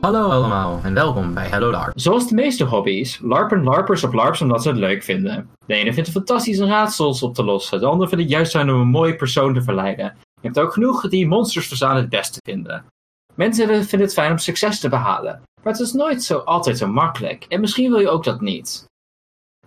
Hallo 0.00 0.28
allemaal 0.28 0.80
en 0.82 0.94
welkom 0.94 1.34
bij 1.34 1.48
Hello 1.48 1.70
LARP. 1.70 1.92
Zoals 1.94 2.28
de 2.28 2.34
meeste 2.34 2.64
hobby's, 2.64 3.18
larpen 3.22 3.62
larpers 3.62 4.04
op 4.04 4.12
larps 4.12 4.40
omdat 4.40 4.62
ze 4.62 4.68
het 4.68 4.78
leuk 4.78 5.02
vinden. 5.02 5.50
De 5.66 5.74
ene 5.74 5.92
vindt 5.92 6.08
het 6.08 6.16
fantastisch 6.16 6.60
om 6.60 6.68
raadsels 6.68 7.22
op 7.22 7.34
te 7.34 7.44
lossen, 7.44 7.80
de 7.80 7.86
ander 7.86 8.08
vindt 8.08 8.24
het 8.24 8.32
juist 8.32 8.52
zijn 8.52 8.70
om 8.70 8.80
een 8.80 8.88
mooie 8.88 9.16
persoon 9.16 9.54
te 9.54 9.62
verleiden. 9.62 10.16
Je 10.40 10.46
hebt 10.46 10.58
ook 10.58 10.72
genoeg 10.72 11.08
die 11.08 11.26
monsters 11.26 11.68
verzamelen 11.68 12.00
het 12.00 12.10
beste 12.10 12.40
vinden. 12.44 12.84
Mensen 13.34 13.66
vinden 13.66 14.00
het 14.00 14.12
fijn 14.12 14.30
om 14.30 14.38
succes 14.38 14.80
te 14.80 14.88
behalen, 14.88 15.42
maar 15.62 15.72
het 15.72 15.82
is 15.82 15.92
nooit 15.92 16.22
zo 16.22 16.38
altijd 16.38 16.78
zo 16.78 16.86
makkelijk 16.86 17.44
en 17.48 17.60
misschien 17.60 17.90
wil 17.90 18.00
je 18.00 18.08
ook 18.08 18.24
dat 18.24 18.40
niet. 18.40 18.84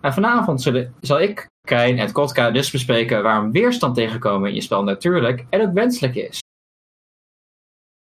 En 0.01 0.13
vanavond 0.13 0.61
zullen, 0.61 0.93
zal 1.01 1.21
ik, 1.21 1.47
Krijn 1.67 1.99
en 1.99 2.11
Kotka 2.11 2.51
dus 2.51 2.71
bespreken 2.71 3.23
waarom 3.23 3.51
weerstand 3.51 3.95
tegenkomen 3.95 4.49
in 4.49 4.55
je 4.55 4.61
spel 4.61 4.83
natuurlijk 4.83 5.45
en 5.49 5.61
ook 5.61 5.73
wenselijk 5.73 6.15
is. 6.15 6.39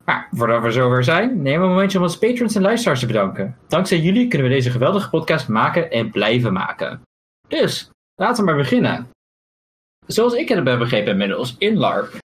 Maar 0.10 0.30
voordat 0.32 0.62
we 0.62 0.72
zover 0.72 1.04
zijn, 1.04 1.42
nemen 1.42 1.62
we 1.62 1.66
een 1.66 1.74
momentje 1.74 1.98
om 1.98 2.04
onze 2.04 2.20
patrons 2.20 2.56
en 2.56 2.62
luisteraars 2.62 3.00
te 3.00 3.06
bedanken. 3.06 3.58
Dankzij 3.68 4.00
jullie 4.00 4.28
kunnen 4.28 4.48
we 4.48 4.54
deze 4.54 4.72
geweldige 4.72 5.10
podcast 5.10 5.48
maken 5.48 5.92
en 5.92 6.12
blijven 6.12 6.54
maken. 6.54 7.02
Dus, 7.48 7.90
laten 8.16 8.44
we 8.44 8.50
maar 8.50 8.60
beginnen. 8.60 9.10
Zoals 10.08 10.34
ik 10.34 10.50
het 10.50 10.68
heb 10.68 10.80
begrepen 10.80 11.12
inmiddels, 11.12 11.56
in 11.58 11.78
LARP 11.78 12.18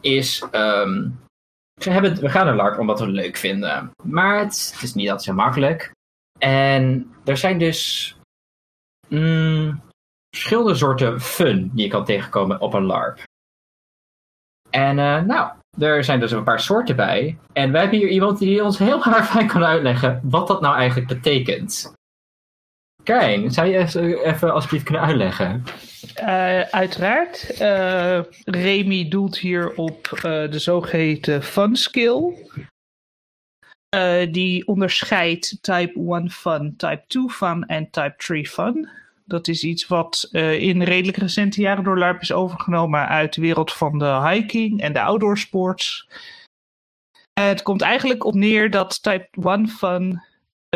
is... 0.00 0.44
ehm, 0.50 1.10
we, 1.74 1.90
hebben, 1.90 2.20
we 2.20 2.28
gaan 2.28 2.48
een 2.48 2.56
LARP 2.56 2.78
omdat 2.78 2.98
we 2.98 3.04
het 3.04 3.14
leuk 3.14 3.36
vinden. 3.36 3.90
Maar 4.02 4.38
het, 4.38 4.70
het 4.72 4.82
is 4.82 4.94
niet 4.94 5.10
altijd 5.10 5.26
zo 5.26 5.34
makkelijk. 5.34 5.90
En 6.38 7.12
er 7.24 7.36
zijn 7.36 7.58
dus 7.58 8.14
mm, 9.08 9.80
verschillende 10.30 10.74
soorten 10.74 11.20
fun 11.20 11.70
die 11.74 11.84
je 11.84 11.90
kan 11.90 12.04
tegenkomen 12.04 12.60
op 12.60 12.72
een 12.72 12.84
LARP. 12.86 13.22
En 14.70 14.98
eh, 14.98 15.22
nou, 15.22 15.57
er 15.78 16.04
zijn 16.04 16.20
dus 16.20 16.30
een 16.30 16.44
paar 16.44 16.60
soorten 16.60 16.96
bij. 16.96 17.38
En 17.52 17.72
wij 17.72 17.80
hebben 17.80 17.98
hier 17.98 18.08
iemand 18.08 18.38
die 18.38 18.64
ons 18.64 18.78
heel 18.78 19.00
graag 19.00 19.28
fijn 19.32 19.46
kan 19.46 19.64
uitleggen 19.64 20.20
wat 20.22 20.48
dat 20.48 20.60
nou 20.60 20.76
eigenlijk 20.76 21.08
betekent. 21.08 21.96
Kijn, 23.02 23.50
zou 23.50 23.68
je 23.68 23.78
even, 24.24 24.52
alsjeblieft 24.52 24.84
kunnen 24.84 25.02
uitleggen? 25.02 25.64
Uh, 26.20 26.60
uiteraard. 26.60 27.60
Uh, 27.60 28.20
Remy 28.44 29.08
doelt 29.08 29.38
hier 29.38 29.74
op 29.74 30.10
uh, 30.14 30.22
de 30.22 30.58
zogeheten 30.58 31.42
fun 31.42 31.76
skill. 31.76 32.34
die 34.30 34.66
onderscheidt 34.66 35.58
type 35.60 36.14
1 36.14 36.30
fun, 36.30 36.74
type 36.76 37.04
2 37.06 37.28
fun 37.28 37.66
en 37.66 37.90
type 37.90 38.14
3 38.16 38.48
fun. 38.48 38.88
Dat 39.28 39.48
is 39.48 39.62
iets 39.62 39.86
wat 39.86 40.28
uh, 40.32 40.60
in 40.60 40.82
redelijk 40.82 41.16
recente 41.16 41.60
jaren 41.60 41.84
door 41.84 41.98
LARP 41.98 42.20
is 42.20 42.32
overgenomen 42.32 43.08
uit 43.08 43.34
de 43.34 43.40
wereld 43.40 43.72
van 43.72 43.98
de 43.98 44.28
hiking 44.28 44.80
en 44.80 44.92
de 44.92 45.00
outdoor 45.00 45.38
sports. 45.38 46.08
Uh, 47.38 47.46
het 47.46 47.62
komt 47.62 47.82
eigenlijk 47.82 48.24
op 48.24 48.34
neer 48.34 48.70
dat 48.70 49.02
type 49.02 49.28
1 49.48 49.68
fun 49.68 50.22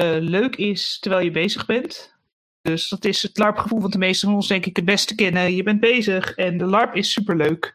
uh, 0.01 0.17
leuk 0.19 0.57
is 0.57 0.99
terwijl 0.99 1.25
je 1.25 1.31
bezig 1.31 1.67
bent. 1.67 2.15
Dus 2.61 2.89
dat 2.89 3.05
is 3.05 3.23
het 3.23 3.39
LARP-gevoel 3.39 3.81
wat 3.81 3.93
de 3.93 3.99
meesten 3.99 4.29
van 4.29 4.37
ons 4.37 4.49
denk 4.49 4.67
ik 4.67 4.77
het 4.77 4.85
beste 4.85 5.15
kennen. 5.15 5.55
Je 5.55 5.63
bent 5.63 5.81
bezig 5.81 6.35
en 6.35 6.59
de 6.59 6.67
LARP 6.67 6.95
is 6.95 7.13
superleuk. 7.13 7.75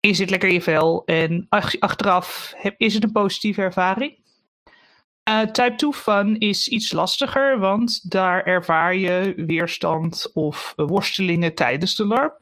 Je 0.00 0.14
zit 0.14 0.30
lekker 0.30 0.48
in 0.48 0.54
je 0.54 0.62
vel 0.62 1.04
en 1.04 1.46
ach 1.48 1.80
achteraf 1.80 2.52
heb, 2.56 2.74
is 2.80 2.94
het 2.94 3.04
een 3.04 3.12
positieve 3.12 3.62
ervaring. 3.62 4.18
Uh, 5.28 5.40
type 5.40 5.74
2 5.76 5.92
fun 5.92 6.38
is 6.38 6.68
iets 6.68 6.92
lastiger, 6.92 7.58
want 7.58 8.10
daar 8.10 8.44
ervaar 8.44 8.94
je 8.94 9.32
weerstand 9.36 10.30
of 10.34 10.72
worstelingen 10.76 11.54
tijdens 11.54 11.94
de 11.94 12.06
LARP. 12.06 12.40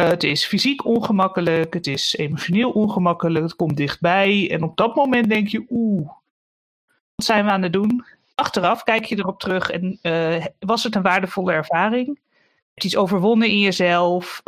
Uh, 0.00 0.08
het 0.08 0.24
is 0.24 0.46
fysiek 0.46 0.84
ongemakkelijk, 0.84 1.74
het 1.74 1.86
is 1.86 2.16
emotioneel 2.16 2.70
ongemakkelijk, 2.70 3.44
het 3.44 3.56
komt 3.56 3.76
dichtbij. 3.76 4.50
En 4.50 4.62
op 4.62 4.76
dat 4.76 4.94
moment 4.94 5.28
denk 5.28 5.48
je, 5.48 5.66
oeh, 5.70 6.08
wat 7.14 7.26
zijn 7.26 7.44
we 7.44 7.50
aan 7.50 7.62
het 7.62 7.72
doen? 7.72 8.06
Achteraf 8.34 8.82
kijk 8.82 9.04
je 9.04 9.16
erop 9.16 9.40
terug 9.40 9.70
en 9.70 9.98
uh, 10.02 10.44
was 10.58 10.82
het 10.84 10.94
een 10.94 11.02
waardevolle 11.02 11.52
ervaring? 11.52 12.06
Je 12.06 12.84
hebt 12.84 12.84
iets 12.84 12.96
overwonnen 12.96 13.48
in 13.48 13.60
jezelf, 13.60 14.40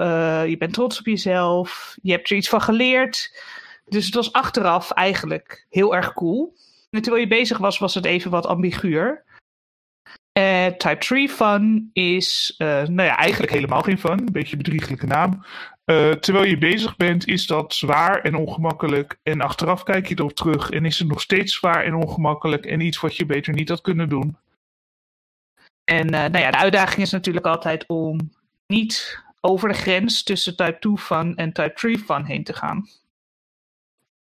je 0.47 0.57
bent 0.59 0.73
trots 0.73 0.99
op 0.99 1.07
jezelf, 1.07 1.97
je 2.03 2.13
hebt 2.13 2.31
er 2.31 2.37
iets 2.37 2.49
van 2.49 2.61
geleerd. 2.61 3.43
Dus 3.89 4.05
het 4.05 4.15
was 4.15 4.33
achteraf 4.33 4.91
eigenlijk 4.91 5.67
heel 5.69 5.95
erg 5.95 6.13
cool. 6.13 6.55
En 6.91 7.03
terwijl 7.03 7.23
je 7.23 7.29
bezig 7.29 7.59
was, 7.59 7.79
was 7.79 7.95
het 7.95 8.05
even 8.05 8.31
wat 8.31 8.47
ambiguur. 8.47 9.25
Uh, 10.39 10.67
type 10.67 10.99
3 10.99 11.29
fun 11.29 11.91
is, 11.93 12.55
uh, 12.59 12.69
nou 12.69 13.03
ja, 13.03 13.17
eigenlijk 13.17 13.53
helemaal 13.53 13.83
geen 13.83 13.99
fun. 13.99 14.19
Een 14.19 14.33
beetje 14.33 14.57
een 14.57 14.63
bedrieglijke 14.63 15.07
naam. 15.07 15.45
Uh, 15.85 16.11
terwijl 16.11 16.45
je 16.45 16.59
bezig 16.59 16.97
bent, 16.97 17.27
is 17.27 17.47
dat 17.47 17.75
zwaar 17.75 18.21
en 18.21 18.35
ongemakkelijk. 18.35 19.19
En 19.23 19.41
achteraf 19.41 19.83
kijk 19.83 20.07
je 20.07 20.15
erop 20.19 20.33
terug 20.33 20.71
en 20.71 20.85
is 20.85 20.99
het 20.99 21.09
nog 21.09 21.21
steeds 21.21 21.55
zwaar 21.55 21.85
en 21.85 21.95
ongemakkelijk. 21.95 22.67
En 22.67 22.81
iets 22.81 23.01
wat 23.01 23.17
je 23.17 23.27
beter 23.27 23.55
niet 23.55 23.69
had 23.69 23.81
kunnen 23.81 24.09
doen. 24.09 24.37
En 25.85 26.07
nou 26.07 26.39
ja, 26.39 26.51
de 26.51 26.59
uitdaging 26.59 27.01
is 27.03 27.11
natuurlijk 27.11 27.47
altijd 27.47 27.85
om 27.87 28.19
niet 28.67 29.23
over 29.41 29.69
de 29.69 29.75
grens 29.75 30.23
tussen 30.23 30.57
type 30.57 30.77
2 30.81 30.97
fun 30.97 31.37
en 31.37 31.53
type 31.53 31.73
3 31.75 31.99
fun 31.99 32.25
heen 32.25 32.45
te 32.45 32.53
gaan. 32.53 32.89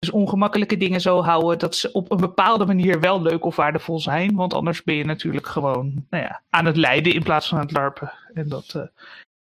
Dus 0.04 0.12
ongemakkelijke 0.12 0.76
dingen 0.76 1.00
zo 1.00 1.22
houden 1.22 1.59
dat 1.59 1.75
ze 1.75 1.92
op 1.92 2.10
een 2.10 2.16
bepaalde 2.16 2.66
manier 2.66 3.00
wel 3.00 3.22
leuk 3.22 3.44
of 3.44 3.56
waardevol 3.56 4.00
zijn. 4.00 4.34
Want 4.34 4.54
anders 4.54 4.82
ben 4.82 4.94
je 4.94 5.04
natuurlijk 5.04 5.47
gewoon 5.47 6.04
nou 6.10 6.22
ja, 6.22 6.41
aan 6.50 6.65
het 6.65 6.76
lijden 6.76 7.15
in 7.15 7.22
plaats 7.22 7.48
van 7.48 7.59
aan 7.59 7.65
het 7.65 7.72
larpen. 7.72 8.12
En 8.34 8.48
dat 8.48 8.72
uh, 8.76 8.82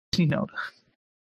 is 0.09 0.17
niet 0.17 0.29
nodig. 0.29 0.73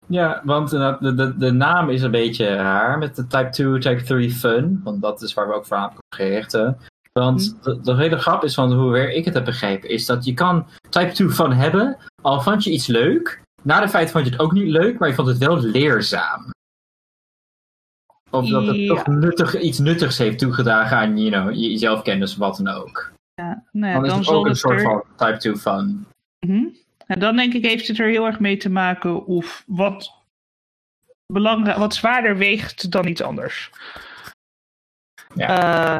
Ja, 0.08 0.42
want 0.44 0.70
de, 0.70 0.98
de, 1.00 1.38
de 1.38 1.52
naam 1.52 1.90
is 1.90 2.02
een 2.02 2.12
beetje 2.12 2.56
raar 2.56 2.98
met 2.98 3.16
de 3.16 3.28
Type 3.28 3.50
2, 3.50 3.80
Type 3.80 4.04
3 4.04 4.32
Fun. 4.32 4.82
Want 4.84 5.02
dat 5.02 5.22
is 5.22 5.34
waar 5.34 5.48
we 5.48 5.54
ook 5.54 5.66
voor 5.66 5.78
aan 5.78 5.94
gerichten. 6.16 6.78
Want 7.14 7.54
mm. 7.54 7.62
de, 7.62 7.82
de 7.82 7.96
hele 7.96 8.18
grap 8.18 8.44
is 8.44 8.54
van 8.54 8.74
hoe 8.74 9.14
ik 9.14 9.26
het 9.26 9.34
heb 9.34 9.46
begrepen, 9.46 9.90
is 9.90 10.06
dat 10.06 10.26
je 10.26 10.34
kan 10.34 10.68
Type 10.90 11.12
2 11.12 11.30
Fun 11.30 11.52
hebben, 11.52 11.98
al 12.22 12.42
vond 12.42 12.64
je 12.64 12.72
iets 12.72 12.88
leuk. 12.88 13.42
Na 13.62 13.80
de 13.80 13.90
feit 13.90 14.12
vond 14.12 14.26
je 14.26 14.32
het 14.32 14.40
ook 14.40 14.52
niet 14.52 14.70
leuk, 14.70 15.00
maar 15.00 15.10
je 15.10 15.16
vond 15.16 15.28
het 15.28 15.38
wel 15.38 15.60
leerzaam. 15.60 16.52
Of 18.30 18.50
dat 18.50 18.68
het 18.68 18.76
ja. 18.76 18.88
toch 18.88 19.08
nuttig, 19.08 19.60
iets 19.60 19.80
nuttigs 19.80 20.18
heeft 20.18 20.40
toegedragen 20.40 20.98
aan 20.98 21.18
you 21.18 21.32
know, 21.32 21.56
je 21.56 21.78
zelfkennis, 21.78 22.36
wat 22.36 22.58
dan 22.58 22.68
ook. 22.68 23.12
Ja, 23.36 23.64
nou 23.72 23.94
ja, 23.94 24.00
dan 24.00 24.20
is 24.20 24.28
het 24.28 24.36
ook 24.36 24.46
een 24.46 24.56
soort 24.56 24.80
er... 24.80 24.82
van 24.82 25.04
type 25.16 25.38
2 25.38 25.56
fun. 25.56 26.06
Mm 26.40 26.50
-hmm. 26.50 26.76
En 27.06 27.20
dan 27.20 27.36
denk 27.36 27.54
ik 27.54 27.66
heeft 27.66 27.88
het 27.88 28.00
er 28.00 28.08
heel 28.08 28.26
erg 28.26 28.40
mee 28.40 28.58
te 28.58 28.70
maken 28.70 29.26
of 29.26 29.64
wat, 29.68 30.14
belangrijk, 31.26 31.78
wat 31.78 31.96
zwaarder 31.96 32.38
weegt 32.38 32.92
dan 32.92 33.08
iets 33.08 33.22
anders. 33.22 33.72
Ja. 35.36 35.94
Uh, 35.94 36.00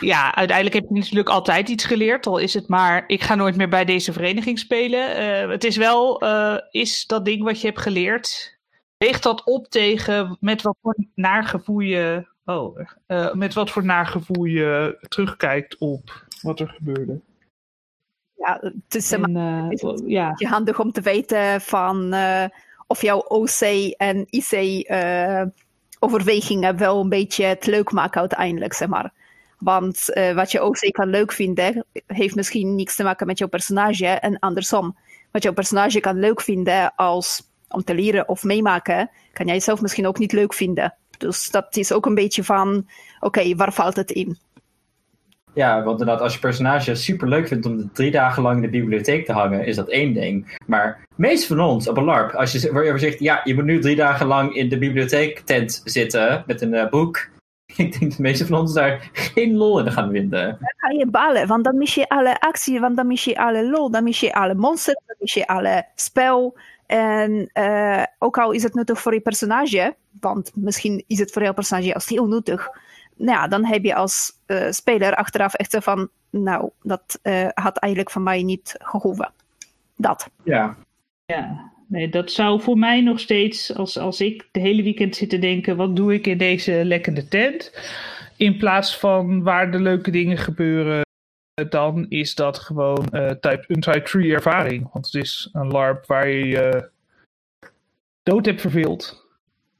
ja, 0.00 0.34
uiteindelijk 0.34 0.76
heb 0.76 0.86
je 0.88 0.98
natuurlijk 0.98 1.28
altijd 1.28 1.68
iets 1.68 1.84
geleerd. 1.84 2.26
Al 2.26 2.38
is 2.38 2.54
het 2.54 2.68
maar, 2.68 3.04
ik 3.06 3.22
ga 3.22 3.34
nooit 3.34 3.56
meer 3.56 3.68
bij 3.68 3.84
deze 3.84 4.12
vereniging 4.12 4.58
spelen. 4.58 5.20
Uh, 5.20 5.50
het 5.50 5.64
is 5.64 5.76
wel, 5.76 6.24
uh, 6.24 6.56
is 6.70 7.06
dat 7.06 7.24
ding 7.24 7.42
wat 7.42 7.60
je 7.60 7.66
hebt 7.66 7.80
geleerd, 7.80 8.57
weegt 8.98 9.22
dat 9.22 9.44
op 9.44 9.68
tegen 9.68 10.36
met 10.40 10.62
wat 10.62 10.76
voor 10.82 10.96
naargevoel 11.14 11.78
je, 11.78 12.26
oh, 12.44 12.78
uh, 13.06 13.32
met 13.32 13.54
wat 13.54 13.70
voor 13.70 13.84
naargevoel 13.84 14.44
je 14.44 14.98
terugkijkt 15.08 15.78
op 15.78 16.24
wat 16.42 16.60
er 16.60 16.68
gebeurde? 16.68 17.20
Ja, 18.34 18.58
het 18.60 18.94
is, 18.94 19.12
en, 19.12 19.36
uh, 19.36 19.70
is 19.70 19.82
het 19.82 20.02
ja. 20.06 20.34
handig 20.38 20.80
om 20.80 20.92
te 20.92 21.00
weten 21.00 21.60
van 21.60 22.14
uh, 22.14 22.44
of 22.86 23.02
jouw 23.02 23.18
OC 23.18 23.60
en 23.96 24.26
IC 24.30 24.84
overwegingen 25.98 26.76
wel 26.76 27.00
een 27.00 27.08
beetje 27.08 27.44
het 27.44 27.66
leuk 27.66 27.92
maken 27.92 28.20
uiteindelijk, 28.20 28.72
zeg 28.72 28.88
maar. 28.88 29.12
Want 29.58 30.04
wat 30.34 30.52
je 30.52 30.64
OC 30.64 30.78
kan 30.90 31.08
leuk 31.08 31.32
vinden, 31.32 31.84
heeft 32.06 32.34
misschien 32.34 32.74
niks 32.74 32.96
te 32.96 33.02
maken 33.02 33.26
met 33.26 33.38
jouw 33.38 33.48
personage 33.48 34.06
en 34.06 34.38
andersom. 34.38 34.96
Wat 35.30 35.42
jouw 35.42 35.52
personage 35.52 36.00
kan 36.00 36.18
leuk 36.18 36.40
vinden 36.40 36.94
als 36.94 37.47
om 37.68 37.84
te 37.84 37.94
leren 37.94 38.28
of 38.28 38.42
meemaken, 38.42 39.10
kan 39.32 39.46
jij 39.46 39.60
zelf 39.60 39.80
misschien 39.80 40.06
ook 40.06 40.18
niet 40.18 40.32
leuk 40.32 40.54
vinden. 40.54 40.94
Dus 41.18 41.50
dat 41.50 41.76
is 41.76 41.92
ook 41.92 42.06
een 42.06 42.14
beetje 42.14 42.44
van, 42.44 42.76
oké, 43.20 43.26
okay, 43.26 43.56
waar 43.56 43.72
valt 43.72 43.96
het 43.96 44.10
in? 44.10 44.38
Ja, 45.58 45.82
want 45.82 46.00
inderdaad, 46.00 46.22
als 46.22 46.34
je 46.34 46.40
personage 46.40 46.94
super 46.94 47.28
leuk 47.28 47.48
vindt 47.48 47.66
om 47.66 47.90
drie 47.92 48.10
dagen 48.10 48.42
lang 48.42 48.56
in 48.56 48.62
de 48.62 48.78
bibliotheek 48.78 49.26
te 49.26 49.32
hangen, 49.32 49.66
is 49.66 49.76
dat 49.76 49.88
één 49.88 50.12
ding. 50.12 50.56
Maar 50.66 51.06
meest 51.16 51.46
van 51.46 51.60
ons 51.60 51.88
op 51.88 51.96
een 51.96 52.04
LARP, 52.04 52.34
als 52.34 52.52
je, 52.52 52.72
waar 52.72 52.84
je 52.84 52.98
zegt, 52.98 53.18
ja, 53.18 53.40
je 53.44 53.54
moet 53.54 53.64
nu 53.64 53.80
drie 53.80 53.96
dagen 53.96 54.26
lang 54.26 54.54
in 54.54 54.68
de 54.68 54.78
bibliotheektent 54.78 55.80
zitten 55.84 56.44
met 56.46 56.62
een 56.62 56.74
uh, 56.74 56.88
boek. 56.88 57.28
Ik 57.76 57.76
denk 57.76 58.00
dat 58.00 58.12
de 58.12 58.22
meeste 58.22 58.46
van 58.46 58.58
ons 58.58 58.72
daar 58.72 59.10
geen 59.12 59.56
lol 59.56 59.78
in 59.78 59.92
gaan 59.92 60.10
vinden. 60.10 60.46
Dan 60.46 60.74
ga 60.76 60.90
je 60.90 61.06
balen, 61.06 61.46
want 61.46 61.64
dan 61.64 61.78
mis 61.78 61.94
je 61.94 62.08
alle 62.08 62.40
actie, 62.40 62.80
want 62.80 62.96
dan 62.96 63.06
mis 63.06 63.24
je 63.24 63.38
alle 63.38 63.68
lol, 63.68 63.90
dan 63.90 64.04
mis 64.04 64.20
je 64.20 64.34
alle 64.34 64.54
monsters, 64.54 65.00
dan 65.06 65.16
mis 65.18 65.34
je 65.34 65.46
alle 65.46 65.86
spel. 65.94 66.56
En 66.88 67.50
uh, 67.54 68.02
ook 68.18 68.38
al 68.38 68.52
is 68.52 68.62
het 68.62 68.74
nuttig 68.74 69.00
voor 69.00 69.14
je 69.14 69.20
personage, 69.20 69.94
want 70.20 70.52
misschien 70.54 71.04
is 71.06 71.18
het 71.18 71.32
voor 71.32 71.42
jouw 71.42 71.52
personage 71.52 71.94
als 71.94 72.08
heel 72.08 72.26
nuttig. 72.26 72.68
Nou 73.16 73.38
ja, 73.38 73.48
dan 73.48 73.64
heb 73.64 73.84
je 73.84 73.94
als 73.94 74.32
uh, 74.46 74.70
speler 74.70 75.14
achteraf 75.14 75.54
echt 75.54 75.70
zo 75.70 75.80
van, 75.80 76.08
nou, 76.30 76.70
dat 76.82 77.18
uh, 77.22 77.48
had 77.54 77.78
eigenlijk 77.78 78.12
van 78.12 78.22
mij 78.22 78.42
niet 78.42 78.74
gehoeven. 78.78 79.32
Dat. 79.96 80.30
Ja. 80.44 80.76
Ja. 81.26 81.70
nee, 81.86 82.08
dat 82.08 82.30
zou 82.30 82.60
voor 82.60 82.78
mij 82.78 83.00
nog 83.00 83.20
steeds, 83.20 83.74
als, 83.74 83.98
als 83.98 84.20
ik 84.20 84.48
de 84.52 84.60
hele 84.60 84.82
weekend 84.82 85.16
zit 85.16 85.30
te 85.30 85.38
denken, 85.38 85.76
wat 85.76 85.96
doe 85.96 86.14
ik 86.14 86.26
in 86.26 86.38
deze 86.38 86.84
lekkende 86.84 87.28
tent? 87.28 87.72
In 88.36 88.56
plaats 88.56 88.98
van 88.98 89.42
waar 89.42 89.70
de 89.70 89.80
leuke 89.80 90.10
dingen 90.10 90.38
gebeuren, 90.38 91.06
dan 91.68 92.06
is 92.08 92.34
dat 92.34 92.58
gewoon 92.58 93.06
uh, 93.12 93.30
type, 93.30 93.64
een 93.66 93.80
type 93.80 94.02
3 94.02 94.32
ervaring. 94.34 94.92
Want 94.92 95.06
het 95.06 95.14
is 95.14 95.48
een 95.52 95.68
LARP 95.68 96.06
waar 96.06 96.28
je 96.28 96.46
je 96.46 96.90
dood 98.22 98.46
hebt 98.46 98.60
verveeld. 98.60 99.26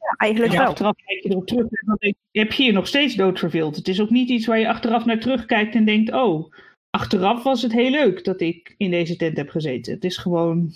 Ja, 0.01 0.15
eigenlijk 0.17 0.53
wel. 0.53 0.67
Achteraf 0.67 0.97
kijk 1.07 1.23
je 1.23 1.31
erop 1.31 1.47
terug 1.47 1.63
en 1.63 1.87
dan 1.87 2.15
heb 2.33 2.53
je 2.53 2.65
je 2.65 2.73
nog 2.73 2.87
steeds 2.87 3.15
dood 3.15 3.39
verveeld. 3.39 3.77
Het 3.77 3.89
is 3.89 4.01
ook 4.01 4.11
niet 4.11 4.29
iets 4.29 4.47
waar 4.47 4.59
je 4.59 4.69
achteraf 4.69 5.05
naar 5.05 5.21
terugkijkt 5.21 5.75
en 5.75 5.85
denkt, 5.85 6.13
oh, 6.13 6.53
achteraf 6.91 7.43
was 7.43 7.63
het 7.63 7.73
heel 7.73 7.91
leuk 7.91 8.25
dat 8.25 8.41
ik 8.41 8.75
in 8.77 8.91
deze 8.91 9.17
tent 9.17 9.37
heb 9.37 9.49
gezeten. 9.49 9.93
Het 9.93 10.05
is 10.05 10.17
gewoon, 10.17 10.75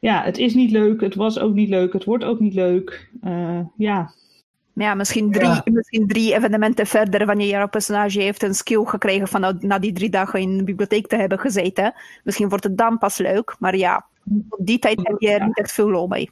ja, 0.00 0.22
het 0.24 0.38
is 0.38 0.54
niet 0.54 0.70
leuk, 0.70 1.00
het 1.00 1.14
was 1.14 1.38
ook 1.38 1.54
niet 1.54 1.68
leuk, 1.68 1.92
het 1.92 2.04
wordt 2.04 2.24
ook 2.24 2.40
niet 2.40 2.54
leuk. 2.54 3.10
Uh, 3.24 3.60
ja, 3.76 4.12
ja, 4.78 4.94
misschien 4.94 5.32
drie, 5.32 5.60
misschien 5.64 6.06
drie 6.06 6.34
evenementen 6.34 6.86
verder, 6.86 7.26
wanneer 7.26 7.48
jouw 7.48 7.68
personage 7.68 8.20
heeft 8.20 8.42
een 8.42 8.54
skill 8.54 8.84
gekregen 8.84 9.28
van 9.28 9.58
na 9.60 9.78
die 9.78 9.92
drie 9.92 10.10
dagen 10.10 10.40
in 10.40 10.56
de 10.56 10.64
bibliotheek 10.64 11.06
te 11.06 11.16
hebben 11.16 11.38
gezeten. 11.38 11.94
Misschien 12.24 12.48
wordt 12.48 12.64
het 12.64 12.78
dan 12.78 12.98
pas 12.98 13.18
leuk, 13.18 13.56
maar 13.58 13.76
ja, 13.76 14.06
op 14.48 14.66
die 14.66 14.78
tijd 14.78 15.00
heb 15.02 15.16
je 15.18 15.30
er 15.30 15.46
niet 15.46 15.58
echt 15.58 15.72
veel 15.72 15.90
lol 15.90 16.06
mee. 16.06 16.30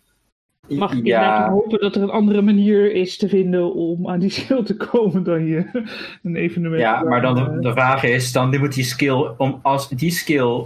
Mag 0.68 0.92
ik 0.92 1.06
ja. 1.06 1.50
hopen 1.50 1.80
dat 1.80 1.96
er 1.96 2.02
een 2.02 2.10
andere 2.10 2.42
manier 2.42 2.92
is 2.92 3.16
te 3.16 3.28
vinden 3.28 3.74
om 3.74 4.08
aan 4.08 4.18
die 4.18 4.30
skill 4.30 4.62
te 4.62 4.76
komen 4.76 5.22
dan 5.22 5.46
je 5.46 5.84
een 6.22 6.36
evenement. 6.36 6.80
Ja, 6.80 7.02
maar 7.02 7.20
dan 7.20 7.34
de, 7.34 7.60
de 7.60 7.72
vraag 7.72 8.02
is, 8.02 8.32
dan 8.32 8.58
moet 8.58 8.74
die 8.74 8.84
skill, 8.84 9.30
om, 9.36 9.58
als 9.62 9.88
die 9.88 10.10
skill 10.10 10.64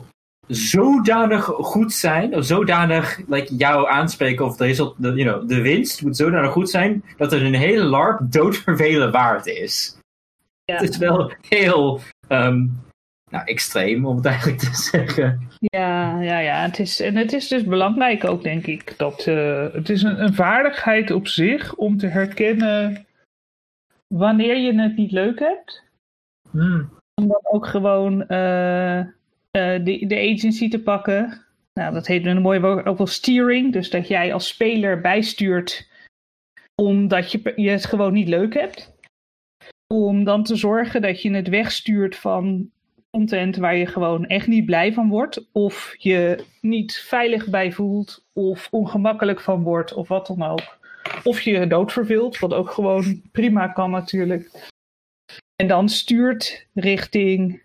zodanig 0.51 1.45
goed 1.45 1.93
zijn, 1.93 2.35
of 2.35 2.45
zodanig 2.45 3.21
like, 3.29 3.55
jou 3.55 3.89
aanspreken 3.89 4.45
of 4.45 4.57
de, 4.57 4.65
result, 4.65 4.95
de, 4.99 5.13
you 5.13 5.23
know, 5.23 5.49
de 5.49 5.61
winst 5.61 6.03
moet 6.03 6.17
zodanig 6.17 6.51
goed 6.51 6.71
zijn 6.71 7.05
dat 7.17 7.31
het 7.31 7.43
een 7.43 7.55
hele 7.55 7.85
LARP 7.85 8.21
doodvervelen 8.33 9.13
waard 9.13 9.47
is. 9.47 9.99
Ja. 10.65 10.77
Het 10.77 10.91
is 10.91 10.97
wel 10.97 11.33
heel 11.49 12.01
um, 12.29 12.81
nou, 13.31 13.45
extreem 13.45 14.07
om 14.07 14.17
het 14.17 14.25
eigenlijk 14.25 14.59
te 14.59 14.75
zeggen. 14.91 15.49
Ja, 15.59 16.21
ja, 16.21 16.39
ja. 16.39 16.63
Het 16.63 16.79
is, 16.79 17.01
en 17.01 17.17
het 17.17 17.33
is 17.33 17.49
dus 17.49 17.65
belangrijk 17.65 18.25
ook, 18.25 18.43
denk 18.43 18.67
ik, 18.67 18.95
dat 18.97 19.27
uh, 19.27 19.73
het 19.73 19.89
is 19.89 20.03
een, 20.03 20.23
een 20.23 20.35
vaardigheid 20.35 21.11
op 21.11 21.27
zich 21.27 21.75
om 21.75 21.97
te 21.97 22.07
herkennen 22.07 23.07
wanneer 24.07 24.57
je 24.57 24.81
het 24.81 24.97
niet 24.97 25.13
leuk 25.13 25.39
hebt. 25.39 25.83
Hmm. 26.51 26.99
Om 27.15 27.29
dan 27.29 27.41
ook 27.43 27.67
gewoon 27.67 28.25
uh, 28.29 28.99
uh, 28.99 29.07
de, 29.51 30.05
de 30.07 30.33
agency 30.35 30.69
te 30.69 30.83
pakken. 30.83 31.45
Nou, 31.73 31.93
dat 31.93 32.07
heet 32.07 32.27
een 32.27 32.43
mooie 32.43 32.61
woord 32.61 32.87
ook 32.87 32.99
wel 32.99 33.07
steering. 33.07 33.73
Dus 33.73 33.91
dat 33.91 34.09
jij 34.09 34.33
als 34.33 34.49
speler 34.49 35.01
bijstuurt 35.01 35.89
omdat 36.75 37.33
je, 37.33 37.53
je 37.57 37.71
het 37.71 37.85
gewoon 37.85 38.13
niet 38.13 38.29
leuk 38.29 38.55
hebt. 38.55 38.93
Om 39.95 40.25
dan 40.25 40.45
te 40.45 40.57
zorgen 40.57 41.03
dat 41.03 41.23
je 41.23 41.31
het 41.31 41.49
wegstuurt 41.49 42.17
van 42.17 42.71
content 43.11 43.57
waar 43.57 43.77
je 43.77 43.87
gewoon 43.87 44.27
echt 44.27 44.47
niet 44.47 44.65
blij 44.65 44.93
van 44.93 45.09
wordt. 45.09 45.47
Of 45.53 45.95
je 45.99 46.45
niet 46.61 46.97
veilig 46.97 47.49
bij 47.49 47.73
voelt. 47.73 48.25
Of 48.33 48.69
ongemakkelijk 48.71 49.41
van 49.41 49.63
wordt. 49.63 49.93
Of 49.93 50.09
wat 50.09 50.27
dan 50.27 50.43
ook. 50.43 50.79
Of 51.25 51.41
je 51.41 51.85
verveelt. 51.87 52.39
Wat 52.39 52.53
ook 52.53 52.71
gewoon 52.71 53.23
prima 53.33 53.69
kan 53.69 53.91
natuurlijk. 53.91 54.69
En 55.57 55.67
dan 55.69 55.89
stuurt 55.89 56.67
richting 56.75 57.63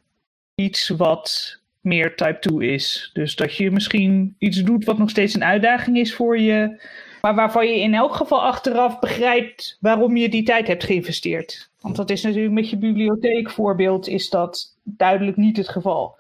iets 0.56 0.90
wat 0.90 1.60
meer 1.86 2.16
type 2.16 2.38
2 2.40 2.70
is. 2.70 3.10
Dus 3.14 3.36
dat 3.36 3.56
je 3.56 3.72
misschien 3.72 4.36
iets 4.38 4.64
doet 4.64 4.86
wat 4.86 4.98
nog 4.98 5.10
steeds 5.10 5.34
een 5.34 5.44
uitdaging 5.44 5.98
is 5.98 6.16
voor 6.16 6.40
je, 6.40 6.82
maar 7.22 7.36
waarvan 7.36 7.68
je 7.68 7.80
in 7.80 7.94
elk 7.94 8.16
geval 8.16 8.42
achteraf 8.42 9.00
begrijpt 9.00 9.78
waarom 9.80 10.18
je 10.18 10.30
die 10.30 10.44
tijd 10.44 10.68
hebt 10.68 10.84
geïnvesteerd. 10.84 11.70
Want 11.82 11.96
dat 11.96 12.10
is 12.10 12.22
natuurlijk 12.24 12.54
met 12.54 12.70
je 12.70 12.78
bibliotheekvoorbeeld 12.78 14.08
is 14.08 14.30
dat 14.30 14.78
duidelijk 14.84 15.38
niet 15.38 15.58
het 15.58 15.70
geval. 15.70 16.18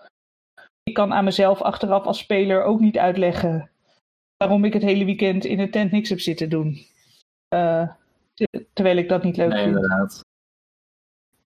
Ik 0.83 0.93
kan 0.93 1.13
aan 1.13 1.23
mezelf 1.23 1.61
achteraf 1.61 2.05
als 2.05 2.17
speler 2.17 2.63
ook 2.63 2.79
niet 2.79 2.97
uitleggen 2.97 3.69
waarom 4.37 4.65
ik 4.65 4.73
het 4.73 4.81
hele 4.81 5.05
weekend 5.05 5.45
in 5.45 5.59
een 5.59 5.71
tent 5.71 5.91
niks 5.91 6.09
heb 6.09 6.19
zitten 6.19 6.49
doen. 6.49 6.77
Uh, 7.55 7.89
terwijl 8.73 8.97
ik 8.97 9.09
dat 9.09 9.23
niet 9.23 9.37
leuk 9.37 9.49
nee, 9.49 9.63
vind. 9.63 9.75
Inderdaad. 9.75 10.23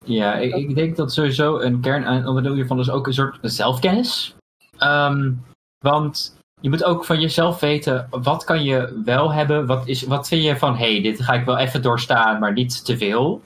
Ja, 0.05 0.35
ik, 0.35 0.55
ik, 0.55 0.75
denk 0.75 0.97
dat 0.97 1.12
sowieso 1.12 1.59
een 1.59 1.81
kernonderdeel 1.81 2.55
hiervan 2.55 2.79
is 2.79 2.91
ook 2.91 3.06
een 3.06 3.15
soort 3.15 3.39
zelfkennis. 3.43 4.35
Um, 4.83 5.45
want 5.79 6.37
je 6.61 6.69
moet 6.69 6.85
ook 6.85 7.05
van 7.05 7.21
jezelf 7.21 7.61
weten, 7.61 8.09
wat 8.11 8.45
kan 8.45 8.65
je 8.65 9.01
wel 9.05 9.33
hebben? 9.33 9.67
Wat, 9.67 9.89
is, 9.89 10.03
wat 10.03 10.29
vind 10.29 10.45
je 10.45 10.56
van, 10.56 10.77
hé, 10.77 10.93
hey, 10.93 11.03
dit 11.03 11.23
ga 11.23 11.33
ik 11.33 11.45
wel 11.45 11.56
even 11.56 11.83
doorstaan, 11.83 12.41
maar 12.41 12.53
niet 12.53 12.85
te 12.85 12.97
veel? 12.97 13.43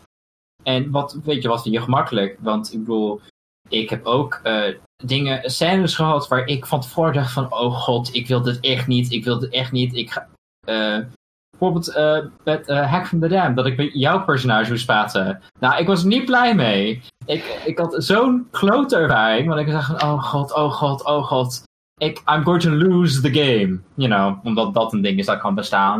En 0.63 0.91
wat, 0.91 1.19
weet 1.25 1.43
je, 1.43 1.49
wat 1.49 1.63
vind 1.63 1.75
je 1.75 1.81
gemakkelijk? 1.81 2.37
Want 2.41 2.73
ik 2.73 2.79
bedoel, 2.79 3.21
ik 3.69 3.91
heb 3.91 4.07
ook 4.07 4.41
uh, 4.45 4.75
dingen, 5.05 5.51
scènes 5.51 5.95
gehad 5.95 6.29
waar 6.29 6.47
ik 6.47 6.67
van 6.67 6.81
tevoren 6.81 7.13
dacht 7.13 7.33
van, 7.33 7.53
oh 7.53 7.75
god, 7.75 8.15
ik 8.15 8.27
wil 8.27 8.43
dit 8.43 8.61
echt 8.61 8.87
niet, 8.87 9.13
ik 9.13 9.25
wil 9.25 9.39
dit 9.39 9.53
echt 9.53 9.73
niet. 9.73 9.95
Ik 9.95 10.11
ga, 10.11 10.29
uh, 10.69 11.05
Bijvoorbeeld 11.51 11.97
uh, 11.97 12.19
met 12.45 12.69
uh, 12.69 12.91
Hack 12.91 13.07
from 13.07 13.21
the 13.21 13.29
Dam, 13.29 13.55
dat 13.55 13.67
ik 13.67 13.77
met 13.77 13.91
jouw 13.93 14.25
personage 14.25 14.71
moest 14.71 14.87
praten. 14.87 15.43
Nou, 15.61 15.81
ik 15.81 15.87
was 15.87 16.05
niet 16.05 16.25
blij 16.25 16.55
mee. 16.55 17.03
Ik, 17.27 17.61
ik 17.65 17.79
had 17.79 17.95
zo'n 17.99 18.49
klote 18.51 18.97
ervaring, 18.97 19.49
want 19.49 19.61
ik 19.61 19.71
dacht 19.71 19.87
van, 19.87 20.03
oh 20.03 20.23
god, 20.23 20.55
oh 20.55 20.73
god, 20.73 21.05
oh 21.05 21.25
god. 21.25 21.63
Ik, 22.01 22.23
I'm 22.27 22.45
going 22.45 22.63
to 22.63 22.71
lose 22.71 23.21
the 23.21 23.33
game. 23.33 23.81
You 23.95 24.11
know, 24.11 24.47
omdat 24.47 24.75
dat 24.75 24.93
een 24.93 25.03
ding 25.03 25.19
is 25.19 25.27
dat 25.27 25.39
kan 25.39 25.55
bestaan. 25.55 25.99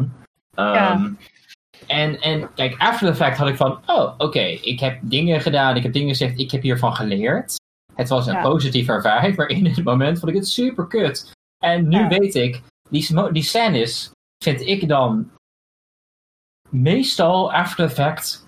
Um, 0.55 0.65
ja. 0.73 1.11
En, 1.87 2.21
en 2.21 2.55
kijk, 2.55 2.75
after 2.79 3.09
the 3.09 3.15
fact 3.15 3.37
had 3.37 3.49
ik 3.49 3.57
van, 3.57 3.79
oh, 3.87 4.15
oké, 4.19 4.41
ik 4.41 4.81
heb 4.81 4.99
dingen 5.03 5.41
gedaan, 5.41 5.77
ik 5.77 5.83
heb 5.83 5.93
dingen 5.93 6.09
gezegd, 6.09 6.39
ik 6.39 6.51
heb 6.51 6.63
hiervan 6.63 6.95
geleerd. 6.95 7.57
Het 7.95 8.09
was 8.09 8.27
een 8.27 8.35
ja. 8.35 8.43
positieve 8.43 8.93
ervaring, 8.93 9.37
maar 9.37 9.49
in 9.49 9.67
het 9.67 9.85
moment 9.85 10.19
vond 10.19 10.31
ik 10.31 10.39
het 10.39 10.49
super 10.49 10.87
kut. 10.87 11.31
En 11.65 11.89
nu 11.89 11.99
ja. 11.99 12.09
weet 12.09 12.35
ik, 12.35 12.63
die, 12.91 13.31
die 13.33 13.43
scènes 13.43 14.11
vind 14.45 14.61
ik 14.61 14.89
dan 14.89 15.31
meestal 16.71 17.53
after 17.53 17.85
effect 17.85 18.45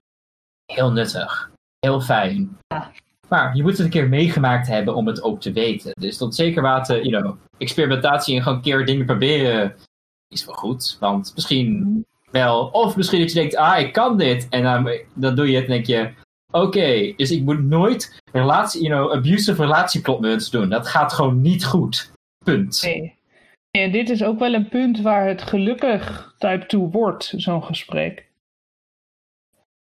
heel 0.73 0.93
nuttig. 0.93 1.51
Heel 1.79 2.01
fijn. 2.01 2.59
Ja. 2.67 2.91
Maar 3.29 3.57
je 3.57 3.63
moet 3.63 3.71
het 3.73 3.81
een 3.81 3.91
keer 3.91 4.09
meegemaakt 4.09 4.67
hebben 4.67 4.95
om 4.95 5.07
het 5.07 5.23
ook 5.23 5.41
te 5.41 5.53
weten. 5.53 5.93
Dus 6.01 6.17
tot 6.17 6.35
zeker 6.35 6.63
mate, 6.63 7.09
you 7.09 7.23
know, 7.23 7.37
experimentatie 7.59 8.37
en 8.37 8.43
gewoon 8.43 8.57
een 8.57 8.65
keer 8.65 8.87
dingen 8.87 9.07
proberen 9.07 9.77
is 10.29 10.45
wel 10.45 10.55
goed. 10.55 10.97
Want 11.01 11.33
misschien 11.35 12.05
wel, 12.31 12.67
of 12.67 12.97
misschien 12.97 13.21
dat 13.21 13.33
je 13.33 13.39
denkt, 13.39 13.57
ah, 13.57 13.79
ik 13.79 13.93
kan 13.93 14.19
dit. 14.19 14.49
En 14.49 14.63
dan, 14.63 14.91
dan 15.15 15.35
doe 15.35 15.51
je 15.51 15.57
het 15.57 15.65
en 15.65 15.71
denk 15.71 15.87
je, 15.87 16.11
oké, 16.51 17.13
dus 17.17 17.31
ik 17.31 17.43
moet 17.43 17.63
nooit 17.63 18.21
relatie, 18.33 18.83
you 18.83 18.95
know, 18.95 19.13
abusive 19.17 19.63
relatieplotmuts 19.63 20.51
doen. 20.51 20.69
Dat 20.69 20.89
gaat 20.89 21.13
gewoon 21.13 21.41
niet 21.41 21.65
goed. 21.65 22.13
Punt. 22.45 22.83
Nee. 22.83 23.19
En 23.71 23.93
dit 23.93 24.11
is 24.11 24.25
ook 24.25 24.39
wel 24.39 24.55
een 24.55 24.69
punt 24.69 25.01
waar 25.01 25.27
het 25.27 25.43
gelukkig 25.43 26.35
type 26.39 26.67
2 26.67 26.81
wordt, 26.81 27.33
zo'n 27.37 27.65
gesprek. 27.65 28.29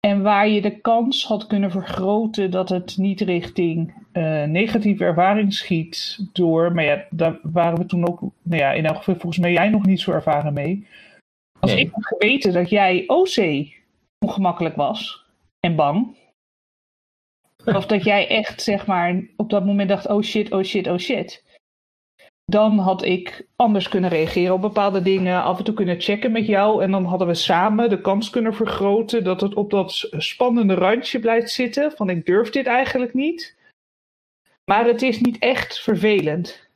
En 0.00 0.22
waar 0.22 0.48
je 0.48 0.60
de 0.60 0.80
kans 0.80 1.24
had 1.26 1.46
kunnen 1.46 1.70
vergroten 1.70 2.50
dat 2.50 2.68
het 2.68 2.96
niet 2.96 3.20
richting 3.20 3.94
uh, 4.12 4.44
negatieve 4.44 5.04
ervaring 5.04 5.54
schiet 5.54 6.18
door, 6.32 6.72
maar 6.72 6.84
ja, 6.84 7.04
daar 7.10 7.38
waren 7.42 7.78
we 7.78 7.86
toen 7.86 8.08
ook, 8.08 8.20
nou 8.42 8.62
ja, 8.62 8.72
in 8.72 8.86
elk 8.86 8.96
geval 8.96 9.14
volgens 9.14 9.38
mij 9.38 9.52
jij 9.52 9.68
nog 9.68 9.86
niet 9.86 10.00
zo 10.00 10.12
ervaren 10.12 10.52
mee. 10.52 10.86
Als 11.60 11.74
ik 11.74 11.90
had 11.92 12.06
geweten 12.06 12.52
dat 12.52 12.70
jij 12.70 13.04
OC 13.06 13.66
ongemakkelijk 14.18 14.76
was 14.76 15.24
en 15.60 15.76
bang, 15.76 16.16
of 17.64 17.86
dat 17.86 18.04
jij 18.04 18.28
echt, 18.28 18.62
zeg 18.62 18.86
maar, 18.86 19.22
op 19.36 19.50
dat 19.50 19.64
moment 19.64 19.88
dacht, 19.88 20.08
oh 20.08 20.22
shit, 20.22 20.52
oh 20.52 20.62
shit, 20.62 20.86
oh 20.86 20.98
shit 20.98 21.44
dan 22.50 22.78
had 22.78 23.04
ik 23.04 23.46
anders 23.56 23.88
kunnen 23.88 24.10
reageren 24.10 24.54
op 24.54 24.60
bepaalde 24.60 25.02
dingen, 25.02 25.42
af 25.42 25.58
en 25.58 25.64
toe 25.64 25.74
kunnen 25.74 26.00
checken 26.00 26.32
met 26.32 26.46
jou. 26.46 26.82
En 26.82 26.90
dan 26.90 27.04
hadden 27.04 27.26
we 27.26 27.34
samen 27.34 27.88
de 27.88 28.00
kans 28.00 28.30
kunnen 28.30 28.54
vergroten 28.54 29.24
dat 29.24 29.40
het 29.40 29.54
op 29.54 29.70
dat 29.70 30.08
spannende 30.10 30.74
randje 30.74 31.18
blijft 31.18 31.50
zitten. 31.50 31.92
Van 31.92 32.10
ik 32.10 32.26
durf 32.26 32.50
dit 32.50 32.66
eigenlijk 32.66 33.14
niet. 33.14 33.56
Maar 34.64 34.84
het 34.84 35.02
is 35.02 35.20
niet 35.20 35.38
echt 35.38 35.80
vervelend. 35.80 36.68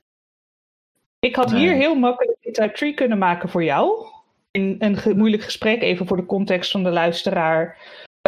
Ik 1.18 1.36
had 1.36 1.52
hier 1.52 1.74
heel 1.74 1.94
makkelijk 1.94 2.38
een 2.42 2.52
type 2.52 2.72
3 2.72 2.94
kunnen 2.94 3.18
maken 3.18 3.48
voor 3.48 3.64
jou. 3.64 4.06
In 4.50 4.76
een 4.78 5.16
moeilijk 5.16 5.42
gesprek, 5.42 5.82
even 5.82 6.06
voor 6.06 6.16
de 6.16 6.26
context 6.26 6.70
van 6.70 6.82
de 6.82 6.90
luisteraar. 6.90 7.78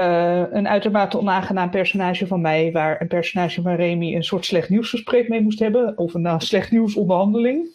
Uh, 0.00 0.44
een 0.50 0.68
uitermate 0.68 1.18
onaangenaam 1.18 1.70
personage 1.70 2.26
van 2.26 2.40
mij, 2.40 2.72
waar 2.72 3.00
een 3.00 3.08
personage 3.08 3.62
van 3.62 3.74
Remy 3.74 4.14
een 4.14 4.24
soort 4.24 4.44
slecht 4.44 4.68
nieuwsgesprek 4.68 5.28
mee 5.28 5.40
moest 5.40 5.58
hebben, 5.58 5.98
of 5.98 6.14
een 6.14 6.24
uh, 6.24 6.38
slecht 6.38 6.70
nieuwsonderhandeling. 6.70 7.68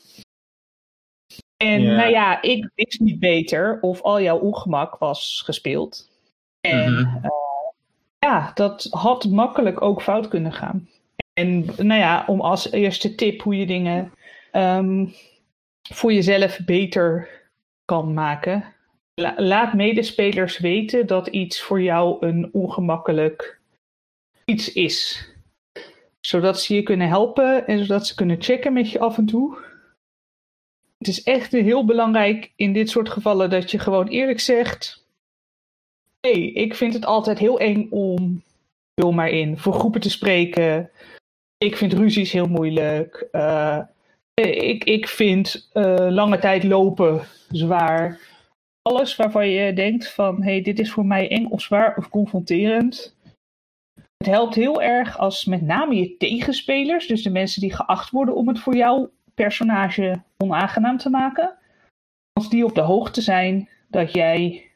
En 1.57 1.81
yeah. 1.81 1.97
nou 1.97 2.09
ja, 2.09 2.41
ik 2.41 2.69
wist 2.75 2.99
niet 2.99 3.19
beter 3.19 3.77
of 3.81 4.01
al 4.01 4.21
jouw 4.21 4.39
ongemak 4.39 4.97
was 4.97 5.41
gespeeld. 5.45 6.09
En 6.59 6.91
mm-hmm. 6.91 7.19
uh, 7.23 7.29
ja, 8.19 8.51
dat 8.53 8.87
had 8.89 9.25
makkelijk 9.25 9.81
ook 9.81 10.01
fout 10.01 10.27
kunnen 10.27 10.53
gaan. 10.53 10.89
En 11.33 11.65
nou 11.65 11.99
ja, 11.99 12.23
om 12.27 12.41
als 12.41 12.71
eerste 12.71 13.15
tip 13.15 13.41
hoe 13.41 13.57
je 13.57 13.65
dingen 13.65 14.13
um, 14.51 15.13
voor 15.81 16.13
jezelf 16.13 16.59
beter 16.65 17.29
kan 17.85 18.13
maken. 18.13 18.63
Laat 19.37 19.73
medespelers 19.73 20.57
weten 20.57 21.07
dat 21.07 21.27
iets 21.27 21.61
voor 21.61 21.81
jou 21.81 22.25
een 22.25 22.49
ongemakkelijk 22.53 23.59
iets 24.45 24.73
is. 24.73 25.29
Zodat 26.19 26.61
ze 26.61 26.75
je 26.75 26.83
kunnen 26.83 27.07
helpen 27.07 27.67
en 27.67 27.79
zodat 27.79 28.07
ze 28.07 28.15
kunnen 28.15 28.41
checken 28.41 28.73
met 28.73 28.91
je 28.91 28.99
af 28.99 29.17
en 29.17 29.25
toe. 29.25 29.57
Het 30.97 31.07
is 31.07 31.23
echt 31.23 31.51
heel 31.51 31.85
belangrijk 31.85 32.51
in 32.55 32.73
dit 32.73 32.89
soort 32.89 33.09
gevallen 33.09 33.49
dat 33.49 33.71
je 33.71 33.79
gewoon 33.79 34.07
eerlijk 34.07 34.39
zegt: 34.39 35.05
Hé, 36.19 36.31
hey, 36.31 36.41
ik 36.41 36.75
vind 36.75 36.93
het 36.93 37.05
altijd 37.05 37.39
heel 37.39 37.59
eng 37.59 37.87
om, 37.89 38.43
vul 38.95 39.11
maar 39.11 39.29
in, 39.29 39.57
voor 39.57 39.73
groepen 39.73 40.01
te 40.01 40.09
spreken. 40.09 40.91
Ik 41.57 41.77
vind 41.77 41.93
ruzies 41.93 42.31
heel 42.31 42.47
moeilijk. 42.47 43.27
Uh, 43.31 43.79
ik, 44.33 44.83
ik 44.83 45.07
vind 45.07 45.69
uh, 45.73 46.07
lange 46.09 46.39
tijd 46.39 46.63
lopen 46.63 47.21
zwaar. 47.49 48.19
Alles 48.81 49.15
waarvan 49.15 49.49
je 49.49 49.73
denkt 49.73 50.13
van, 50.13 50.43
hé, 50.43 50.51
hey, 50.51 50.61
dit 50.61 50.79
is 50.79 50.91
voor 50.91 51.05
mij 51.05 51.29
eng 51.29 51.45
of 51.45 51.61
zwaar 51.61 51.97
of 51.97 52.09
confronterend. 52.09 53.15
Het 54.17 54.27
helpt 54.27 54.55
heel 54.55 54.81
erg 54.81 55.17
als 55.17 55.45
met 55.45 55.61
name 55.61 55.95
je 55.95 56.17
tegenspelers, 56.17 57.07
dus 57.07 57.23
de 57.23 57.29
mensen 57.29 57.61
die 57.61 57.73
geacht 57.73 58.09
worden 58.09 58.35
om 58.35 58.47
het 58.47 58.59
voor 58.59 58.75
jouw 58.75 59.11
personage 59.33 60.21
onaangenaam 60.37 60.97
te 60.97 61.09
maken, 61.09 61.57
als 62.33 62.49
die 62.49 62.65
op 62.65 62.75
de 62.75 62.81
hoogte 62.81 63.21
zijn 63.21 63.69
dat 63.87 64.13
jij 64.13 64.71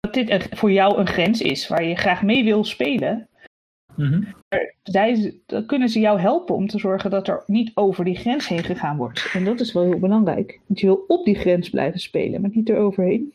dat 0.00 0.14
dit 0.14 0.48
voor 0.50 0.72
jou 0.72 0.98
een 0.98 1.06
grens 1.06 1.40
is 1.40 1.68
waar 1.68 1.84
je 1.84 1.96
graag 1.96 2.22
mee 2.22 2.44
wil 2.44 2.64
spelen, 2.64 3.28
Mm 3.94 4.34
zij, 4.90 5.34
dan 5.46 5.66
kunnen 5.66 5.88
ze 5.88 6.00
jou 6.00 6.20
helpen 6.20 6.54
om 6.54 6.66
te 6.66 6.78
zorgen 6.78 7.10
dat 7.10 7.28
er 7.28 7.42
niet 7.46 7.70
over 7.74 8.04
die 8.04 8.16
grens 8.16 8.48
heen 8.48 8.64
gegaan 8.64 8.96
wordt. 8.96 9.30
En 9.32 9.44
dat 9.44 9.60
is 9.60 9.72
wel 9.72 9.82
heel 9.82 9.98
belangrijk. 9.98 10.60
Want 10.66 10.80
je 10.80 10.86
wil 10.86 11.04
op 11.06 11.24
die 11.24 11.34
grens 11.34 11.70
blijven 11.70 12.00
spelen, 12.00 12.40
maar 12.40 12.50
niet 12.52 12.68
eroverheen. 12.68 13.34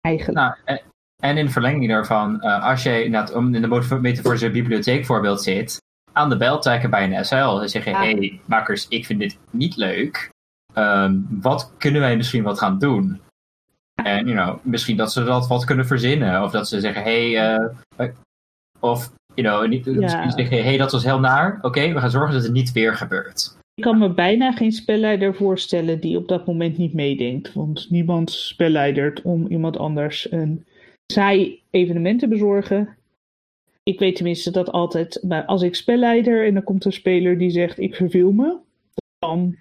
Eigenlijk. 0.00 0.38
Nou, 0.38 0.80
en, 1.22 1.36
in 1.36 1.50
verlenging 1.50 1.88
daarvan, 1.88 2.34
uh, 2.40 2.64
als 2.64 2.82
je 2.82 3.30
om 3.34 3.54
in 3.54 3.62
de 3.62 3.98
metaforische 4.00 4.50
bibliotheekvoorbeeld 4.50 5.42
zit, 5.42 5.82
aan 6.12 6.28
de 6.28 6.36
bel 6.36 6.60
trekken 6.60 6.90
bij 6.90 7.12
een 7.12 7.24
SL 7.24 7.34
en 7.60 7.68
zeggen: 7.68 7.94
hey, 7.94 8.40
makkers, 8.44 8.88
ik 8.88 9.06
vind 9.06 9.20
dit 9.20 9.38
niet 9.50 9.76
leuk. 9.76 10.30
Ehm, 10.74 11.20
wat 11.28 11.72
kunnen 11.78 12.00
wij 12.00 12.16
misschien 12.16 12.42
wat 12.42 12.58
gaan 12.58 12.78
doen? 12.78 13.20
En 13.94 14.26
you 14.26 14.36
know, 14.36 14.64
misschien 14.64 14.96
dat 14.96 15.12
ze 15.12 15.24
dat 15.24 15.46
wat 15.46 15.64
kunnen 15.64 15.86
verzinnen. 15.86 16.42
Of 16.42 16.50
dat 16.50 16.68
ze 16.68 16.80
zeggen: 16.80 17.02
Hé, 17.02 17.32
hey, 17.32 17.58
uh, 17.98 18.08
of 18.80 19.10
you 19.42 19.46
know, 19.46 19.68
niet, 19.68 19.84
ja. 19.84 20.30
zeggen, 20.30 20.62
hey, 20.62 20.76
dat 20.76 20.92
was 20.92 21.04
heel 21.04 21.20
naar. 21.20 21.58
Oké, 21.62 21.92
we 21.92 22.00
gaan 22.00 22.10
zorgen 22.10 22.32
dat 22.32 22.42
het 22.42 22.52
niet 22.52 22.72
weer 22.72 22.94
gebeurt. 22.94 23.56
Ik 23.74 23.84
kan 23.84 23.98
me 23.98 24.14
bijna 24.14 24.52
geen 24.52 24.72
spelleider 24.72 25.34
voorstellen 25.34 26.00
die 26.00 26.16
op 26.16 26.28
dat 26.28 26.46
moment 26.46 26.78
niet 26.78 26.94
meedenkt. 26.94 27.52
Want 27.52 27.90
niemand 27.90 28.30
spelleidert 28.30 29.22
om 29.22 29.46
iemand 29.46 29.78
anders 29.78 30.32
een 30.32 30.66
saai 31.12 31.62
evenement 31.70 32.18
te 32.20 32.28
bezorgen. 32.28 32.96
Ik 33.82 33.98
weet 33.98 34.16
tenminste 34.16 34.50
dat 34.50 34.70
altijd, 34.70 35.24
als 35.46 35.62
ik 35.62 35.74
spelleider 35.74 36.46
en 36.46 36.54
dan 36.54 36.62
komt 36.62 36.84
een 36.84 36.92
speler 36.92 37.38
die 37.38 37.50
zegt 37.50 37.78
ik 37.78 37.94
verveel 37.94 38.32
me, 38.32 38.56
dan 39.18 39.56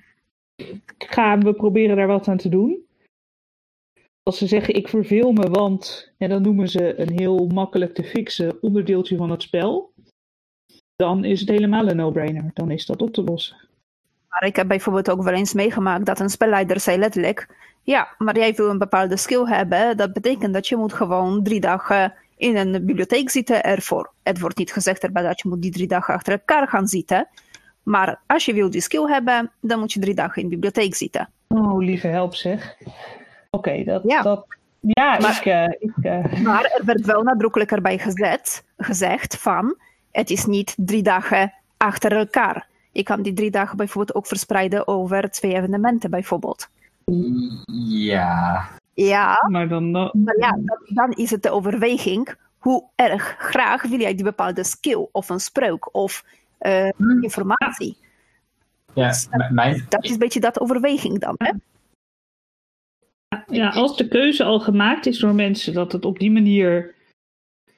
gaan 0.97 1.43
we 1.43 1.53
proberen 1.53 1.95
daar 1.95 2.07
wat 2.07 2.27
aan 2.27 2.37
te 2.37 2.49
doen. 2.49 2.86
Als 4.27 4.37
ze 4.37 4.47
zeggen 4.47 4.75
ik 4.75 4.87
verveel 4.87 5.31
me, 5.31 5.49
want, 5.49 6.11
en 6.17 6.29
dan 6.29 6.41
noemen 6.41 6.69
ze 6.69 6.99
een 6.99 7.19
heel 7.19 7.47
makkelijk 7.47 7.93
te 7.93 8.03
fixen 8.03 8.57
onderdeeltje 8.61 9.17
van 9.17 9.29
het 9.29 9.41
spel, 9.41 9.93
dan 10.95 11.25
is 11.25 11.39
het 11.39 11.49
helemaal 11.49 11.87
een 11.87 11.95
no-brainer. 11.95 12.51
Dan 12.53 12.71
is 12.71 12.85
dat 12.85 13.01
op 13.01 13.13
te 13.13 13.23
lossen. 13.23 13.57
Maar 14.29 14.45
ik 14.45 14.55
heb 14.55 14.67
bijvoorbeeld 14.67 15.09
ook 15.09 15.23
wel 15.23 15.33
eens 15.33 15.53
meegemaakt 15.53 16.05
dat 16.05 16.19
een 16.19 16.29
spelleider 16.29 16.79
zei 16.79 16.97
letterlijk, 16.97 17.55
ja, 17.83 18.07
maar 18.17 18.37
jij 18.37 18.53
wil 18.53 18.69
een 18.69 18.77
bepaalde 18.77 19.17
skill 19.17 19.45
hebben, 19.45 19.97
dat 19.97 20.13
betekent 20.13 20.53
dat 20.53 20.67
je 20.67 20.75
moet 20.75 20.93
gewoon 20.93 21.43
drie 21.43 21.59
dagen 21.59 22.13
in 22.37 22.55
een 22.55 22.85
bibliotheek 22.85 23.29
zitten 23.29 23.63
ervoor. 23.63 24.11
Het 24.23 24.39
wordt 24.39 24.57
niet 24.57 24.73
gezegd 24.73 25.03
erbij 25.03 25.23
dat 25.23 25.41
je 25.41 25.49
moet 25.49 25.61
die 25.61 25.71
drie 25.71 25.87
dagen 25.87 26.13
achter 26.13 26.33
elkaar 26.33 26.67
gaan 26.67 26.87
zitten. 26.87 27.27
Maar 27.83 28.19
als 28.25 28.45
je 28.45 28.53
wil 28.53 28.69
die 28.69 28.81
skill 28.81 29.05
hebben, 29.05 29.51
dan 29.61 29.79
moet 29.79 29.93
je 29.93 29.99
drie 29.99 30.15
dagen 30.15 30.41
in 30.41 30.49
de 30.49 30.53
bibliotheek 30.53 30.95
zitten. 30.95 31.29
Oh, 31.47 31.77
lieve 31.77 32.07
help 32.07 32.35
zeg. 32.35 32.77
Oké, 33.49 33.83
dat, 33.83 34.03
ja. 34.03 34.21
dat. 34.21 34.45
Ja, 34.79 35.17
maar, 35.19 35.37
ik, 35.37 35.45
uh, 35.45 35.89
ik 35.89 35.93
uh... 36.01 36.41
maar 36.43 36.63
er 36.63 36.85
werd 36.85 37.05
wel 37.05 37.23
nadrukkelijk 37.23 37.71
erbij 37.71 37.97
gezet, 37.97 38.63
gezegd 38.77 39.37
van 39.37 39.77
het 40.11 40.29
is 40.29 40.45
niet 40.45 40.73
drie 40.77 41.03
dagen 41.03 41.53
achter 41.77 42.11
elkaar. 42.11 42.67
Je 42.91 43.03
kan 43.03 43.21
die 43.21 43.33
drie 43.33 43.51
dagen 43.51 43.77
bijvoorbeeld 43.77 44.17
ook 44.17 44.27
verspreiden 44.27 44.87
over 44.87 45.29
twee 45.29 45.55
evenementen 45.55 46.09
bijvoorbeeld. 46.09 46.69
Ja. 47.87 48.67
Ja, 48.93 49.45
maar 49.49 49.67
dan, 49.67 49.91
maar 49.91 50.37
ja, 50.39 50.51
dan, 50.51 50.79
dan 50.85 51.11
is 51.11 51.31
het 51.31 51.43
de 51.43 51.51
overweging 51.51 52.35
hoe 52.57 52.83
erg 52.95 53.35
graag 53.39 53.81
wil 53.81 53.99
jij 53.99 54.15
die 54.15 54.23
bepaalde 54.23 54.63
skill 54.63 55.07
of 55.11 55.29
een 55.29 55.39
spreuk 55.39 55.95
of 55.95 56.23
uh, 56.61 56.89
informatie. 57.21 57.97
Ja, 58.93 59.07
dus 59.07 59.27
dat, 59.29 59.49
mijn... 59.49 59.85
dat 59.89 60.03
is 60.03 60.11
een 60.11 60.17
beetje 60.17 60.39
dat 60.39 60.59
overweging 60.59 61.19
dan. 61.19 61.35
Hè? 61.37 61.51
Ja, 63.47 63.69
als 63.69 63.97
de 63.97 64.07
keuze 64.07 64.43
al 64.43 64.59
gemaakt 64.59 65.05
is 65.05 65.19
door 65.19 65.35
mensen 65.35 65.73
dat 65.73 65.91
het 65.91 66.05
op 66.05 66.19
die 66.19 66.31
manier 66.31 66.95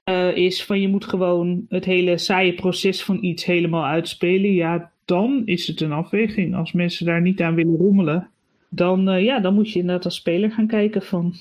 uh, 0.10 0.38
is 0.38 0.66
van 0.66 0.82
je 0.82 0.88
moet 0.88 1.06
gewoon 1.06 1.66
het 1.70 1.86
hele 1.86 2.18
saaie 2.18 2.54
proces 2.54 3.04
van 3.04 3.24
iets 3.24 3.46
helemaal 3.46 3.86
uitspelen, 3.86 4.54
ja, 4.54 4.92
dan 5.06 5.42
is 5.46 5.68
het 5.68 5.82
een 5.82 5.92
afweging. 5.92 6.56
Als 6.56 6.72
mensen 6.72 7.06
daar 7.06 7.22
niet 7.22 7.42
aan 7.42 7.56
willen 7.56 7.78
rommelen, 7.78 8.30
dan, 8.70 9.10
uh, 9.10 9.24
ja, 9.24 9.40
dan 9.40 9.54
moet 9.54 9.72
je 9.72 9.80
inderdaad 9.80 10.06
als 10.06 10.16
speler 10.16 10.52
gaan 10.52 10.68
kijken 10.68 11.02
van 11.02 11.34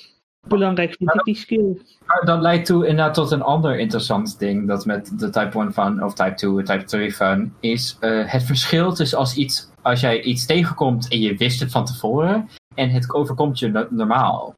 belangrijk 0.48 0.94
vind 0.96 1.14
ik 1.14 1.24
die 1.24 1.34
skill. 1.34 1.82
Maar 2.06 2.24
dat 2.24 2.40
leidt 2.40 2.66
toe 2.66 2.86
inderdaad 2.86 3.14
tot 3.14 3.30
een 3.30 3.42
ander 3.42 3.78
interessant 3.78 4.38
ding 4.38 4.68
dat 4.68 4.86
met 4.86 5.18
de 5.18 5.30
Type 5.30 5.58
1 5.58 5.72
van 5.72 6.02
of 6.02 6.14
Type 6.14 6.34
2 6.34 6.62
Type 6.62 6.84
3 6.84 7.16
van 7.16 7.52
is 7.60 7.96
uh, 8.00 8.26
het 8.26 8.42
verschil 8.42 8.92
tussen 8.92 9.18
als 9.18 9.36
iets 9.36 9.70
als 9.82 10.00
jij 10.00 10.22
iets 10.22 10.46
tegenkomt 10.46 11.08
en 11.12 11.20
je 11.20 11.36
wist 11.36 11.60
het 11.60 11.70
van 11.70 11.84
tevoren 11.84 12.48
en 12.78 12.90
het 12.90 13.14
overkomt 13.14 13.58
je 13.58 13.86
normaal. 13.90 14.54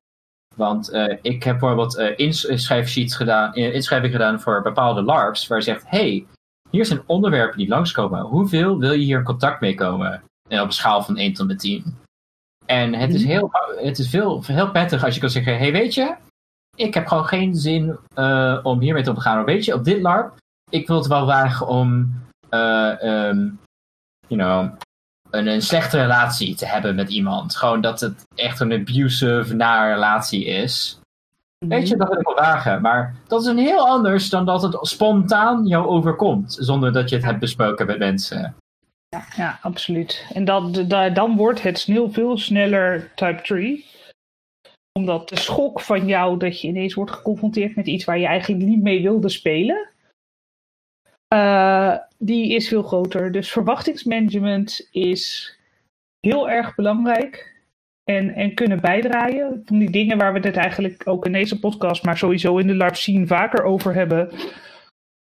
Want 0.56 0.92
uh, 0.92 1.16
ik 1.22 1.42
heb 1.42 1.58
bijvoorbeeld 1.58 1.98
uh, 1.98 2.18
inschrijfsheets 2.18 3.16
gedaan, 3.16 3.54
inschrijving 3.54 4.12
gedaan 4.12 4.40
voor 4.40 4.62
bepaalde 4.62 5.02
LARPs, 5.02 5.46
waar 5.46 5.58
je 5.58 5.64
zegt, 5.64 5.84
hey, 5.86 6.26
hier 6.70 6.86
zijn 6.86 7.02
onderwerpen 7.06 7.58
die 7.58 7.68
langskomen. 7.68 8.20
Hoeveel 8.20 8.78
wil 8.78 8.92
je 8.92 9.04
hier 9.04 9.18
in 9.18 9.24
contact 9.24 9.60
mee 9.60 9.74
komen? 9.74 10.22
En 10.48 10.60
op 10.60 10.66
een 10.66 10.72
schaal 10.72 11.02
van 11.02 11.16
1 11.16 11.32
tot 11.32 11.46
met 11.46 11.58
10. 11.58 11.96
En 12.66 12.94
het 12.94 13.14
is, 13.14 13.22
mhm. 13.22 13.30
heel, 13.30 13.50
het 13.76 13.98
is 13.98 14.08
veel, 14.10 14.42
heel 14.44 14.70
prettig 14.70 15.04
als 15.04 15.14
je 15.14 15.20
kan 15.20 15.30
zeggen, 15.30 15.58
hey, 15.58 15.72
weet 15.72 15.94
je, 15.94 16.16
ik 16.76 16.94
heb 16.94 17.06
gewoon 17.06 17.24
geen 17.24 17.54
zin 17.54 17.98
uh, 18.14 18.58
om 18.62 18.80
hiermee 18.80 19.02
te 19.02 19.10
omgaan. 19.10 19.36
Maar 19.36 19.44
weet 19.44 19.64
je, 19.64 19.74
op 19.74 19.84
dit 19.84 20.02
LARP, 20.02 20.36
ik 20.70 20.86
wil 20.86 20.96
het 20.96 21.06
wel 21.06 21.26
wagen 21.26 21.66
om, 21.66 21.88
um, 22.50 23.58
you 24.26 24.40
know, 24.40 24.72
een, 25.30 25.46
een 25.46 25.62
slechte 25.62 26.00
relatie 26.00 26.54
te 26.54 26.66
hebben 26.66 26.94
met 26.94 27.10
iemand. 27.10 27.56
Gewoon 27.56 27.80
dat 27.80 28.00
het 28.00 28.26
echt 28.34 28.60
een 28.60 28.72
abusive, 28.72 29.54
naar 29.54 29.92
relatie 29.92 30.44
is. 30.44 30.98
Weet 31.58 31.88
je, 31.88 31.96
mhm. 31.96 31.98
dat 31.98 32.08
wil 32.08 32.20
ik 32.20 32.26
wel 32.26 32.44
wagen. 32.44 32.80
Maar 32.80 33.14
dat 33.26 33.40
is 33.40 33.46
een 33.46 33.58
heel 33.58 33.88
anders 33.88 34.28
dan 34.28 34.46
dat 34.46 34.62
het 34.62 34.78
spontaan 34.80 35.66
jou 35.66 35.86
overkomt. 35.86 36.56
Zonder 36.60 36.92
dat 36.92 37.08
je 37.08 37.16
het 37.16 37.24
hebt 37.24 37.40
besproken 37.40 37.86
met 37.86 37.98
mensen. 37.98 38.54
Ja, 39.08 39.24
ja 39.36 39.58
absoluut. 39.62 40.26
En 40.32 40.44
dat, 40.44 40.84
dan 41.14 41.36
wordt 41.36 41.62
het 41.62 41.78
snel 41.78 42.10
veel 42.10 42.38
sneller 42.38 43.10
type 43.14 43.42
3 43.42 43.88
omdat 44.92 45.28
de 45.28 45.38
schok 45.38 45.80
van 45.80 46.06
jou 46.06 46.38
dat 46.38 46.60
je 46.60 46.68
ineens 46.68 46.94
wordt 46.94 47.10
geconfronteerd 47.10 47.76
met 47.76 47.86
iets 47.86 48.04
waar 48.04 48.18
je 48.18 48.26
eigenlijk 48.26 48.64
niet 48.64 48.82
mee 48.82 49.02
wilde 49.02 49.28
spelen, 49.28 49.89
uh, 51.34 51.96
die 52.18 52.54
is 52.54 52.68
veel 52.68 52.82
groter. 52.82 53.32
Dus 53.32 53.52
verwachtingsmanagement 53.52 54.88
is 54.90 55.54
heel 56.20 56.50
erg 56.50 56.74
belangrijk. 56.74 57.48
En, 58.04 58.34
en 58.34 58.54
kunnen 58.54 58.80
bijdragen. 58.80 59.62
Van 59.64 59.78
die 59.78 59.90
dingen 59.90 60.18
waar 60.18 60.32
we 60.32 60.38
het 60.38 60.56
eigenlijk 60.56 61.08
ook 61.08 61.26
in 61.26 61.32
deze 61.32 61.58
podcast, 61.58 62.04
maar 62.04 62.18
sowieso 62.18 62.58
in 62.58 62.66
de 62.66 62.74
LARP 62.74 62.96
zien 62.96 63.26
vaker 63.26 63.64
over 63.64 63.94
hebben. 63.94 64.30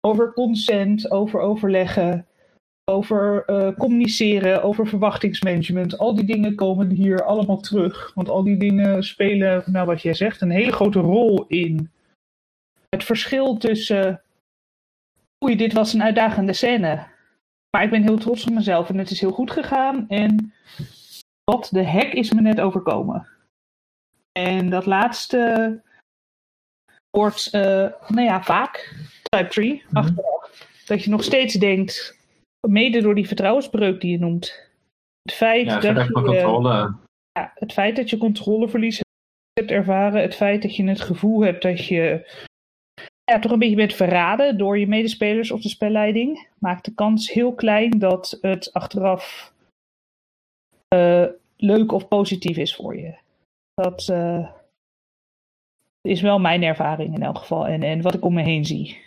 Over 0.01 0.33
consent, 0.33 1.11
over 1.11 1.39
overleggen, 1.39 2.27
over 2.91 3.43
uh, 3.47 3.77
communiceren, 3.77 4.63
over 4.63 4.87
verwachtingsmanagement. 4.87 5.97
Al 5.97 6.15
die 6.15 6.25
dingen 6.25 6.55
komen 6.55 6.89
hier 6.89 7.23
allemaal 7.23 7.59
terug. 7.59 8.11
Want 8.15 8.29
al 8.29 8.43
die 8.43 8.57
dingen 8.57 9.03
spelen, 9.03 9.63
nou 9.65 9.85
wat 9.85 10.01
jij 10.01 10.13
zegt, 10.13 10.41
een 10.41 10.49
hele 10.49 10.71
grote 10.71 10.99
rol 10.99 11.45
in 11.47 11.91
het 12.89 13.03
verschil 13.03 13.57
tussen 13.57 14.21
oei, 15.45 15.55
dit 15.55 15.73
was 15.73 15.93
een 15.93 16.03
uitdagende 16.03 16.53
scène. 16.53 17.07
Maar 17.69 17.83
ik 17.83 17.89
ben 17.89 18.03
heel 18.03 18.17
trots 18.17 18.45
op 18.45 18.53
mezelf 18.53 18.89
en 18.89 18.97
het 18.97 19.09
is 19.09 19.19
heel 19.19 19.31
goed 19.31 19.51
gegaan. 19.51 20.07
En 20.07 20.53
wat 21.43 21.69
de 21.71 21.83
hek 21.83 22.13
is 22.13 22.33
me 22.33 22.41
net 22.41 22.59
overkomen. 22.59 23.27
En 24.31 24.69
dat 24.69 24.85
laatste 24.85 25.81
wordt, 27.09 27.53
uh, 27.53 27.61
nou 28.07 28.21
ja, 28.21 28.43
vaak 28.43 28.95
type 29.21 29.49
3 29.49 29.83
mm 29.89 29.97
achteraf. 29.97 30.65
Dat 30.85 31.03
je 31.03 31.09
nog 31.09 31.23
steeds 31.23 31.53
denkt, 31.53 32.19
mede 32.67 33.01
door 33.01 33.15
die 33.15 33.27
vertrouwensbreuk 33.27 34.01
die 34.01 34.11
je 34.11 34.19
noemt. 34.19 34.69
Het 35.21 35.33
feit, 35.33 35.65
ja, 35.65 35.79
dat, 35.79 36.05
je, 36.05 36.11
controle. 36.11 36.95
Ja, 37.31 37.51
het 37.55 37.73
feit 37.73 37.95
dat 37.95 38.09
je 38.09 38.17
controle 38.17 38.69
verliest 38.69 39.01
hebt 39.53 39.71
ervaren. 39.71 40.21
Het 40.21 40.35
feit 40.35 40.61
dat 40.61 40.75
je 40.75 40.87
het 40.87 41.01
gevoel 41.01 41.41
hebt 41.41 41.61
dat 41.61 41.85
je 41.85 42.31
ja, 43.31 43.39
toch 43.39 43.51
een 43.51 43.59
beetje 43.59 43.75
bent 43.75 43.93
verraden 43.93 44.57
door 44.57 44.79
je 44.79 44.87
medespelers 44.87 45.51
of 45.51 45.61
de 45.61 45.69
spelleiding, 45.69 46.47
maakt 46.59 46.85
de 46.85 46.93
kans 46.93 47.31
heel 47.31 47.53
klein 47.53 47.99
dat 47.99 48.37
het 48.41 48.73
achteraf 48.73 49.53
uh, 50.95 51.25
leuk 51.57 51.91
of 51.91 52.07
positief 52.07 52.57
is 52.57 52.75
voor 52.75 52.97
je. 52.97 53.17
Dat 53.73 54.07
uh, 54.11 54.49
is 56.01 56.21
wel 56.21 56.39
mijn 56.39 56.63
ervaring 56.63 57.15
in 57.15 57.23
elk 57.23 57.37
geval 57.37 57.67
en, 57.67 57.83
en 57.83 58.01
wat 58.01 58.13
ik 58.13 58.25
om 58.25 58.33
me 58.33 58.41
heen 58.41 58.65
zie. 58.65 58.97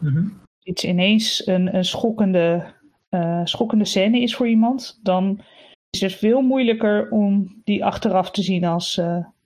Mm 0.00 0.12
-hmm. 0.14 0.40
Iets 0.62 0.84
ineens 0.84 1.46
een, 1.46 1.74
een 1.74 1.84
schokkende, 1.84 2.74
uh, 3.10 3.40
schokkende 3.44 3.84
scène 3.84 4.20
is 4.20 4.36
voor 4.36 4.48
iemand, 4.48 5.00
dan 5.02 5.40
is 5.90 6.00
het 6.00 6.14
veel 6.14 6.40
moeilijker 6.42 7.10
om 7.10 7.60
die 7.64 7.84
achteraf 7.84 8.30
te 8.30 8.42
zien 8.42 8.64
als 8.64 9.00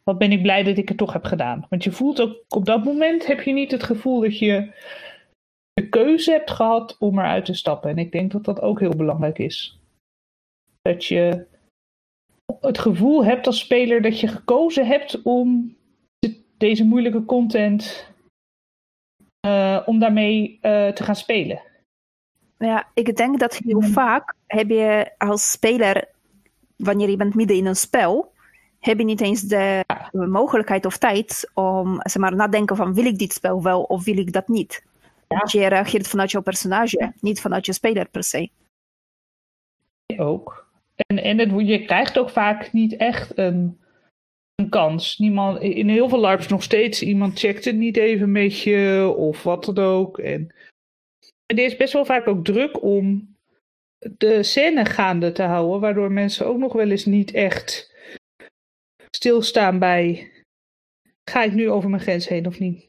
wat 0.04 0.18
ben 0.18 0.32
ik 0.32 0.42
blij 0.42 0.62
dat 0.62 0.76
ik 0.76 0.88
het 0.88 0.96
toch 0.96 1.12
heb 1.12 1.25
gedaan. 1.25 1.66
Want 1.68 1.84
je 1.84 1.92
voelt 1.92 2.20
ook 2.20 2.44
op 2.49 2.64
dat 2.64 2.84
moment 2.84 3.26
heb 3.26 3.40
je 3.40 3.52
niet 3.52 3.70
het 3.70 3.82
gevoel 3.82 4.20
dat 4.20 4.38
je 4.38 4.73
de 5.73 5.88
keuze 5.88 6.30
hebt 6.30 6.50
gehad 6.50 6.96
om 6.99 7.18
eruit 7.18 7.44
te 7.44 7.54
stappen. 7.54 7.90
En 7.90 7.99
ik 7.99 8.12
denk 8.12 8.32
dat 8.32 8.44
dat 8.44 8.61
ook 8.61 8.80
heel 8.80 8.96
belangrijk 8.96 9.38
is. 9.38 9.80
Dat 10.82 11.04
je 11.04 11.46
het 12.61 12.78
gevoel 12.78 13.25
hebt 13.25 13.46
als 13.46 13.58
speler 13.58 14.02
dat 14.02 14.20
je 14.20 14.28
gekozen 14.28 14.87
hebt 14.87 15.23
om 15.23 15.76
deze 16.56 16.84
moeilijke 16.84 17.25
content 17.25 18.12
uh, 19.46 19.82
om 19.87 19.99
daarmee 19.99 20.58
uh, 20.62 20.88
te 20.88 21.02
gaan 21.02 21.16
spelen. 21.16 21.62
Ja, 22.58 22.88
ik 22.94 23.16
denk 23.16 23.38
dat 23.38 23.56
heel 23.56 23.82
vaak 23.82 24.34
heb 24.46 24.68
je 24.68 25.12
als 25.18 25.50
speler, 25.50 26.08
wanneer 26.76 27.11
je 27.11 27.16
bent 27.16 27.34
midden 27.34 27.56
in 27.56 27.66
een 27.66 27.76
spel, 27.76 28.32
heb 28.80 28.99
je 28.99 29.04
niet 29.04 29.20
eens 29.20 29.42
de 29.42 29.84
mogelijkheid 30.14 30.87
of 30.87 30.99
tijd 30.99 31.50
om 31.54 32.00
zeg 32.02 32.23
maar, 32.23 32.37
nadenken 32.37 32.76
van 32.76 32.94
wil 32.94 33.04
ik 33.04 33.18
dit 33.18 33.33
spel 33.33 33.62
wel 33.62 33.83
of 33.83 34.04
wil 34.04 34.18
ik 34.18 34.33
dat 34.33 34.49
niet. 34.49 34.85
Ja. 35.28 35.38
Dus 35.38 35.52
je 35.52 35.66
reageert 35.66 36.09
vanuit 36.09 36.30
jouw 36.30 36.42
personage, 36.42 37.12
niet 37.21 37.40
vanuit 37.40 37.66
je 37.66 37.73
speler 37.73 38.09
per 38.09 38.25
se. 38.25 38.50
Ook. 40.16 40.73
En, 40.97 41.23
en 41.23 41.38
het, 41.38 41.68
je 41.68 41.85
krijgt 41.85 42.18
ook 42.18 42.30
vaak 42.30 42.73
niet 42.73 42.97
echt 42.97 43.38
een, 43.38 43.80
een 44.54 44.68
kans. 44.68 45.18
Niemand, 45.18 45.61
in 45.61 45.88
heel 45.88 46.09
veel 46.09 46.18
LARPs 46.18 46.49
nog 46.49 46.62
steeds, 46.62 47.02
iemand 47.02 47.38
checkt 47.38 47.64
het 47.64 47.76
niet 47.76 47.97
even 47.97 48.33
met 48.33 48.61
je 48.61 49.14
of 49.16 49.42
wat 49.42 49.64
dan 49.64 49.78
ook. 49.78 50.18
En, 50.18 50.54
en 51.47 51.56
er 51.56 51.64
is 51.64 51.76
best 51.76 51.92
wel 51.92 52.04
vaak 52.04 52.26
ook 52.26 52.44
druk 52.44 52.83
om 52.83 53.37
de 54.16 54.42
scène 54.42 54.85
gaande 54.85 55.33
te 55.33 55.42
houden, 55.42 55.80
waardoor 55.80 56.12
mensen 56.12 56.47
ook 56.47 56.59
nog 56.59 56.73
wel 56.73 56.90
eens 56.90 57.04
niet 57.04 57.33
echt 57.33 57.93
stilstaan 59.14 59.78
bij 59.78 60.33
ga 61.25 61.42
ik 61.42 61.52
nu 61.52 61.71
over 61.71 61.90
mijn 61.90 62.02
grens 62.02 62.28
heen 62.28 62.47
of 62.47 62.59
niet? 62.59 62.88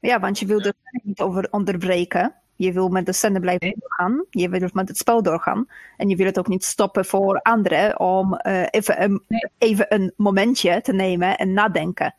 Ja, 0.00 0.20
want 0.20 0.38
je 0.38 0.46
wil 0.46 0.62
de 0.62 0.74
niet 1.02 1.20
over 1.20 1.48
onderbreken. 1.50 2.34
Je 2.56 2.72
wil 2.72 2.88
met 2.88 3.06
de 3.06 3.12
scène 3.12 3.40
blijven 3.40 3.74
doorgaan. 3.78 4.24
Je 4.30 4.48
wil 4.48 4.68
met 4.72 4.88
het 4.88 4.96
spel 4.96 5.22
doorgaan. 5.22 5.66
En 5.96 6.08
je 6.08 6.16
wil 6.16 6.26
het 6.26 6.38
ook 6.38 6.48
niet 6.48 6.64
stoppen 6.64 7.04
voor 7.04 7.40
anderen 7.42 8.00
om 8.00 8.40
uh, 8.46 8.66
even, 8.70 9.02
een, 9.02 9.22
even 9.58 9.86
een 9.88 10.12
momentje 10.16 10.80
te 10.80 10.92
nemen 10.92 11.38
en 11.38 11.52
nadenken. 11.52 12.14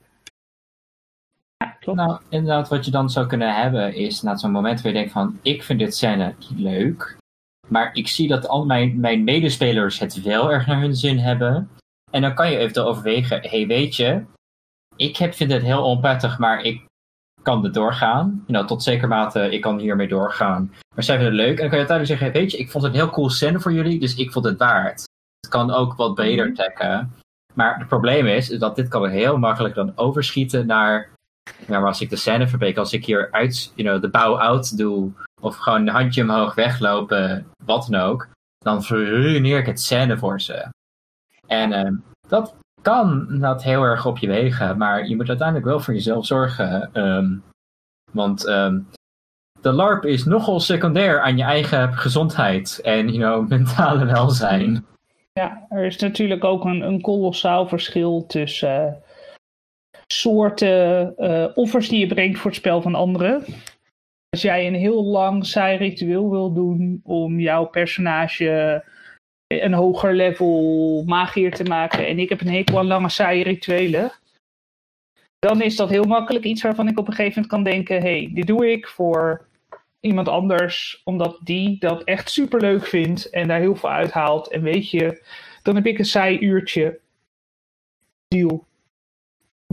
Ja, 1.57 1.69
klopt. 1.79 1.97
Nou, 1.97 2.21
inderdaad, 2.29 2.69
wat 2.69 2.85
je 2.85 2.91
dan 2.91 3.09
zou 3.09 3.27
kunnen 3.27 3.55
hebben 3.55 3.95
is 3.95 4.21
na 4.21 4.35
zo'n 4.35 4.51
moment 4.51 4.81
waar 4.81 4.91
je 4.91 4.97
denkt 4.97 5.13
van 5.13 5.39
ik 5.41 5.63
vind 5.63 5.79
dit 5.79 5.95
scène 5.95 6.35
leuk. 6.55 7.17
Maar 7.67 7.93
ik 7.93 8.07
zie 8.07 8.27
dat 8.27 8.47
al 8.47 8.65
mijn, 8.65 8.99
mijn 8.99 9.23
medespelers 9.23 9.99
het 9.99 10.21
wel 10.21 10.51
erg 10.51 10.67
naar 10.67 10.79
hun 10.79 10.95
zin 10.95 11.17
hebben. 11.17 11.69
En 12.15 12.21
dan 12.21 12.33
kan 12.33 12.51
je 12.51 12.57
eventueel 12.57 12.87
overwegen, 12.87 13.41
hé 13.41 13.49
hey, 13.49 13.67
weet 13.67 13.95
je, 13.95 14.23
ik 14.95 15.17
heb, 15.17 15.33
vind 15.33 15.51
het 15.51 15.61
heel 15.61 15.83
onprettig, 15.83 16.39
maar 16.39 16.61
ik 16.61 16.85
kan 17.41 17.65
er 17.65 17.71
doorgaan. 17.71 18.43
You 18.47 18.65
tot 18.65 18.83
zeker 18.83 19.07
mate, 19.07 19.49
ik 19.49 19.61
kan 19.61 19.79
hiermee 19.79 20.07
doorgaan. 20.07 20.73
Maar 20.95 21.03
zij 21.03 21.17
vinden 21.17 21.33
het 21.33 21.45
leuk. 21.45 21.55
En 21.55 21.61
dan 21.61 21.69
kan 21.69 21.79
je 21.79 21.85
uiteindelijk 21.87 22.19
zeggen, 22.19 22.41
weet 22.41 22.51
je, 22.51 22.57
ik 22.57 22.71
vond 22.71 22.83
het 22.83 22.93
een 22.93 22.99
heel 22.99 23.09
cool 23.09 23.29
scène 23.29 23.59
voor 23.59 23.73
jullie, 23.73 23.99
dus 23.99 24.15
ik 24.15 24.31
vond 24.31 24.45
het 24.45 24.57
waard. 24.57 25.03
Het 25.39 25.49
kan 25.49 25.71
ook 25.71 25.95
wat 25.95 26.15
breder 26.15 26.45
mhm. 26.45 26.55
trekken. 26.55 27.13
Maar 27.53 27.77
het 27.77 27.87
probleem 27.87 28.27
is, 28.27 28.49
is 28.49 28.59
dat 28.59 28.75
dit 28.75 28.87
kan 28.87 29.07
heel 29.09 29.37
makkelijk 29.37 29.75
dan 29.75 29.91
overschieten 29.95 30.67
naar, 30.67 31.09
ja, 31.67 31.79
maar 31.79 31.87
als 31.87 32.01
ik 32.01 32.09
de 32.09 32.15
scène 32.15 32.47
verbeek, 32.47 32.77
als 32.77 32.93
ik 32.93 33.05
hier 33.05 33.31
uit, 33.31 33.71
you 33.75 33.89
know, 33.89 34.01
de 34.01 34.09
bouw 34.09 34.37
out 34.37 34.77
doe, 34.77 35.11
of 35.41 35.55
gewoon 35.55 35.81
een 35.81 35.93
handje 35.93 36.21
omhoog 36.21 36.55
weglopen, 36.55 37.47
wat 37.65 37.87
dan 37.89 38.01
ook, 38.01 38.27
dan 38.57 38.83
verruineer 38.83 39.59
ik 39.59 39.65
het 39.65 39.81
scène 39.81 40.17
voor 40.17 40.41
ze. 40.41 40.73
En 41.47 41.71
uh, 41.71 41.97
dat 42.27 42.55
kan 42.81 43.27
dat 43.39 43.63
heel 43.63 43.83
erg 43.83 44.05
op 44.05 44.17
je 44.17 44.27
wegen, 44.27 44.77
maar 44.77 45.07
je 45.07 45.15
moet 45.15 45.27
uiteindelijk 45.27 45.67
wel 45.67 45.79
voor 45.79 45.93
jezelf 45.93 46.25
zorgen. 46.25 46.89
Um, 46.93 47.43
want 48.11 48.47
um, 48.47 48.87
de 49.61 49.71
LARP 49.71 50.05
is 50.05 50.25
nogal 50.25 50.59
secundair 50.59 51.21
aan 51.21 51.37
je 51.37 51.43
eigen 51.43 51.93
gezondheid 51.93 52.79
en 52.83 53.13
you 53.13 53.17
know, 53.17 53.47
mentale 53.57 54.05
welzijn. 54.05 54.85
Ja, 55.33 55.65
er 55.69 55.85
is 55.85 55.97
natuurlijk 55.97 56.43
ook 56.43 56.65
een, 56.65 56.81
een 56.81 57.01
kolossaal 57.01 57.67
verschil 57.67 58.25
tussen 58.27 58.85
uh, 58.87 58.93
soorten 60.07 61.13
uh, 61.17 61.47
offers 61.53 61.89
die 61.89 61.99
je 61.99 62.07
brengt 62.07 62.39
voor 62.39 62.51
het 62.51 62.59
spel 62.59 62.81
van 62.81 62.95
anderen. 62.95 63.43
Als 64.29 64.41
jij 64.41 64.67
een 64.67 64.75
heel 64.75 65.03
lang 65.03 65.45
saai 65.45 65.77
ritueel 65.77 66.29
wil 66.29 66.53
doen 66.53 67.01
om 67.03 67.39
jouw 67.39 67.65
personage 67.65 68.83
een 69.63 69.73
hoger 69.73 70.13
level 70.13 71.03
magier 71.05 71.53
te 71.53 71.63
maken 71.63 72.07
en 72.07 72.19
ik 72.19 72.29
heb 72.29 72.41
een 72.41 72.53
hekel 72.53 72.83
lange 72.83 73.09
saaie 73.09 73.43
rituelen, 73.43 74.11
dan 75.39 75.61
is 75.61 75.75
dat 75.75 75.89
heel 75.89 76.03
makkelijk 76.03 76.45
iets 76.45 76.61
waarvan 76.61 76.87
ik 76.87 76.99
op 76.99 77.07
een 77.07 77.13
gegeven 77.13 77.41
moment 77.41 77.51
kan 77.51 77.73
denken, 77.73 78.01
hey, 78.01 78.31
dit 78.33 78.47
doe 78.47 78.71
ik 78.71 78.87
voor 78.87 79.47
iemand 79.99 80.27
anders, 80.27 81.01
omdat 81.03 81.39
die 81.43 81.79
dat 81.79 82.03
echt 82.03 82.31
super 82.31 82.61
leuk 82.61 82.85
vindt 82.85 83.29
en 83.29 83.47
daar 83.47 83.59
heel 83.59 83.75
veel 83.75 83.89
uithaalt. 83.89 84.47
En 84.47 84.61
weet 84.61 84.89
je, 84.89 85.23
dan 85.63 85.75
heb 85.75 85.85
ik 85.85 85.99
een 85.99 86.05
saai 86.05 86.39
uurtje. 86.39 86.99
Deal. 88.27 88.65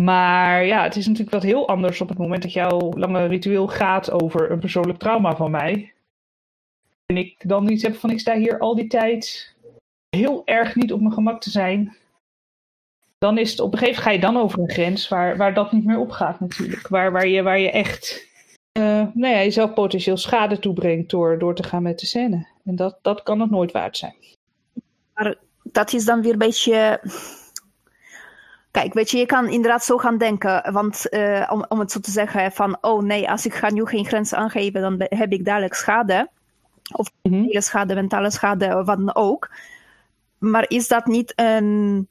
Maar 0.02 0.64
ja, 0.64 0.82
het 0.82 0.96
is 0.96 1.06
natuurlijk 1.06 1.32
wat 1.32 1.42
heel 1.42 1.68
anders 1.68 2.00
op 2.00 2.08
het 2.08 2.18
moment 2.18 2.42
dat 2.42 2.52
jouw 2.52 2.92
lange 2.92 3.26
ritueel 3.26 3.68
gaat 3.68 4.10
over 4.10 4.50
een 4.50 4.60
persoonlijk 4.60 4.98
trauma 4.98 5.36
van 5.36 5.50
mij. 5.50 5.92
En 7.06 7.16
ik 7.16 7.48
dan 7.48 7.70
iets 7.70 7.82
heb 7.82 7.94
van 7.94 8.10
ik 8.10 8.20
sta 8.20 8.36
hier 8.36 8.58
al 8.58 8.74
die 8.74 8.86
tijd 8.86 9.51
heel 10.16 10.42
erg 10.44 10.74
niet 10.74 10.92
op 10.92 11.00
mijn 11.00 11.12
gemak 11.12 11.40
te 11.40 11.50
zijn, 11.50 11.96
dan 13.18 13.38
is 13.38 13.50
het 13.50 13.60
op 13.60 13.72
een 13.72 13.78
gegeven 13.78 14.02
moment 14.02 14.22
ga 14.22 14.28
je 14.28 14.32
dan 14.32 14.42
over 14.42 14.58
een 14.58 14.70
grens 14.70 15.08
waar, 15.08 15.36
waar 15.36 15.54
dat 15.54 15.72
niet 15.72 15.84
meer 15.84 15.98
opgaat 15.98 16.40
natuurlijk. 16.40 16.88
Waar, 16.88 17.12
waar, 17.12 17.26
je, 17.26 17.42
waar 17.42 17.58
je 17.58 17.70
echt 17.70 18.30
uh, 18.78 18.84
nou 19.14 19.34
ja, 19.34 19.38
jezelf 19.38 19.74
potentieel 19.74 20.16
schade 20.16 20.58
toebrengt 20.58 21.10
door, 21.10 21.38
door 21.38 21.54
te 21.54 21.62
gaan 21.62 21.82
met 21.82 21.98
de 21.98 22.06
scène. 22.06 22.46
En 22.64 22.76
dat, 22.76 22.98
dat 23.02 23.22
kan 23.22 23.40
het 23.40 23.50
nooit 23.50 23.72
waard 23.72 23.96
zijn. 23.96 24.14
Maar 25.14 25.34
dat 25.62 25.92
is 25.92 26.04
dan 26.04 26.22
weer 26.22 26.32
een 26.32 26.38
beetje. 26.38 27.00
Kijk, 28.70 28.94
weet 28.94 29.10
je, 29.10 29.18
je 29.18 29.26
kan 29.26 29.48
inderdaad 29.48 29.84
zo 29.84 29.96
gaan 29.96 30.18
denken. 30.18 30.72
Want 30.72 31.06
uh, 31.10 31.48
om, 31.52 31.64
om 31.68 31.78
het 31.78 31.92
zo 31.92 32.00
te 32.00 32.10
zeggen 32.10 32.52
van, 32.52 32.78
oh 32.80 33.02
nee, 33.02 33.30
als 33.30 33.46
ik 33.46 33.54
ga 33.54 33.70
nu 33.70 33.86
geen 33.86 34.06
grens 34.06 34.34
aangeven, 34.34 34.80
dan 34.80 35.06
heb 35.08 35.32
ik 35.32 35.44
dadelijk 35.44 35.74
schade. 35.74 36.28
Of 36.92 37.10
mm 37.22 37.32
-hmm. 37.32 37.60
schade, 37.60 37.94
mentale 37.94 38.30
schade, 38.30 38.74
wat 38.74 38.86
dan 38.86 39.14
ook. 39.14 39.50
Maar 40.42 40.64
is 40.68 40.88
dat 40.88 41.06
niet 41.06 41.32
een. 41.36 42.08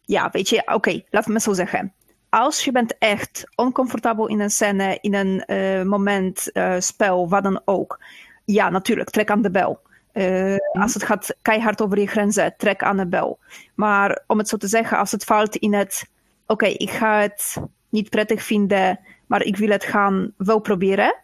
Ja, 0.00 0.28
weet 0.32 0.48
je, 0.48 0.60
oké, 0.60 0.74
okay, 0.74 1.06
laat 1.10 1.26
me 1.26 1.40
zo 1.40 1.52
zeggen. 1.52 1.92
Als 2.28 2.64
je 2.64 2.72
bent 2.72 2.98
echt 2.98 3.44
oncomfortabel 3.54 4.26
in 4.26 4.40
een 4.40 4.50
scène, 4.50 4.98
in 5.00 5.14
een 5.14 5.42
uh, 5.46 5.82
moment, 5.82 6.50
uh, 6.52 6.74
spel, 6.78 7.28
wat 7.28 7.42
dan 7.42 7.60
ook. 7.64 8.04
Ja, 8.44 8.70
natuurlijk, 8.70 9.10
trek 9.10 9.30
aan 9.30 9.42
de 9.42 9.50
bel. 9.50 9.80
Uh, 10.12 10.56
als 10.72 10.94
het 10.94 11.02
gaat 11.02 11.36
keihard 11.42 11.82
over 11.82 11.98
je 11.98 12.06
grenzen, 12.06 12.54
trek 12.56 12.82
aan 12.82 12.96
de 12.96 13.06
bel. 13.06 13.38
Maar 13.74 14.22
om 14.26 14.38
het 14.38 14.48
zo 14.48 14.56
te 14.56 14.68
zeggen, 14.68 14.98
als 14.98 15.12
het 15.12 15.24
valt 15.24 15.56
in 15.56 15.74
het. 15.74 16.08
Oké, 16.46 16.52
okay, 16.52 16.72
ik 16.72 16.90
ga 16.90 17.20
het 17.20 17.56
niet 17.88 18.10
prettig 18.10 18.42
vinden, 18.42 19.00
maar 19.26 19.42
ik 19.42 19.56
wil 19.56 19.70
het 19.70 19.84
gaan 19.84 20.32
wel 20.36 20.58
proberen. 20.58 21.14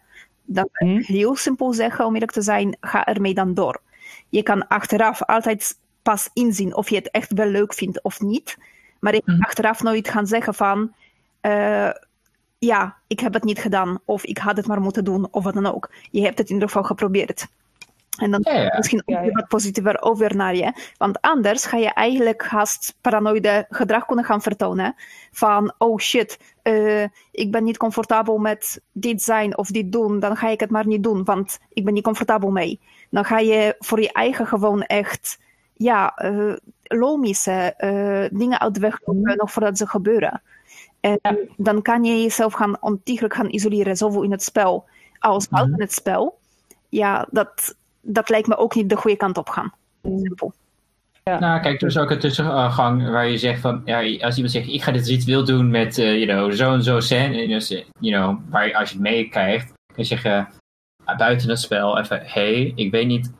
Dan 0.43 0.69
mm. 0.71 1.01
heel 1.01 1.35
simpel 1.35 1.73
zeggen, 1.73 2.05
om 2.05 2.13
eerlijk 2.13 2.31
te 2.31 2.41
zijn, 2.41 2.77
ga 2.79 3.05
ermee 3.05 3.33
dan 3.33 3.53
door. 3.53 3.81
Je 4.29 4.43
kan 4.43 4.67
achteraf 4.67 5.23
altijd 5.23 5.77
pas 6.05 6.29
inzien 6.33 6.75
of 6.75 6.89
je 6.89 6.95
het 6.95 7.11
echt 7.11 7.33
wel 7.33 7.47
leuk 7.47 7.73
vindt 7.73 8.03
of 8.03 8.21
niet. 8.21 8.57
Maar 8.99 9.13
ik 9.13 9.25
kan 9.25 9.35
mhm. 9.35 9.43
achteraf 9.43 9.83
nooit 9.83 10.09
gaan 10.09 10.27
zeggen 10.27 10.53
van, 10.53 10.93
uh, 11.41 11.89
ja, 12.57 12.95
ik 13.07 13.19
heb 13.19 13.33
het 13.33 13.43
niet 13.43 13.59
gedaan, 13.59 13.99
of 14.05 14.23
ik 14.23 14.37
had 14.37 14.57
het 14.57 14.67
maar 14.67 14.81
moeten 14.81 15.03
doen, 15.03 15.27
of 15.31 15.43
wat 15.43 15.53
dan 15.53 15.65
ook. 15.65 15.91
Je 16.11 16.21
hebt 16.21 16.37
het 16.37 16.47
in 16.47 16.53
ieder 16.53 16.67
geval 16.69 16.83
geprobeerd. 16.83 17.47
En 18.17 18.31
dan 18.31 18.41
ja, 18.43 18.53
ja. 18.53 18.73
misschien 18.77 19.01
ook 19.05 19.33
wat 19.33 19.47
positiever 19.47 20.01
over 20.01 20.35
naar 20.35 20.55
je. 20.55 20.73
Want 20.97 21.21
anders 21.21 21.65
ga 21.65 21.77
je 21.77 21.93
eigenlijk 21.93 22.45
haast 22.45 22.97
paranoïde 23.01 23.65
gedrag 23.69 24.05
kunnen 24.05 24.25
gaan 24.25 24.41
vertonen. 24.41 24.95
Van, 25.31 25.73
oh 25.77 25.99
shit, 25.99 26.39
uh, 26.63 27.07
ik 27.31 27.51
ben 27.51 27.63
niet 27.63 27.77
comfortabel 27.77 28.37
met 28.37 28.81
dit 28.91 29.21
zijn 29.21 29.57
of 29.57 29.67
dit 29.67 29.91
doen. 29.91 30.19
Dan 30.19 30.37
ga 30.37 30.49
ik 30.49 30.59
het 30.59 30.69
maar 30.69 30.87
niet 30.87 31.03
doen, 31.03 31.23
want 31.23 31.59
ik 31.69 31.85
ben 31.85 31.93
niet 31.93 32.03
comfortabel 32.03 32.51
mee. 32.51 32.79
Dan 33.09 33.25
ga 33.25 33.39
je 33.39 33.75
voor 33.79 34.01
je 34.01 34.11
eigen 34.11 34.47
gewoon 34.47 34.81
echt 34.81 35.43
ja, 35.75 36.13
uh, 36.23 36.55
logische 36.83 37.73
uh, 37.79 38.39
dingen 38.39 38.59
uit 38.59 38.73
de 38.73 38.79
weg 38.79 38.99
lopen 39.05 39.21
mhm. 39.21 39.37
nog 39.37 39.51
voordat 39.51 39.77
ze 39.77 39.87
gebeuren. 39.87 40.41
En 40.99 41.19
dan 41.57 41.81
kan 41.81 42.03
je 42.03 42.21
jezelf 42.21 42.53
gaan 42.53 42.81
ontiegelijk 42.81 43.33
gaan 43.33 43.49
isoleren, 43.49 43.97
zowel 43.97 44.23
in 44.23 44.31
het 44.31 44.43
spel 44.43 44.85
als 45.19 45.47
buiten 45.47 45.73
mhm. 45.73 45.81
het 45.81 45.93
spel. 45.93 46.39
Ja, 46.89 47.27
dat, 47.31 47.75
dat 48.01 48.29
lijkt 48.29 48.47
me 48.47 48.57
ook 48.57 48.75
niet 48.75 48.89
de 48.89 48.95
goede 48.95 49.17
kant 49.17 49.37
op 49.37 49.49
gaan. 49.49 49.73
Simpel. 50.01 50.53
Ja. 51.23 51.39
Nou, 51.39 51.61
kijk, 51.61 51.81
er 51.81 51.87
is 51.87 51.97
ook 51.97 52.11
een 52.11 52.19
tussengang 52.19 53.09
waar 53.09 53.27
je 53.27 53.37
zegt 53.37 53.61
van, 53.61 53.81
ja, 53.85 53.97
als 53.97 54.35
iemand 54.35 54.53
zegt, 54.53 54.67
ik 54.67 54.83
ga 54.83 54.91
dit 54.91 55.07
ritueel 55.07 55.45
doen 55.45 55.69
met, 55.69 55.97
uh, 55.97 56.23
you 56.23 56.25
know, 56.25 56.51
zo 56.51 56.73
en 56.73 56.83
zo 56.83 56.99
scène, 56.99 57.47
you 57.99 58.15
know, 58.15 58.39
waar 58.49 58.67
je, 58.67 58.77
als 58.77 58.89
je 58.89 58.95
het 58.95 59.03
meekrijgt, 59.03 59.65
kun 59.67 59.95
je 59.95 60.03
zeggen, 60.03 60.49
uh, 61.09 61.17
buiten 61.17 61.49
het 61.49 61.59
spel 61.59 61.97
even, 61.99 62.21
hey, 62.23 62.71
ik 62.75 62.91
weet 62.91 63.07
niet, 63.07 63.31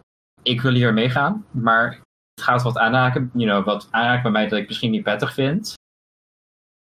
ik 0.44 0.62
wil 0.62 0.74
hier 0.74 0.94
meegaan, 0.94 1.46
maar 1.52 2.00
gaat 2.42 2.62
wat 2.62 2.78
aanraken, 2.78 3.30
you 3.34 3.50
know, 3.50 3.66
wat 3.66 3.88
aanraken 3.92 4.22
bij 4.22 4.32
mij 4.32 4.48
dat 4.48 4.60
ik 4.60 4.68
misschien 4.68 4.92
niet 4.92 5.04
prettig 5.04 5.34
vind. 5.34 5.74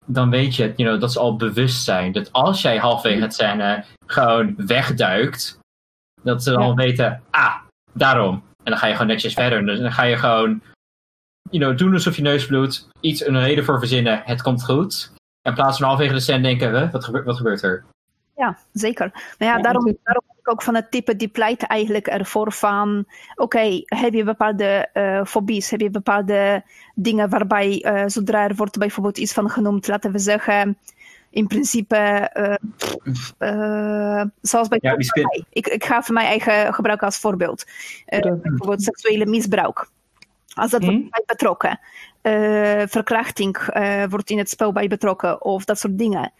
Dan 0.05 0.29
weet 0.29 0.55
je, 0.55 0.63
you 0.75 0.89
know, 0.89 1.01
dat 1.01 1.11
ze 1.11 1.19
al 1.19 1.35
bewust 1.35 1.83
zijn. 1.83 2.11
Dat 2.11 2.31
als 2.31 2.61
jij 2.61 2.77
halfwege 2.77 3.21
het 3.21 3.33
scène 3.33 3.83
gewoon 4.05 4.53
wegduikt, 4.57 5.59
dat 6.21 6.43
ze 6.43 6.51
dan 6.51 6.75
weten, 6.75 7.23
ah, 7.29 7.55
daarom. 7.93 8.33
En 8.33 8.71
dan 8.71 8.77
ga 8.77 8.87
je 8.87 8.93
gewoon 8.93 9.07
netjes 9.07 9.33
verder. 9.33 9.65
Dus 9.65 9.79
dan 9.79 9.91
ga 9.91 10.03
je 10.03 10.17
gewoon 10.17 10.61
you 11.51 11.63
know, 11.63 11.77
doen 11.77 11.93
alsof 11.93 12.15
je 12.15 12.21
neus 12.21 12.45
bloedt, 12.45 12.87
iets 12.99 13.25
een 13.25 13.39
reden 13.39 13.65
voor 13.65 13.79
verzinnen, 13.79 14.21
het 14.25 14.41
komt 14.41 14.63
goed. 14.63 15.11
In 15.41 15.53
plaats 15.53 15.77
van 15.77 15.87
halverwege 15.87 16.15
de 16.15 16.21
scène 16.21 16.41
denken, 16.41 16.91
wat, 16.91 17.03
gebeurt, 17.03 17.25
wat 17.25 17.37
gebeurt 17.37 17.61
er? 17.61 17.83
Ja, 18.35 18.57
zeker. 18.73 19.11
Nou 19.37 19.51
ja, 19.51 19.61
daarom, 19.61 19.97
ook 20.43 20.61
van 20.61 20.75
het 20.75 20.91
type 20.91 21.15
die 21.15 21.27
pleit 21.27 21.63
eigenlijk 21.63 22.07
ervoor 22.07 22.51
van, 22.51 23.05
oké, 23.35 23.81
heb 23.85 24.13
je 24.13 24.23
bepaalde 24.23 24.89
uh, 24.93 25.25
fobies, 25.25 25.69
heb 25.69 25.79
je 25.79 25.89
bepaalde 25.89 26.63
dingen 26.95 27.29
waarbij, 27.29 27.85
uh, 27.85 28.03
zodra 28.05 28.47
er 28.47 28.55
wordt 28.55 28.77
bijvoorbeeld 28.77 29.17
iets 29.17 29.33
van 29.33 29.49
genoemd, 29.49 29.87
laten 29.87 30.11
we 30.11 30.19
zeggen, 30.19 30.77
in 31.29 31.47
principe, 31.47 32.29
uh, 33.39 34.23
zoals 34.41 34.67
bij 34.67 34.79
ja, 34.81 34.95
ik, 35.49 35.67
ik 35.67 35.83
ga 35.83 36.01
voor 36.01 36.13
mijn 36.13 36.27
eigen 36.27 36.73
gebruik 36.73 37.03
als 37.03 37.17
voorbeeld. 37.17 37.65
bijvoorbeeld 38.05 38.83
seksuele 38.83 39.25
misbruik. 39.25 39.89
Als 40.53 40.71
dat 40.71 40.83
wordt 40.83 40.97
hmm? 40.97 41.09
bij 41.09 41.23
betrokken. 41.25 41.79
Verkrachting 42.89 43.57
wordt 44.09 44.29
in 44.29 44.37
het 44.37 44.49
spel 44.49 44.71
bij 44.71 44.87
betrokken 44.87 45.41
of 45.41 45.65
dat 45.65 45.79
soort 45.79 45.97
dingen. 45.97 46.31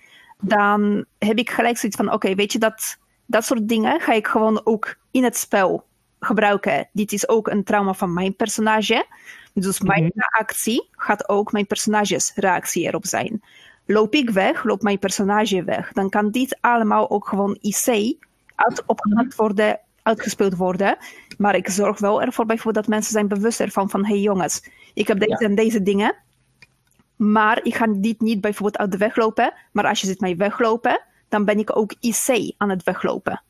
Dan 0.41 1.05
heb 1.17 1.37
ik 1.37 1.49
gelijk 1.49 1.77
zoiets 1.77 1.97
van: 1.97 2.11
oké, 2.11 2.35
weet 2.35 2.51
je 2.51 2.59
dat, 2.59 2.97
dat 3.25 3.45
soort 3.45 3.67
dingen 3.67 3.99
ga 3.99 4.13
ik 4.13 4.27
gewoon 4.27 4.61
ook 4.63 4.95
in 5.11 5.23
het 5.23 5.37
spel 5.37 5.85
gebruiken. 6.19 6.89
Dit 6.91 7.11
is 7.11 7.27
ook 7.27 7.47
een 7.47 7.63
trauma 7.63 7.93
van 7.93 8.13
mijn 8.13 8.35
personage. 8.35 9.05
Dus 9.53 9.79
mijn 9.79 10.03
mm 10.03 10.09
reactie 10.13 10.89
gaat 10.91 11.29
ook 11.29 11.51
mijn 11.51 11.67
personages 11.67 12.31
reactie 12.35 12.87
erop 12.87 13.05
zijn. 13.05 13.41
Loop 13.85 14.13
ik 14.13 14.29
weg, 14.29 14.63
loopt 14.63 14.83
mijn 14.83 14.99
personage 14.99 15.63
weg, 15.63 15.91
dan 15.91 16.09
kan 16.09 16.31
dit 16.31 16.57
allemaal 16.61 17.09
ook 17.09 17.27
gewoon 17.27 17.57
IC 17.61 18.15
uit 18.55 18.83
opgehaald 18.85 19.35
worden 19.35 19.79
uitgespeeld 20.03 20.55
worden. 20.55 20.97
Maar 21.37 21.55
ik 21.55 21.69
zorg 21.69 21.99
wel 21.99 22.21
ervoor 22.21 22.45
bijvoorbeeld 22.45 22.85
dat 22.85 22.93
mensen 22.93 23.11
zijn 23.11 23.27
bewust 23.27 23.59
ervan 23.59 23.89
van 23.89 24.05
hey 24.05 24.19
jongens, 24.19 24.69
ik 24.93 25.07
heb 25.07 25.19
deze 25.19 25.45
en 25.45 25.55
deze 25.55 25.83
dingen. 25.83 26.15
Maar 27.15 27.63
ik 27.63 27.75
ga 27.75 27.87
dit 27.87 28.21
niet 28.21 28.41
bijvoorbeeld 28.41 28.77
uit 28.77 28.91
de 28.91 28.97
weg 28.97 29.15
lopen. 29.15 29.53
Maar 29.71 29.85
als 29.85 30.01
je 30.01 30.07
ziet 30.07 30.19
mij 30.19 30.35
weglopen, 30.35 31.01
dan 31.31 31.45
ben 31.45 31.59
ik 31.59 31.77
ook 31.77 31.93
IC 31.99 32.53
aan 32.57 32.69
het 32.69 32.83
weglopen. 32.83 33.41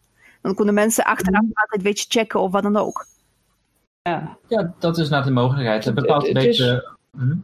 Dan 0.41 0.55
kunnen 0.55 0.73
mensen 0.73 1.03
achteraf 1.03 1.41
mm. 1.41 1.51
altijd 1.53 1.79
een 1.79 1.89
beetje 1.89 2.05
checken 2.09 2.39
of 2.39 2.51
wat 2.51 2.63
dan 2.63 2.77
ook. 2.77 3.05
Ja, 4.01 4.37
ja 4.47 4.73
dat 4.79 4.97
is 4.97 5.09
nou 5.09 5.23
de 5.23 5.31
mogelijkheid. 5.31 5.85
Het 5.85 5.95
bepaalt 5.95 6.27
een 6.27 6.33
beetje... 6.33 6.97
Hm? 7.17 7.35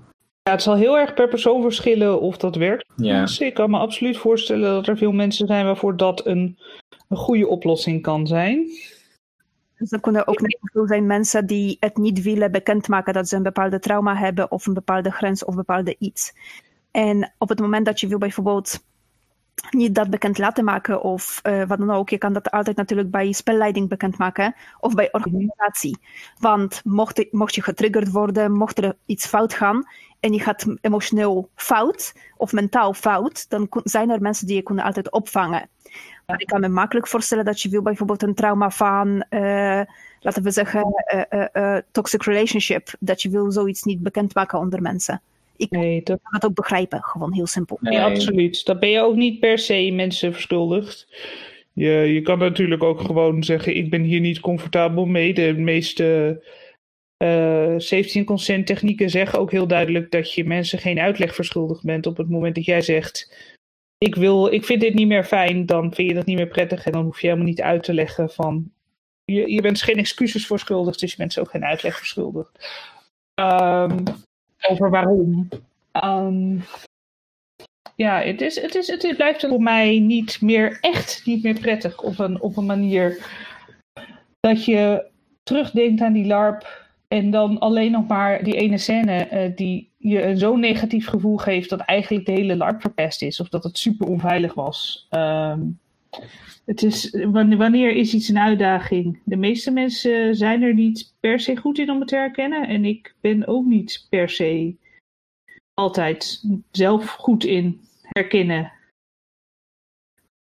Ja, 0.44 0.54
het 0.54 0.62
zal 0.62 0.76
heel 0.76 0.98
erg 0.98 1.14
per 1.14 1.28
persoon 1.28 1.62
verschillen 1.62 2.22
of 2.22 2.38
dat 2.38 2.56
werkt. 2.56 2.86
Ja. 2.96 3.22
Dus 3.22 3.40
ik 3.40 3.54
kan 3.54 3.70
me 3.70 3.78
absoluut 3.78 4.18
voorstellen 4.18 4.74
dat 4.74 4.88
er 4.88 4.98
veel 4.98 5.12
mensen 5.12 5.48
zijn 5.48 5.66
waarvoor 5.66 5.98
dat 5.98 6.26
een, 6.26 6.58
een 7.08 7.18
goede 7.18 7.48
oplossing 7.48 8.02
kan 8.02 8.28
zijn. 8.28 8.68
Dus 9.78 9.92
er 9.92 10.00
kunnen 10.00 10.28
ook 10.28 10.42
net 10.42 10.58
veel 10.62 10.88
zijn 10.88 11.06
mensen 11.06 11.46
die 11.46 11.78
het 11.80 11.98
niet 11.98 12.22
willen 12.22 12.52
bekendmaken 12.52 13.14
dat 13.14 13.28
ze 13.28 13.36
een 13.36 13.44
bepaalde 13.44 13.80
trauma 13.80 14.16
hebben 14.16 14.52
of 14.52 14.68
een 14.68 14.74
bepaalde 14.74 15.12
grens 15.12 15.46
of 15.46 15.56
bepaalde 15.56 15.96
iets. 16.00 16.34
En 16.92 17.34
op 17.38 17.50
het 17.50 17.60
moment 17.60 17.86
dat 17.86 18.00
je 18.00 18.08
wil 18.08 18.18
bijvoorbeeld 18.18 18.84
niet 19.70 19.96
dat 19.96 20.10
bekend 20.10 20.38
laten 20.38 20.64
maken 20.64 21.02
of 21.02 21.40
uh, 21.44 21.64
wat 21.68 21.78
dan 21.78 21.92
ook. 21.92 22.10
Je 22.10 22.18
kan 22.18 22.34
dat 22.34 22.52
altijd 22.52 22.78
natuurlijk 22.78 23.12
bij 23.12 23.32
spelleiding 23.32 23.90
bekendmaken 23.90 24.56
of 24.80 24.94
bij 24.94 25.12
organisatie. 25.12 25.98
Want 26.40 26.82
mocht, 26.84 27.26
mocht 27.32 27.56
je 27.56 27.62
getriggerd 27.62 28.12
worden, 28.12 28.52
mocht 28.52 28.78
er 28.78 28.96
iets 29.06 29.28
fout 29.28 29.54
gaan 29.54 29.88
en 30.20 30.34
je 30.34 30.40
gaat 30.40 30.66
emotioneel 30.82 31.50
fout 31.56 32.14
of 32.38 32.52
mentaal 32.52 32.94
fout, 32.94 33.50
dan 33.50 33.68
zijn 33.84 34.10
er 34.10 34.22
mensen 34.22 34.48
die 34.48 34.56
je 34.56 34.62
kunnen 34.62 34.84
altijd 34.84 35.12
opvangen. 35.12 35.70
Maar 36.26 36.42
ik 36.42 36.48
kan 36.48 36.62
me 36.62 36.68
makkelijk 36.68 37.08
voorstellen 37.08 37.46
dat 37.46 37.62
je 37.62 37.70
wil 37.70 37.82
bijvoorbeeld 37.82 38.24
een 38.24 38.34
trauma 38.34 38.70
van, 38.70 39.26
uh, 39.30 39.82
laten 40.20 40.44
we 40.44 40.52
zeggen, 40.52 41.04
uh, 41.54 41.78
toxic 41.92 42.24
relationship, 42.24 42.94
dat 43.00 43.22
je 43.22 43.30
wil 43.30 43.52
zoiets 43.52 43.84
niet 43.84 44.02
bekendmaken 44.02 44.60
onder 44.60 44.82
mensen. 44.82 45.22
Ik 45.58 45.72
nee, 45.72 46.04
dat... 46.04 46.20
kan 46.24 46.34
het 46.34 46.46
ook 46.46 46.56
begrijpen, 46.56 47.04
gewoon 47.04 47.34
heel 47.34 47.48
simpel. 47.48 47.78
Nee, 47.82 48.00
absoluut. 48.00 48.66
Dat 48.66 48.80
ben 48.80 48.90
je 48.90 49.02
ook 49.02 49.16
niet 49.16 49.40
per 49.40 49.60
se 49.60 49.92
mensen 49.92 50.34
verschuldigd. 50.34 51.08
Je, 51.74 51.92
je 51.92 52.22
kan 52.22 52.40
natuurlijk 52.40 52.84
ook 52.84 53.02
gewoon 53.02 53.44
zeggen, 53.44 53.76
ik 53.76 53.90
ben 53.90 54.02
hier 54.02 54.20
niet 54.20 54.40
comfortabel 54.40 55.06
mee. 55.06 55.34
De 55.34 55.54
meeste 55.54 56.40
uh, 57.24 57.74
safety 57.78 58.24
consent 58.24 58.66
technieken 58.66 59.10
zeggen 59.10 59.40
ook 59.40 59.52
heel 59.52 59.68
duidelijk 59.68 60.12
dat 60.12 60.34
je 60.34 60.46
mensen 60.46 60.80
geen 60.80 61.00
uitleg 61.00 61.36
verschuldigd 61.36 61.84
bent 61.84 62.06
op 62.06 62.18
het 62.18 62.30
moment 62.30 62.56
dat 62.56 62.66
jij 62.66 62.82
zegt 62.82 63.46
ik, 63.98 64.16
wil, 64.16 64.54
ik 64.54 64.66
vind 64.66 64.82
dit 64.82 64.94
niet 64.94 65.08
meer 65.08 65.24
fijn, 65.24 65.66
dan 65.66 65.94
vind 65.94 66.10
je 66.10 66.16
dat 66.16 66.26
niet 66.26 66.38
meer 66.38 66.48
prettig. 66.48 66.86
En 66.86 66.92
dan 66.92 67.04
hoef 67.04 67.22
je 67.22 67.28
helemaal 67.28 67.48
niet 67.48 67.62
uit 67.62 67.84
te 67.84 67.94
leggen 67.94 68.30
van. 68.30 68.72
Je, 69.26 69.52
je 69.52 69.62
bent 69.62 69.82
geen 69.82 69.98
excuses 69.98 70.48
voor 70.48 70.60
schuldig, 70.60 70.96
dus 70.96 71.12
je 71.12 71.18
bent 71.18 71.34
ze 71.34 71.40
ook 71.40 71.50
geen 71.50 71.66
uitleg 71.66 71.98
verschuldigd. 71.98 72.70
Um, 73.40 74.04
over 74.70 74.90
waarom. 74.90 75.48
Um, 76.04 76.64
ja, 77.96 78.22
het, 78.22 78.42
is, 78.42 78.62
het, 78.62 78.76
is, 78.76 78.88
het 78.88 79.14
blijft 79.16 79.48
voor 79.48 79.62
mij 79.62 80.00
niet 80.00 80.42
meer 80.42 80.78
echt 80.82 81.22
niet 81.26 81.44
meer 81.44 81.60
prettig 81.60 82.02
op 82.02 82.20
een, 82.20 82.42
op 82.42 82.58
een 82.58 82.66
manier 82.66 83.26
dat 84.40 84.66
je 84.66 85.06
terugdenkt 85.44 86.02
aan 86.02 86.14
die 86.14 86.26
LARP 86.26 86.86
en 87.08 87.32
dan 87.32 87.60
alleen 87.60 87.92
nog 87.92 88.08
maar 88.08 88.44
die 88.44 88.56
ene 88.56 88.78
scène 88.78 89.28
uh, 89.32 89.56
die 89.56 89.92
je 89.98 90.38
zo'n 90.38 90.60
negatief 90.60 91.08
gevoel 91.08 91.38
geeft 91.38 91.70
dat 91.70 91.80
eigenlijk 91.80 92.26
de 92.26 92.32
hele 92.32 92.56
LARP 92.56 92.82
verpest 92.82 93.22
is. 93.22 93.40
Of 93.40 93.50
dat 93.50 93.64
het 93.64 93.78
super 93.78 94.08
onveilig 94.08 94.54
was. 94.54 95.08
Um, 95.12 95.80
het 96.66 96.84
is, 96.84 97.26
wanneer 97.32 97.96
is 97.96 98.14
iets 98.14 98.28
een 98.28 98.40
uitdaging? 98.40 99.20
De 99.24 99.36
meeste 99.36 99.72
mensen 99.72 100.36
zijn 100.36 100.62
er 100.62 100.74
niet 100.74 101.14
per 101.20 101.40
se 101.40 101.58
goed 101.58 101.78
in 101.78 101.90
om 101.90 102.00
het 102.00 102.08
te 102.08 102.16
herkennen. 102.16 102.68
En 102.68 102.86
ik 102.86 103.16
ben 103.22 103.48
ook 103.48 103.66
niet 103.66 104.08
per 104.10 104.30
se 104.30 104.76
altijd 105.74 106.44
zelf 106.72 107.10
goed 107.10 107.44
in 107.44 107.82
herkennen. 108.02 108.72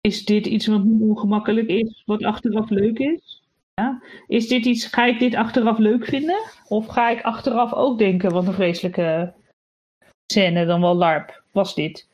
Is 0.00 0.24
dit 0.24 0.46
iets 0.46 0.66
wat 0.66 0.83
ongemakkelijk 1.00 1.68
is, 1.68 2.03
wat 2.07 2.24
achteraf 2.24 2.70
leuk 2.70 2.98
is? 2.98 3.42
Ja. 3.74 4.03
Is 4.27 4.48
dit 4.48 4.64
iets, 4.64 4.87
ga 4.87 5.05
ik 5.05 5.18
dit 5.18 5.35
achteraf 5.35 5.79
leuk 5.79 6.05
vinden? 6.05 6.42
Of 6.68 6.87
ga 6.87 7.11
ik 7.11 7.22
achteraf 7.22 7.72
ook 7.72 7.98
denken, 7.98 8.33
wat 8.33 8.46
een 8.46 8.53
vreselijke 8.53 9.35
scène 10.33 10.66
dan 10.66 10.81
wel 10.81 10.94
LARP 10.94 11.42
was 11.53 11.74
dit? 11.74 12.09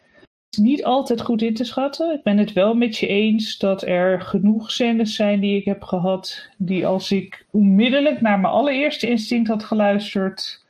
Niet 0.59 0.85
altijd 0.85 1.21
goed 1.21 1.43
in 1.43 1.55
te 1.55 1.65
schatten. 1.65 2.15
Ik 2.15 2.23
ben 2.23 2.39
het 2.39 2.53
wel 2.53 2.75
met 2.75 2.97
je 2.97 3.07
eens 3.07 3.59
dat 3.59 3.83
er 3.83 4.21
genoeg 4.21 4.71
scènes 4.71 5.15
zijn 5.15 5.41
die 5.41 5.57
ik 5.57 5.65
heb 5.65 5.83
gehad, 5.83 6.49
die 6.57 6.87
als 6.87 7.11
ik 7.11 7.47
onmiddellijk 7.51 8.21
naar 8.21 8.41
mijn 8.41 8.53
allereerste 8.53 9.09
instinct 9.09 9.49
had 9.49 9.65
geluisterd, 9.65 10.65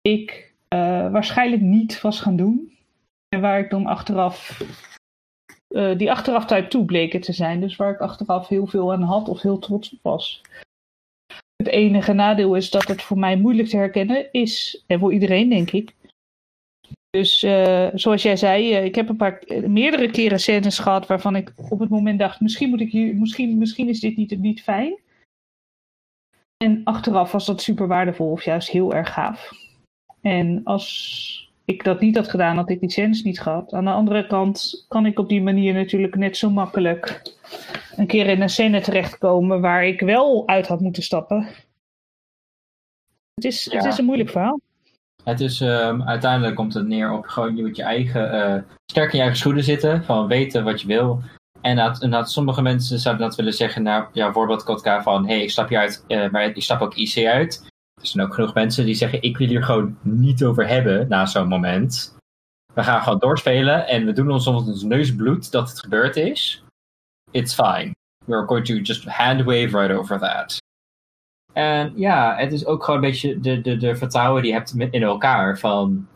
ik 0.00 0.52
uh, 0.74 1.10
waarschijnlijk 1.10 1.62
niet 1.62 2.00
was 2.00 2.20
gaan 2.20 2.36
doen. 2.36 2.76
En 3.28 3.40
waar 3.40 3.58
ik 3.58 3.70
dan 3.70 3.86
achteraf 3.86 4.62
uh, 5.68 5.98
die 5.98 6.10
achteraf 6.10 6.44
type 6.44 6.68
2 6.68 6.84
bleken 6.84 7.20
te 7.20 7.32
zijn. 7.32 7.60
Dus 7.60 7.76
waar 7.76 7.92
ik 7.92 8.00
achteraf 8.00 8.48
heel 8.48 8.66
veel 8.66 8.92
aan 8.92 9.02
had 9.02 9.28
of 9.28 9.42
heel 9.42 9.58
trots 9.58 9.92
op 9.92 9.98
was. 10.02 10.42
Het 11.56 11.66
enige 11.66 12.12
nadeel 12.12 12.54
is 12.54 12.70
dat 12.70 12.88
het 12.88 13.02
voor 13.02 13.18
mij 13.18 13.36
moeilijk 13.36 13.68
te 13.68 13.76
herkennen 13.76 14.32
is. 14.32 14.84
En 14.86 14.98
voor 14.98 15.12
iedereen, 15.12 15.48
denk 15.48 15.70
ik. 15.70 15.94
Dus 17.18 17.42
uh, 17.42 17.88
zoals 17.94 18.22
jij 18.22 18.36
zei, 18.36 18.78
uh, 18.78 18.84
ik 18.84 18.94
heb 18.94 19.08
een 19.08 19.16
paar, 19.16 19.42
meerdere 19.66 20.10
keren 20.10 20.40
scènes 20.40 20.78
gehad 20.78 21.06
waarvan 21.06 21.36
ik 21.36 21.52
op 21.68 21.78
het 21.78 21.88
moment 21.88 22.18
dacht, 22.18 22.40
misschien, 22.40 22.68
moet 22.68 22.80
ik 22.80 22.92
hier, 22.92 23.14
misschien, 23.14 23.58
misschien 23.58 23.88
is 23.88 24.00
dit 24.00 24.16
niet, 24.16 24.38
niet 24.38 24.62
fijn. 24.62 24.98
En 26.56 26.80
achteraf 26.84 27.32
was 27.32 27.46
dat 27.46 27.62
super 27.62 27.86
waardevol 27.86 28.30
of 28.30 28.44
juist 28.44 28.68
heel 28.68 28.94
erg 28.94 29.12
gaaf. 29.12 29.50
En 30.20 30.60
als 30.64 31.52
ik 31.64 31.84
dat 31.84 32.00
niet 32.00 32.16
had 32.16 32.28
gedaan, 32.28 32.56
had 32.56 32.70
ik 32.70 32.80
die 32.80 32.90
chance 32.90 33.26
niet 33.26 33.40
gehad. 33.40 33.72
Aan 33.72 33.84
de 33.84 33.90
andere 33.90 34.26
kant 34.26 34.84
kan 34.88 35.06
ik 35.06 35.18
op 35.18 35.28
die 35.28 35.42
manier 35.42 35.74
natuurlijk 35.74 36.14
net 36.14 36.36
zo 36.36 36.50
makkelijk 36.50 37.22
een 37.96 38.06
keer 38.06 38.26
in 38.26 38.40
een 38.40 38.50
scène 38.50 38.80
terechtkomen 38.80 39.60
waar 39.60 39.84
ik 39.86 40.00
wel 40.00 40.48
uit 40.48 40.66
had 40.66 40.80
moeten 40.80 41.02
stappen. 41.02 41.46
Het 43.34 43.44
is, 43.44 43.72
het 43.72 43.84
is 43.84 43.98
een 43.98 44.04
moeilijk 44.04 44.30
verhaal. 44.30 44.60
Het 45.24 45.40
is, 45.40 45.60
um, 45.60 46.02
uiteindelijk 46.02 46.54
komt 46.54 46.74
het 46.74 46.86
neer 46.86 47.12
op 47.12 47.26
gewoon 47.26 47.56
je 47.56 47.62
moet 47.62 47.76
je 47.76 47.82
eigen, 47.82 48.34
uh, 48.34 48.62
sterk 48.90 49.12
in 49.12 49.16
je 49.16 49.22
eigen 49.22 49.38
schoenen 49.38 49.64
zitten, 49.64 50.04
van 50.04 50.26
weten 50.26 50.64
wat 50.64 50.80
je 50.80 50.86
wil. 50.86 51.22
En 51.60 51.76
dat, 51.76 52.02
en 52.02 52.26
sommige 52.26 52.62
mensen 52.62 52.98
zouden 52.98 53.26
dat 53.26 53.36
willen 53.36 53.52
zeggen, 53.52 53.82
nou 53.82 54.06
ja, 54.12 54.32
voorbeeld 54.32 54.64
Kotka 54.64 55.02
van, 55.02 55.26
hé, 55.26 55.34
hey, 55.34 55.42
ik 55.42 55.50
stap 55.50 55.70
je 55.70 55.78
uit, 55.78 56.04
uh, 56.08 56.30
maar 56.30 56.44
ik 56.44 56.62
stap 56.62 56.80
ook 56.80 56.94
IC 56.94 57.26
uit. 57.26 57.64
Er 58.00 58.06
zijn 58.06 58.26
ook 58.26 58.34
genoeg 58.34 58.54
mensen 58.54 58.84
die 58.84 58.94
zeggen, 58.94 59.22
ik 59.22 59.36
wil 59.36 59.48
hier 59.48 59.64
gewoon 59.64 59.96
niet 60.02 60.44
over 60.44 60.68
hebben 60.68 61.08
na 61.08 61.26
zo'n 61.26 61.48
moment. 61.48 62.16
We 62.74 62.82
gaan 62.82 63.02
gewoon 63.02 63.18
doorspelen 63.18 63.88
en 63.88 64.06
we 64.06 64.12
doen 64.12 64.30
ons 64.30 64.46
ons 64.46 64.82
neus 64.82 65.14
bloed 65.14 65.50
dat 65.50 65.68
het 65.68 65.80
gebeurd 65.80 66.16
is. 66.16 66.62
It's 67.30 67.54
fine. 67.54 67.94
We're 68.24 68.46
going 68.46 68.66
to 68.66 68.74
just 68.74 69.04
hand 69.04 69.42
wave 69.42 69.78
right 69.78 69.90
over 69.98 70.18
that. 70.18 70.60
En 71.52 71.92
ja, 71.96 72.36
het 72.36 72.52
is 72.52 72.66
ook 72.66 72.84
gewoon 72.84 73.02
een 73.02 73.10
beetje 73.10 73.40
de, 73.40 73.60
de, 73.60 73.76
de 73.76 73.96
vertrouwen 73.96 74.42
die 74.42 74.52
je 74.52 74.56
hebt 74.56 74.74
in 74.74 75.02
elkaar. 75.02 75.58
Van, 75.58 76.08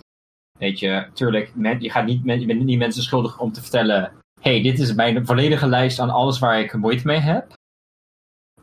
weet 0.58 0.78
je, 0.78 1.06
tuurlijk, 1.12 1.52
je, 1.78 1.90
gaat 1.90 2.04
niet, 2.04 2.20
je 2.24 2.46
bent 2.46 2.64
niet 2.64 2.78
mensen 2.78 3.02
schuldig 3.02 3.40
om 3.40 3.52
te 3.52 3.60
vertellen... 3.60 4.12
hey, 4.40 4.62
dit 4.62 4.78
is 4.78 4.94
mijn 4.94 5.26
volledige 5.26 5.66
lijst 5.66 5.98
aan 5.98 6.10
alles 6.10 6.38
waar 6.38 6.60
ik 6.60 6.74
moeite 6.74 7.06
mee 7.06 7.18
heb. 7.18 7.52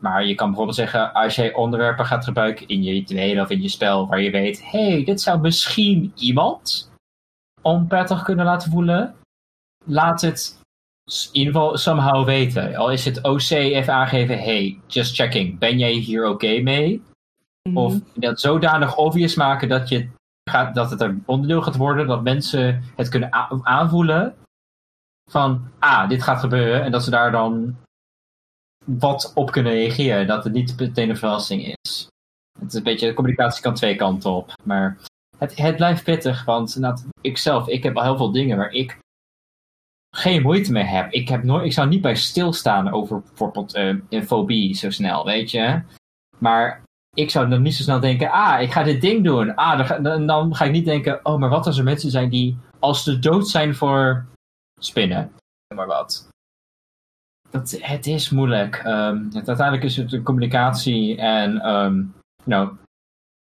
Maar 0.00 0.26
je 0.26 0.34
kan 0.34 0.46
bijvoorbeeld 0.46 0.76
zeggen, 0.76 1.12
als 1.12 1.34
jij 1.34 1.54
onderwerpen 1.54 2.06
gaat 2.06 2.24
gebruiken 2.24 2.68
in 2.68 2.82
je 2.82 2.92
rituelen 2.92 3.44
of 3.44 3.50
in 3.50 3.62
je 3.62 3.68
spel... 3.68 4.06
waar 4.06 4.20
je 4.20 4.30
weet, 4.30 4.70
hey, 4.70 5.04
dit 5.04 5.20
zou 5.20 5.40
misschien 5.40 6.12
iemand 6.14 6.90
onprettig 7.62 8.22
kunnen 8.22 8.44
laten 8.44 8.70
voelen... 8.70 9.14
laat 9.84 10.20
het 10.20 10.62
in 11.04 11.28
ieder 11.32 11.52
geval 11.52 11.76
somehow 11.76 12.24
weten. 12.24 12.74
Al 12.74 12.90
is 12.90 13.04
het 13.04 13.22
OC 13.22 13.50
even 13.50 13.94
aangeven, 13.94 14.38
hey, 14.38 14.80
just 14.86 15.14
checking, 15.14 15.58
ben 15.58 15.78
jij 15.78 15.92
hier 15.92 16.28
oké 16.28 16.60
mee? 16.60 17.02
Mhm. 17.68 17.76
Of 17.76 17.94
dat 18.14 18.40
zodanig 18.40 18.96
obvious 18.96 19.34
maken 19.34 19.68
dat, 19.68 19.88
je 19.88 20.08
gaat, 20.50 20.74
dat 20.74 20.90
het 20.90 21.00
een 21.00 21.22
onderdeel 21.26 21.62
gaat 21.62 21.76
worden, 21.76 22.06
dat 22.06 22.22
mensen 22.22 22.82
het 22.96 23.08
kunnen 23.08 23.32
aanvoelen 23.62 24.34
van, 25.30 25.70
ah, 25.78 26.08
dit 26.08 26.22
gaat 26.22 26.40
gebeuren, 26.40 26.82
en 26.82 26.90
dat 26.90 27.04
ze 27.04 27.10
daar 27.10 27.30
dan 27.30 27.76
wat 28.84 29.32
op 29.34 29.50
kunnen 29.50 29.72
reageren, 29.72 30.26
dat 30.26 30.44
het 30.44 30.52
niet 30.52 30.78
meteen 30.78 31.10
een 31.10 31.16
verrassing 31.16 31.76
is. 31.82 32.08
Het 32.58 32.68
is 32.68 32.74
een 32.74 32.82
beetje, 32.82 33.06
de 33.06 33.14
communicatie 33.14 33.62
kan 33.62 33.74
twee 33.74 33.96
kanten 33.96 34.30
op, 34.30 34.52
maar 34.62 34.98
het, 35.38 35.56
het 35.56 35.76
blijft 35.76 36.04
pittig, 36.04 36.44
want 36.44 36.76
nou, 36.76 36.98
ik 37.20 37.38
zelf, 37.38 37.68
ik 37.68 37.82
heb 37.82 37.96
al 37.96 38.02
heel 38.02 38.16
veel 38.16 38.30
dingen 38.30 38.56
waar 38.56 38.72
ik 38.72 38.98
geen 40.14 40.42
moeite 40.42 40.72
mee 40.72 40.84
heb. 40.84 41.12
Ik, 41.12 41.28
heb 41.28 41.42
nooit, 41.42 41.64
ik 41.64 41.72
zou 41.72 41.88
niet 41.88 42.00
bij 42.00 42.14
stilstaan 42.14 42.90
over 42.90 43.20
bijvoorbeeld 43.20 43.76
uh, 43.76 44.22
fobie 44.22 44.74
zo 44.74 44.90
snel, 44.90 45.24
weet 45.24 45.50
je. 45.50 45.82
Maar 46.38 46.82
ik 47.14 47.30
zou 47.30 47.48
dan 47.48 47.62
niet 47.62 47.74
zo 47.74 47.82
snel 47.82 48.00
denken, 48.00 48.30
ah, 48.30 48.62
ik 48.62 48.72
ga 48.72 48.82
dit 48.82 49.00
ding 49.00 49.24
doen. 49.24 49.54
Ah, 49.54 50.02
dan, 50.02 50.26
dan, 50.26 50.54
ga 50.54 50.64
ik 50.64 50.72
niet 50.72 50.84
denken, 50.84 51.20
oh, 51.22 51.38
maar 51.38 51.48
wat 51.48 51.66
als 51.66 51.78
er 51.78 51.84
mensen 51.84 52.10
zijn 52.10 52.28
die 52.28 52.58
als 52.78 53.04
de 53.04 53.18
dood 53.18 53.48
zijn 53.48 53.74
voor 53.74 54.26
spinnen, 54.80 55.32
maar 55.74 55.86
wat. 55.86 56.28
Dat, 57.50 57.76
het 57.80 58.06
is 58.06 58.30
moeilijk. 58.30 58.76
Het, 59.32 59.48
uiteindelijk 59.48 59.82
is 59.82 59.96
het 59.96 60.10
de 60.10 60.22
communicatie 60.22 61.16
en, 61.16 61.60
know, 62.44 62.72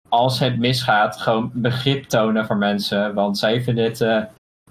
als 0.08 0.38
het 0.38 0.58
misgaat, 0.58 1.16
gewoon 1.16 1.50
begrip 1.54 2.04
tonen 2.04 2.46
voor 2.46 2.56
mensen. 2.56 3.14
Want 3.14 3.38
zij 3.38 3.62
vinden 3.62 3.84
het 3.84 4.00
uh, 4.00 4.24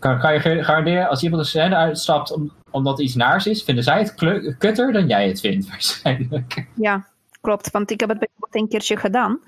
kan, 0.03 0.19
kan 0.19 0.33
je 0.33 0.63
garanderen, 0.63 1.09
als 1.09 1.23
iemand 1.23 1.41
de 1.43 1.47
scène 1.47 1.75
uitstapt 1.75 2.37
omdat 2.71 2.99
iets 2.99 3.15
naars 3.15 3.45
is, 3.45 3.63
vinden 3.63 3.83
zij 3.83 3.99
het 3.99 4.13
kutter 4.57 4.91
dan 4.91 5.07
jij 5.07 5.27
het 5.27 5.39
vindt, 5.39 5.67
waarschijnlijk. 5.69 6.65
Ja, 6.75 7.07
klopt. 7.41 7.71
Want 7.71 7.91
ik 7.91 7.99
heb 7.99 8.09
het 8.09 8.19
bijvoorbeeld 8.19 8.55
een 8.55 8.67
keertje 8.67 8.97
gedaan. 8.97 9.39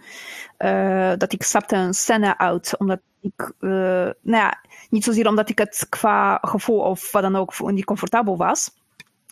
Uh, 0.58 1.14
dat 1.18 1.34
ik 1.34 1.44
stapte 1.44 1.76
een 1.76 1.94
scène 1.94 2.38
uit, 2.38 2.78
omdat 2.78 3.00
ik, 3.22 3.52
uh, 3.60 3.72
nou 4.22 4.44
ja, 4.44 4.62
niet 4.90 5.04
zozeer 5.04 5.28
omdat 5.28 5.50
ik 5.50 5.58
het 5.58 5.86
qua 5.90 6.38
gevoel 6.42 6.80
of 6.80 7.12
wat 7.12 7.22
dan 7.22 7.36
ook 7.36 7.72
niet 7.72 7.86
comfortabel 7.86 8.38
was. 8.38 8.72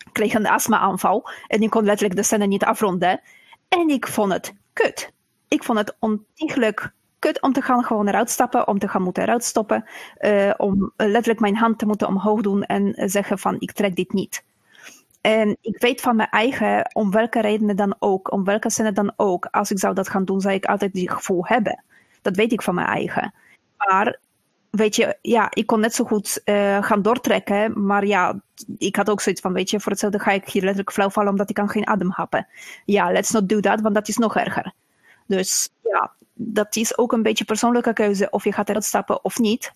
Ik 0.06 0.14
kreeg 0.14 0.34
een 0.34 0.48
astma-aanval 0.48 1.30
en 1.48 1.62
ik 1.62 1.70
kon 1.70 1.84
letterlijk 1.84 2.16
de 2.16 2.24
scène 2.24 2.46
niet 2.46 2.64
afronden. 2.64 3.22
En 3.68 3.90
ik 3.90 4.08
vond 4.08 4.34
het 4.34 4.54
kut. 4.74 5.12
Ik 5.48 5.64
vond 5.64 5.78
het 5.78 5.96
ontiegelijk 6.00 6.94
kut 7.24 7.42
om 7.42 7.54
te 7.54 7.62
gaan 7.62 7.84
gewoon 7.84 8.08
eruit 8.08 8.30
stappen, 8.30 8.68
om 8.68 8.80
te 8.80 8.88
gaan 8.88 9.02
moeten 9.02 9.24
eruit 9.24 9.44
stoppen, 9.44 9.86
uh, 10.20 10.54
om 10.58 10.92
letterlijk 10.98 11.40
mijn 11.40 11.56
hand 11.56 11.80
te 11.80 11.86
moeten 11.86 12.08
omhoog 12.08 12.42
doen 12.42 12.64
en 12.64 13.10
zeggen 13.10 13.40
van 13.40 13.56
ik 13.60 13.72
trek 13.72 13.96
dit 13.96 14.14
niet. 14.14 14.44
En 15.22 15.58
ik 15.62 15.82
weet 15.82 16.02
van 16.02 16.16
mijn 16.16 16.30
eigen, 16.30 16.90
om 16.94 17.12
welke 17.12 17.42
redenen 17.42 17.76
dan 17.76 17.96
ook, 18.00 18.32
om 18.32 18.44
welke 18.44 18.70
zinnen 18.70 18.94
dan 18.94 19.14
ook, 19.16 19.46
als 19.46 19.72
ik 19.72 19.80
zou 19.80 19.94
dat 19.94 20.10
gaan 20.10 20.26
doen, 20.26 20.42
zou 20.42 20.54
ik 20.54 20.66
altijd 20.66 20.94
die 20.94 21.10
gevoel 21.12 21.46
hebben. 21.46 21.84
Dat 22.22 22.36
weet 22.36 22.52
ik 22.52 22.62
van 22.62 22.76
mijn 22.76 22.88
eigen. 22.88 23.34
Maar 23.78 24.20
weet 24.70 24.96
je, 24.96 25.18
ja, 25.22 25.48
ik 25.50 25.66
kon 25.66 25.80
net 25.80 25.96
zo 25.96 26.04
goed 26.04 26.42
uh, 26.46 26.84
gaan 26.84 27.02
doortrekken. 27.02 27.86
Maar 27.86 28.06
ja, 28.06 28.42
ik 28.78 28.96
had 28.96 29.10
ook 29.10 29.22
zoiets 29.22 29.42
van, 29.42 29.54
weet 29.54 29.70
je, 29.70 29.80
voor 29.80 29.92
hetzelfde 29.92 30.20
ga 30.20 30.32
ik 30.32 30.50
hier 30.50 30.62
letterlijk 30.62 30.92
flauw 30.92 31.10
vallen 31.10 31.30
omdat 31.32 31.50
ik 31.50 31.56
kan 31.56 31.70
geen 31.70 31.88
adem 31.88 32.12
happen. 32.12 32.48
Ja, 32.86 33.12
let's 33.12 33.32
not 33.32 33.50
do 33.50 33.60
that, 33.60 33.82
want 33.82 33.96
dat 33.96 34.08
is 34.08 34.18
nog 34.18 34.36
erger. 34.36 34.74
Dus 35.28 35.70
ja, 35.82 36.12
dat 36.34 36.76
is 36.76 36.98
ook 36.98 37.12
een 37.12 37.24
beetje 37.24 37.46
persoonlijke 37.46 37.94
keuze 37.94 38.30
of 38.30 38.44
je 38.44 38.52
gaat 38.52 38.70
eruit 38.70 38.84
stappen 38.84 39.24
of 39.24 39.40
niet. 39.40 39.74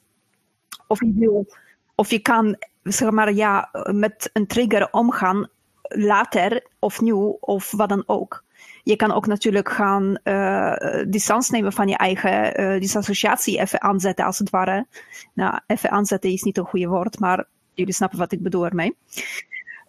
Of 0.88 1.00
je 1.00 1.14
wil, 1.16 1.54
of 1.96 2.10
je 2.10 2.20
kan, 2.20 2.58
zeg 2.84 3.12
maar, 3.12 3.34
ja, 3.34 3.70
met 3.92 4.30
een 4.34 4.48
trigger 4.48 4.88
omgaan 4.92 5.50
later 5.82 6.68
of 6.80 7.02
nieuw 7.02 7.38
of 7.40 7.72
wat 7.72 7.90
dan 7.90 8.04
ook. 8.06 8.46
Je 8.84 8.96
kan 8.96 9.12
ook 9.12 9.28
natuurlijk 9.28 9.70
gaan 9.70 10.20
uh, 10.24 11.04
distance 11.10 11.52
nemen 11.52 11.74
van 11.74 11.88
je 11.88 11.98
eigen 11.98 12.62
uh, 12.62 12.80
disassociatie 12.80 13.60
even 13.60 13.82
aanzetten, 13.82 14.26
als 14.26 14.40
het 14.40 14.50
ware. 14.50 14.88
Nou, 15.34 15.60
even 15.68 15.92
aanzetten 15.92 16.32
is 16.32 16.44
niet 16.44 16.58
een 16.58 16.66
goede 16.66 16.88
woord, 16.88 17.20
maar 17.20 17.46
jullie 17.74 17.94
snappen 17.94 18.20
wat 18.20 18.32
ik 18.32 18.44
bedoel 18.44 18.66
ermee 18.66 18.96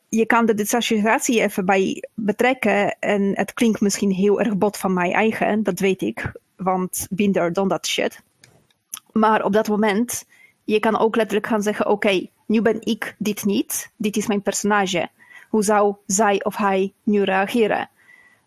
je 0.08 0.26
kan 0.26 0.46
de 0.46 0.54
disassociatie 0.54 1.40
even 1.40 1.64
bij 1.64 2.04
betrekken. 2.14 2.98
En 2.98 3.30
het 3.34 3.52
klinkt 3.52 3.80
misschien 3.80 4.10
heel 4.10 4.40
erg 4.40 4.56
bot 4.56 4.76
van 4.76 4.92
mij 4.92 5.12
eigen, 5.12 5.62
dat 5.62 5.78
weet 5.78 6.02
ik. 6.02 6.32
Want 6.58 7.06
binder 7.10 7.52
dan 7.52 7.68
dat 7.68 7.86
shit. 7.86 8.22
Maar 9.12 9.44
op 9.44 9.52
dat 9.52 9.68
moment, 9.68 10.24
je 10.64 10.78
kan 10.78 10.98
ook 10.98 11.16
letterlijk 11.16 11.46
gaan 11.46 11.62
zeggen: 11.62 11.86
Oké, 11.86 12.26
nu 12.46 12.62
ben 12.62 12.80
ik 12.80 13.14
dit 13.18 13.44
niet. 13.44 13.92
Dit 13.96 14.16
is 14.16 14.26
mijn 14.26 14.42
personage. 14.42 15.08
Hoe 15.48 15.62
zou 15.62 15.96
zij 16.06 16.44
of 16.44 16.56
hij 16.56 16.92
nu 17.02 17.22
reageren? 17.22 17.90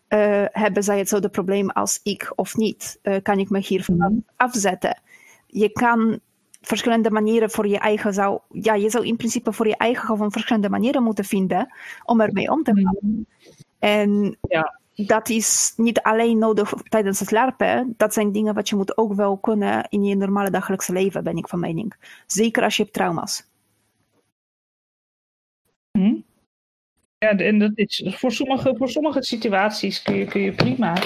Uh, 0.08 0.44
hebben 0.50 0.82
zij 0.82 0.98
hetzelfde 0.98 1.28
probleem 1.28 1.70
als 1.70 2.00
ik 2.02 2.32
of 2.34 2.56
niet? 2.56 2.98
Uh, 3.02 3.16
kan 3.22 3.38
ik 3.38 3.50
me 3.50 3.58
hiervan 3.58 3.96
mhm. 3.96 4.12
afzetten? 4.36 5.00
Je 5.46 5.68
kan 5.68 6.20
verschillende 6.60 7.10
manieren 7.10 7.50
voor 7.50 7.66
je 7.66 7.78
eigen 7.78 8.14
zou. 8.14 8.40
Ja, 8.50 8.74
je 8.74 8.90
zou 8.90 9.06
in 9.06 9.16
principe 9.16 9.52
voor 9.52 9.68
je 9.68 9.76
eigen 9.76 10.06
gewoon 10.06 10.32
verschillende 10.32 10.68
manieren 10.68 11.02
moeten 11.02 11.24
vinden 11.24 11.74
om 12.04 12.20
ermee 12.20 12.50
om 12.50 12.62
te 12.62 12.74
gaan. 12.74 12.96
Mhm. 13.00 13.22
En 13.78 14.38
ja. 14.48 14.80
Dat 14.94 15.28
is 15.28 15.72
niet 15.76 16.00
alleen 16.00 16.38
nodig 16.38 16.72
tijdens 16.88 17.20
het 17.20 17.30
larpen. 17.30 17.94
Dat 17.96 18.12
zijn 18.12 18.32
dingen 18.32 18.54
wat 18.54 18.68
je 18.68 18.76
moet 18.76 18.96
ook 18.96 19.14
wel 19.14 19.36
kunnen 19.36 19.86
in 19.88 20.04
je 20.04 20.16
normale 20.16 20.50
dagelijkse 20.50 20.92
leven, 20.92 21.24
ben 21.24 21.36
ik 21.36 21.48
van 21.48 21.60
mening. 21.60 21.94
Zeker 22.26 22.62
als 22.62 22.76
je 22.76 22.82
hebt 22.82 22.94
trauma's. 22.94 23.50
Hm? 25.90 26.14
Ja, 27.18 27.36
en 27.36 27.58
dat 27.58 27.72
is, 27.74 28.04
voor, 28.06 28.32
sommige, 28.32 28.74
voor 28.76 28.88
sommige 28.88 29.22
situaties 29.22 30.02
kun 30.02 30.14
je, 30.14 30.24
kun 30.24 30.40
je 30.40 30.52
prima 30.52 30.96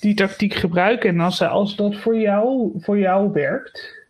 die 0.00 0.14
tactiek 0.14 0.54
gebruiken. 0.54 1.08
En 1.08 1.20
als, 1.20 1.42
als 1.42 1.76
dat 1.76 1.96
voor 1.96 2.18
jou, 2.18 2.72
voor 2.76 2.98
jou 2.98 3.32
werkt, 3.32 4.02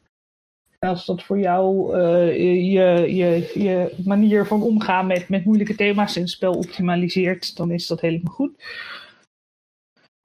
als 0.78 1.06
dat 1.06 1.22
voor 1.22 1.38
jou 1.38 1.96
uh, 1.96 2.36
je, 2.72 3.14
je, 3.14 3.50
je 3.54 3.94
manier 4.04 4.46
van 4.46 4.62
omgaan 4.62 5.06
met, 5.06 5.28
met 5.28 5.44
moeilijke 5.44 5.74
thema's 5.74 6.16
in 6.16 6.28
spel 6.28 6.52
optimaliseert, 6.52 7.56
dan 7.56 7.70
is 7.70 7.86
dat 7.86 8.00
helemaal 8.00 8.34
goed. 8.34 8.52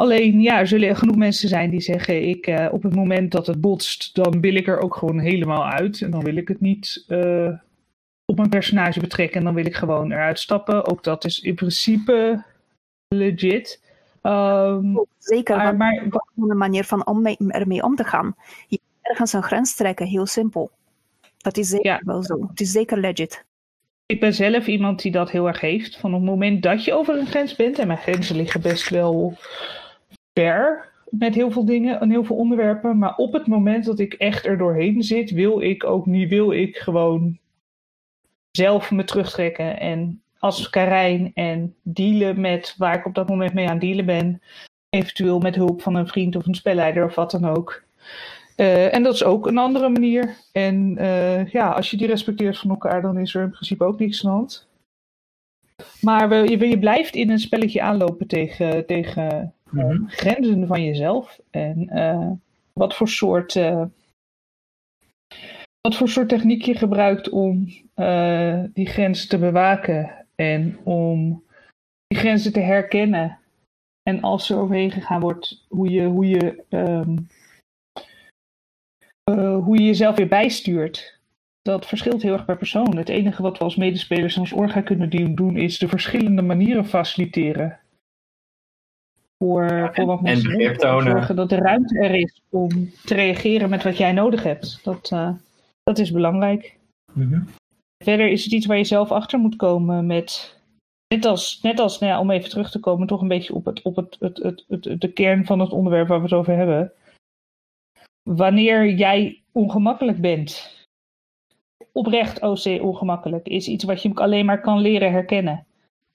Alleen, 0.01 0.41
ja, 0.41 0.59
er 0.59 0.67
zullen 0.67 0.95
genoeg 0.95 1.15
mensen 1.15 1.49
zijn 1.49 1.69
die 1.69 1.81
zeggen: 1.81 2.27
ik, 2.27 2.47
uh, 2.47 2.67
op 2.71 2.83
het 2.83 2.95
moment 2.95 3.31
dat 3.31 3.47
het 3.47 3.61
botst, 3.61 4.15
dan 4.15 4.41
wil 4.41 4.55
ik 4.55 4.67
er 4.67 4.79
ook 4.79 4.95
gewoon 4.95 5.19
helemaal 5.19 5.65
uit. 5.65 6.01
En 6.01 6.11
dan 6.11 6.23
wil 6.23 6.35
ik 6.35 6.47
het 6.47 6.61
niet 6.61 7.05
uh, 7.07 7.51
op 8.25 8.37
mijn 8.37 8.49
personage 8.49 8.99
betrekken. 8.99 9.37
En 9.37 9.43
dan 9.43 9.53
wil 9.53 9.65
ik 9.65 9.75
gewoon 9.75 10.11
eruit 10.11 10.39
stappen. 10.39 10.85
Ook 10.85 11.03
dat 11.03 11.25
is 11.25 11.39
in 11.39 11.55
principe 11.55 12.43
legit. 13.07 13.81
Um, 14.23 15.05
Zeker, 15.17 15.57
maar, 15.57 15.75
maar, 15.75 16.03
een 16.35 16.57
manier 16.57 16.83
van 16.83 17.05
om 17.05 17.21
mee, 17.21 17.37
ermee 17.37 17.83
om 17.83 17.95
te 17.95 18.03
gaan 18.03 18.35
ergens 19.09 19.33
een 19.33 19.43
grens 19.43 19.75
trekken, 19.75 20.07
heel 20.07 20.25
simpel. 20.25 20.71
Dat 21.37 21.57
is 21.57 21.67
zeker 21.67 22.01
wel 22.05 22.23
zo. 22.23 22.47
Het 22.47 22.59
is 22.59 22.71
zeker 22.71 22.97
legit. 22.97 23.45
Ik 24.05 24.19
ben 24.19 24.33
zelf 24.33 24.67
iemand 24.67 25.01
die 25.01 25.11
dat 25.11 25.31
heel 25.31 25.47
erg 25.47 25.59
heeft. 25.59 25.97
Van 25.97 26.13
op 26.13 26.19
het 26.19 26.29
moment 26.29 26.63
dat 26.63 26.83
je 26.83 26.93
over 26.93 27.19
een 27.19 27.27
grens 27.27 27.55
bent, 27.55 27.79
en 27.79 27.87
mijn 27.87 27.99
grenzen 27.99 28.35
liggen 28.35 28.61
best 28.61 28.89
wel 28.89 29.37
met 31.09 31.35
heel 31.35 31.51
veel 31.51 31.65
dingen 31.65 31.99
en 31.99 32.09
heel 32.09 32.23
veel 32.23 32.35
onderwerpen. 32.35 32.97
Maar 32.97 33.15
op 33.15 33.33
het 33.33 33.47
moment 33.47 33.85
dat 33.85 33.99
ik 33.99 34.13
echt 34.13 34.45
er 34.45 34.57
doorheen 34.57 35.03
zit, 35.03 35.31
wil 35.31 35.61
ik 35.61 35.83
ook 35.83 36.05
niet, 36.05 36.29
wil 36.29 36.51
ik 36.51 36.77
gewoon 36.77 37.37
zelf 38.51 38.91
me 38.91 39.03
terugtrekken. 39.03 39.79
En 39.79 40.21
als 40.39 40.69
Karijn 40.69 41.31
en 41.33 41.75
dealen 41.83 42.41
met 42.41 42.75
waar 42.77 42.97
ik 42.97 43.05
op 43.05 43.15
dat 43.15 43.29
moment 43.29 43.53
mee 43.53 43.69
aan 43.69 43.79
dealen 43.79 44.05
ben. 44.05 44.41
Eventueel 44.89 45.39
met 45.39 45.55
hulp 45.55 45.81
van 45.81 45.95
een 45.95 46.07
vriend 46.07 46.35
of 46.35 46.45
een 46.45 46.55
spelleider 46.55 47.05
of 47.05 47.15
wat 47.15 47.31
dan 47.31 47.45
ook 47.45 47.87
Uh, 48.59 48.93
en 48.93 49.03
dat 49.03 49.13
is 49.13 49.23
ook 49.23 49.47
een 49.47 49.57
andere 49.57 49.89
manier. 49.89 50.35
En 50.51 50.95
uh, 50.97 51.47
ja, 51.47 51.71
als 51.71 51.91
je 51.91 51.97
die 51.97 52.07
respecteert 52.07 52.57
van 52.57 52.69
elkaar, 52.69 53.01
dan 53.01 53.17
is 53.17 53.35
er 53.35 53.43
in 53.43 53.49
principe 53.49 53.83
ook 53.83 53.99
niks 53.99 54.25
aan 54.25 54.31
hand. 54.31 54.67
Maar 56.01 56.33
je, 56.49 56.67
je 56.67 56.79
blijft 56.79 57.15
in 57.15 57.29
een 57.29 57.39
spelletje 57.39 57.81
aanlopen 57.81 58.27
tegen, 58.27 58.85
tegen 58.85 59.53
mm 59.71 59.79
-hmm. 59.79 60.09
grenzen 60.09 60.67
van 60.67 60.83
jezelf. 60.83 61.39
En 61.49 61.89
uh, 61.93 62.31
wat 62.73 62.95
voor 62.95 63.07
soort. 63.07 63.53
wat 65.81 65.95
voor 65.95 66.09
soort 66.09 66.29
techniek 66.29 66.61
je 66.61 66.75
gebruikt 66.75 67.29
om 67.29 67.65
die 68.73 68.87
grenzen 68.87 69.29
te 69.29 69.37
bewaken 69.37 70.25
en 70.35 70.79
om 70.83 71.43
die 72.07 72.19
grenzen 72.19 72.53
te 72.53 72.59
herkennen. 72.59 73.39
En 74.03 74.21
als 74.21 74.49
er 74.49 74.57
overheen 74.57 74.91
gegaan 74.91 75.21
wordt, 75.21 75.65
hoe 75.67 75.89
je, 75.89 76.05
hoe 76.05 76.27
je 76.27 76.63
um, 76.69 77.27
uh, 79.29 79.63
hoe 79.63 79.77
je 79.77 79.85
jezelf 79.85 80.15
weer 80.15 80.27
bijstuurt. 80.27 81.17
Dat 81.61 81.85
verschilt 81.85 82.21
heel 82.21 82.33
erg 82.33 82.45
per 82.45 82.57
persoon. 82.57 82.97
Het 82.97 83.09
enige 83.09 83.41
wat 83.41 83.57
we 83.57 83.63
als 83.63 83.75
medespelers 83.75 84.35
en 84.35 84.41
als 84.41 84.51
orga 84.51 84.81
kunnen 84.81 85.35
doen, 85.35 85.57
is 85.57 85.77
de 85.77 85.87
verschillende 85.87 86.41
manieren 86.41 86.85
faciliteren. 86.85 87.79
Voor, 89.43 89.89
voor 89.93 90.05
wat 90.05 90.21
mensen 90.21 90.51
en 90.51 90.79
zorgen 90.79 91.35
dat 91.35 91.49
de 91.49 91.55
ruimte 91.55 91.99
er 91.99 92.15
is 92.15 92.41
om 92.49 92.69
te 93.05 93.13
reageren 93.13 93.69
met 93.69 93.83
wat 93.83 93.97
jij 93.97 94.11
nodig 94.11 94.43
hebt. 94.43 94.79
Dat, 94.83 95.11
uh, 95.13 95.31
dat 95.83 95.97
is 95.97 96.11
belangrijk. 96.11 96.77
Mm 97.13 97.31
-hmm. 97.31 97.47
Verder 98.03 98.29
is 98.29 98.43
het 98.43 98.53
iets 98.53 98.65
waar 98.65 98.77
je 98.77 98.83
zelf 98.83 99.11
achter 99.11 99.39
moet 99.39 99.55
komen 99.55 100.05
met. 100.05 100.57
Net 101.07 101.25
als, 101.25 101.59
net 101.61 101.79
als 101.79 101.99
nou 101.99 102.11
ja, 102.11 102.19
om 102.19 102.31
even 102.31 102.49
terug 102.49 102.71
te 102.71 102.79
komen, 102.79 103.07
toch 103.07 103.21
een 103.21 103.27
beetje 103.27 103.53
op, 103.53 103.65
het, 103.65 103.81
op 103.81 103.95
het, 103.95 104.17
het, 104.19 104.37
het, 104.37 104.65
het, 104.67 105.01
de 105.01 105.11
kern 105.11 105.45
van 105.45 105.59
het 105.59 105.71
onderwerp 105.71 106.07
waar 106.07 106.17
we 106.17 106.23
het 106.23 106.33
over 106.33 106.55
hebben 106.55 106.93
wanneer 108.35 108.89
jij 108.89 109.41
ongemakkelijk 109.51 110.21
bent, 110.21 110.71
oprecht 111.91 112.41
OC 112.41 112.81
ongemakkelijk, 112.81 113.47
is 113.47 113.67
iets 113.67 113.83
wat 113.83 114.01
je 114.01 114.13
alleen 114.13 114.45
maar 114.45 114.61
kan 114.61 114.79
leren 114.79 115.11
herkennen. 115.11 115.65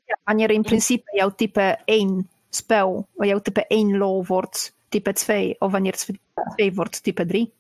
Ja, 0.05 0.19
wanneer 0.25 0.51
in 0.51 0.63
principe 0.63 1.17
jouw 1.17 1.31
type 1.31 1.79
1 1.85 2.29
spel, 2.57 3.07
jouw 3.17 3.41
type 3.41 3.67
1 3.67 3.97
lol 3.97 4.25
wordt 4.25 4.77
type 4.89 5.13
2, 5.13 5.57
of 5.59 5.73
wanneer 5.73 5.93
het 5.93 6.19
2 6.55 6.75
wordt 6.75 7.03
type 7.03 7.27
3. 7.27 7.53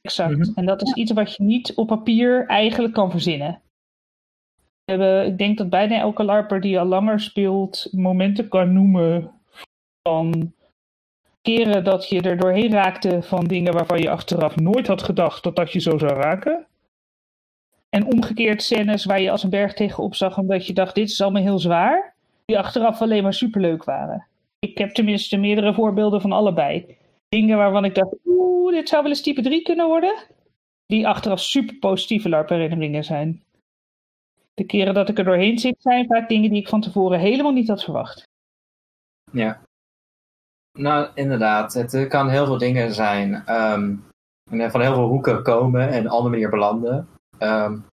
Exact. 0.00 0.36
Mhm. 0.36 0.50
En 0.54 0.66
dat 0.66 0.82
is 0.82 0.92
iets 0.92 1.12
wat 1.12 1.36
je 1.36 1.42
niet 1.42 1.74
op 1.74 1.86
papier 1.86 2.46
eigenlijk 2.46 2.94
kan 2.94 3.10
verzinnen. 3.10 3.60
We 4.84 4.92
hebben, 4.92 5.26
ik 5.26 5.38
denk 5.38 5.58
dat 5.58 5.70
bijna 5.70 5.98
elke 5.98 6.24
LARPer 6.24 6.60
die 6.60 6.78
al 6.78 6.86
langer 6.86 7.20
speelt 7.20 7.88
momenten 7.92 8.48
kan 8.48 8.72
noemen 8.72 9.30
van 10.02 10.52
keren 11.42 11.84
dat 11.84 12.08
je 12.08 12.20
er 12.20 12.36
doorheen 12.36 12.72
raakte 12.72 13.22
van 13.22 13.44
dingen 13.44 13.72
waarvan 13.72 14.00
je 14.00 14.10
achteraf 14.10 14.56
nooit 14.56 14.86
had 14.86 15.02
gedacht 15.02 15.42
dat 15.42 15.56
dat 15.56 15.72
je 15.72 15.80
zo 15.80 15.98
zou 15.98 16.12
raken. 16.12 16.66
En 17.88 18.06
omgekeerd 18.06 18.62
scènes 18.62 19.04
waar 19.04 19.20
je 19.20 19.30
als 19.30 19.42
een 19.42 19.50
berg 19.50 19.74
tegenop 19.74 20.14
zag 20.14 20.38
omdat 20.38 20.66
je 20.66 20.72
dacht 20.72 20.94
dit 20.94 21.10
is 21.10 21.20
allemaal 21.20 21.42
heel 21.42 21.58
zwaar. 21.58 22.13
Die 22.44 22.58
achteraf 22.58 23.00
alleen 23.00 23.22
maar 23.22 23.34
superleuk 23.34 23.84
waren. 23.84 24.26
Ik 24.58 24.78
heb 24.78 24.90
tenminste 24.90 25.36
meerdere 25.36 25.74
voorbeelden 25.74 26.20
van 26.20 26.32
allebei. 26.32 26.96
Dingen 27.28 27.56
waarvan 27.56 27.84
ik 27.84 27.94
dacht, 27.94 28.14
oeh, 28.24 28.74
dit 28.74 28.88
zou 28.88 29.02
wel 29.02 29.10
eens 29.10 29.22
type 29.22 29.42
3 29.42 29.62
kunnen 29.62 29.86
worden. 29.86 30.14
Die 30.86 31.08
achteraf 31.08 31.40
super 31.40 31.74
positieve 31.74 32.28
LARP-herinneringen 32.28 33.04
zijn. 33.04 33.42
De 34.54 34.64
keren 34.64 34.94
dat 34.94 35.08
ik 35.08 35.18
er 35.18 35.24
doorheen 35.24 35.58
zit 35.58 35.76
zijn 35.78 36.06
vaak 36.06 36.28
dingen 36.28 36.50
die 36.50 36.60
ik 36.60 36.68
van 36.68 36.80
tevoren 36.80 37.18
helemaal 37.18 37.52
niet 37.52 37.68
had 37.68 37.84
verwacht. 37.84 38.22
Ja, 39.32 39.60
nou, 40.78 41.08
inderdaad. 41.14 41.74
Het 41.74 42.06
kan 42.08 42.28
heel 42.28 42.46
veel 42.46 42.58
dingen 42.58 42.92
zijn. 42.94 43.34
Um, 43.48 44.04
van 44.50 44.80
heel 44.80 44.94
veel 44.94 45.08
hoeken 45.08 45.42
komen 45.42 45.88
en 45.88 46.04
op 46.04 46.10
andere 46.10 46.30
manier 46.30 46.50
belanden. 46.50 47.08
Um, 47.38 47.86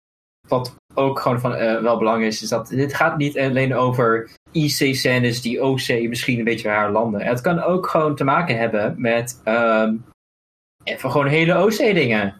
wat 0.47 0.75
ook 0.93 1.19
gewoon 1.19 1.39
van, 1.39 1.51
uh, 1.51 1.81
wel 1.81 1.97
belangrijk 1.97 2.31
is, 2.31 2.41
is 2.41 2.49
dat 2.49 2.67
dit 2.67 2.93
gaat 2.93 3.17
niet 3.17 3.39
alleen 3.39 3.75
over 3.75 4.29
IC-scènes 4.51 5.41
die 5.41 5.63
OC 5.63 5.87
misschien 5.87 6.37
een 6.37 6.43
beetje 6.43 6.67
raar 6.67 6.91
landen. 6.91 7.21
Het 7.21 7.41
kan 7.41 7.61
ook 7.61 7.87
gewoon 7.87 8.15
te 8.15 8.23
maken 8.23 8.57
hebben 8.57 8.93
met 8.97 9.41
um, 9.45 10.05
even 10.83 11.11
gewoon 11.11 11.27
hele 11.27 11.63
OC-dingen. 11.63 12.35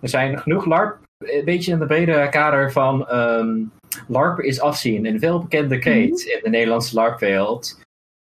Er 0.00 0.08
zijn 0.08 0.38
genoeg 0.38 0.64
LARP, 0.64 0.98
een 1.18 1.44
beetje 1.44 1.72
in 1.72 1.78
de 1.78 1.86
brede 1.86 2.28
kader 2.28 2.72
van 2.72 3.14
um, 3.14 3.72
LARP 4.08 4.40
is 4.40 4.60
afzien. 4.60 5.06
Een 5.06 5.18
veel 5.18 5.40
bekende 5.40 5.78
Kate 5.78 5.96
mhm. 5.96 6.36
in 6.36 6.40
de 6.42 6.50
Nederlandse 6.50 6.94
LARP-wereld 6.94 7.84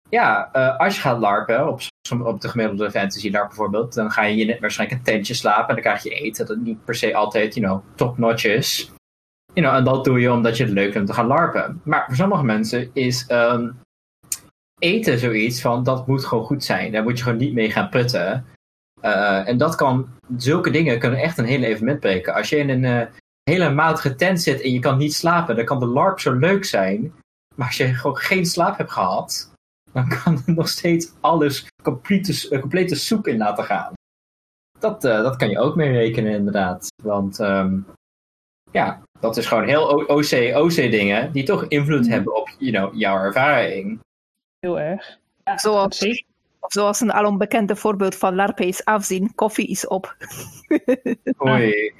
ja, 0.08 0.50
uh, 0.52 0.78
als 0.78 0.94
je 0.94 1.00
gaat 1.00 1.18
larpen, 1.18 1.68
op, 1.68 1.80
op 2.24 2.40
de 2.40 2.48
gemiddelde 2.48 2.90
fantasy 2.90 3.30
larp 3.30 3.46
bijvoorbeeld, 3.46 3.94
dan 3.94 4.10
ga 4.10 4.22
je 4.22 4.44
net 4.44 4.60
waarschijnlijk 4.60 4.98
een 4.98 5.12
tentje 5.12 5.34
slapen 5.34 5.68
en 5.68 5.74
dan 5.74 5.84
krijg 5.84 6.02
je 6.02 6.10
eten. 6.10 6.46
Dat 6.46 6.56
niet 6.56 6.84
per 6.84 6.94
se 6.94 7.14
altijd, 7.14 7.54
you 7.54 7.66
know, 7.66 7.82
top-notch 7.94 8.44
is. 8.44 8.90
You 9.58 9.70
know, 9.70 9.78
en 9.78 9.84
dat 9.84 10.04
doe 10.04 10.20
je 10.20 10.32
omdat 10.32 10.56
je 10.56 10.64
het 10.64 10.72
leuk 10.72 10.92
vindt 10.92 11.06
te 11.06 11.14
gaan 11.14 11.26
larpen. 11.26 11.80
Maar 11.84 12.04
voor 12.06 12.14
sommige 12.14 12.44
mensen 12.44 12.90
is 12.92 13.30
um, 13.30 13.80
eten 14.78 15.18
zoiets 15.18 15.60
van, 15.60 15.84
dat 15.84 16.06
moet 16.06 16.24
gewoon 16.24 16.44
goed 16.44 16.64
zijn. 16.64 16.92
Daar 16.92 17.02
moet 17.02 17.18
je 17.18 17.24
gewoon 17.24 17.38
niet 17.38 17.52
mee 17.52 17.70
gaan 17.70 17.88
putten. 17.88 18.46
Uh, 19.02 19.48
en 19.48 19.58
dat 19.58 19.74
kan, 19.74 20.08
zulke 20.36 20.70
dingen 20.70 20.98
kunnen 20.98 21.18
echt 21.18 21.38
een 21.38 21.44
hele 21.44 21.66
evenement 21.66 22.00
breken. 22.00 22.34
Als 22.34 22.48
je 22.48 22.56
in 22.56 22.68
een 22.68 22.82
uh, 22.82 23.06
hele 23.42 23.70
matige 23.70 24.14
tent 24.14 24.42
zit 24.42 24.60
en 24.60 24.70
je 24.70 24.78
kan 24.78 24.98
niet 24.98 25.14
slapen, 25.14 25.56
dan 25.56 25.64
kan 25.64 25.78
de 25.78 25.86
larp 25.86 26.20
zo 26.20 26.32
leuk 26.32 26.64
zijn. 26.64 27.12
Maar 27.56 27.66
als 27.66 27.76
je 27.76 27.94
gewoon 27.94 28.16
geen 28.16 28.46
slaap 28.46 28.76
hebt 28.76 28.92
gehad, 28.92 29.52
dan 29.92 30.08
kan 30.08 30.42
nog 30.46 30.68
steeds 30.68 31.12
alles 31.20 31.66
complete, 31.82 32.48
eh, 32.50 32.60
complete 32.60 32.94
soep 32.94 33.26
in 33.26 33.38
laten 33.38 33.64
gaan. 33.64 33.92
Dat, 34.78 35.04
uh, 35.04 35.22
dat 35.22 35.36
kan 35.36 35.50
je 35.50 35.58
ook 35.58 35.76
mee 35.76 35.92
rekenen, 35.92 36.32
inderdaad. 36.32 36.86
Want 37.02 37.38
um, 37.38 37.86
ja, 38.70 39.02
dat 39.20 39.36
is 39.36 39.46
gewoon 39.46 39.64
heel 39.64 39.84
OC, 40.06 40.56
OC 40.56 40.74
dingen 40.74 41.32
die 41.32 41.44
toch 41.44 41.64
invloed 41.68 42.04
mhm. 42.04 42.10
hebben 42.10 42.36
op 42.36 42.48
you 42.58 42.72
know, 42.72 42.94
jouw 42.94 43.16
ervaring. 43.18 44.00
Heel 44.58 44.80
erg. 44.80 45.18
Ja, 45.44 45.58
zoals, 45.58 46.06
zoals 46.66 47.00
een 47.00 47.12
alom 47.12 47.38
bekende 47.38 47.76
voorbeeld 47.76 48.16
van 48.16 48.34
LARP 48.34 48.60
is 48.60 48.84
afzien, 48.84 49.34
koffie 49.34 49.68
is 49.68 49.86
op. 49.86 50.16
Oei. 51.46 51.92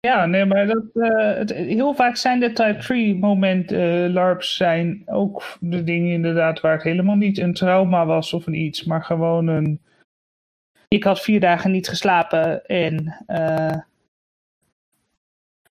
Ja, 0.00 0.26
nee, 0.26 0.44
maar 0.44 0.66
dat, 0.66 0.84
uh, 0.94 1.34
het, 1.34 1.52
heel 1.52 1.94
vaak 1.94 2.16
zijn 2.16 2.40
de 2.40 2.52
Type 2.52 2.78
3 2.78 3.16
moment 3.16 3.72
uh, 3.72 4.06
LARPs 4.08 4.56
zijn 4.56 5.02
ook 5.06 5.56
de 5.60 5.84
dingen 5.84 6.12
inderdaad 6.12 6.60
waar 6.60 6.72
het 6.72 6.82
helemaal 6.82 7.16
niet 7.16 7.38
een 7.38 7.54
trauma 7.54 8.06
was 8.06 8.32
of 8.32 8.46
een 8.46 8.54
iets, 8.54 8.84
maar 8.84 9.04
gewoon 9.04 9.46
een... 9.46 9.80
Ik 10.88 11.04
had 11.04 11.20
vier 11.20 11.40
dagen 11.40 11.70
niet 11.70 11.88
geslapen 11.88 12.66
en... 12.66 13.24
Uh, 13.26 13.76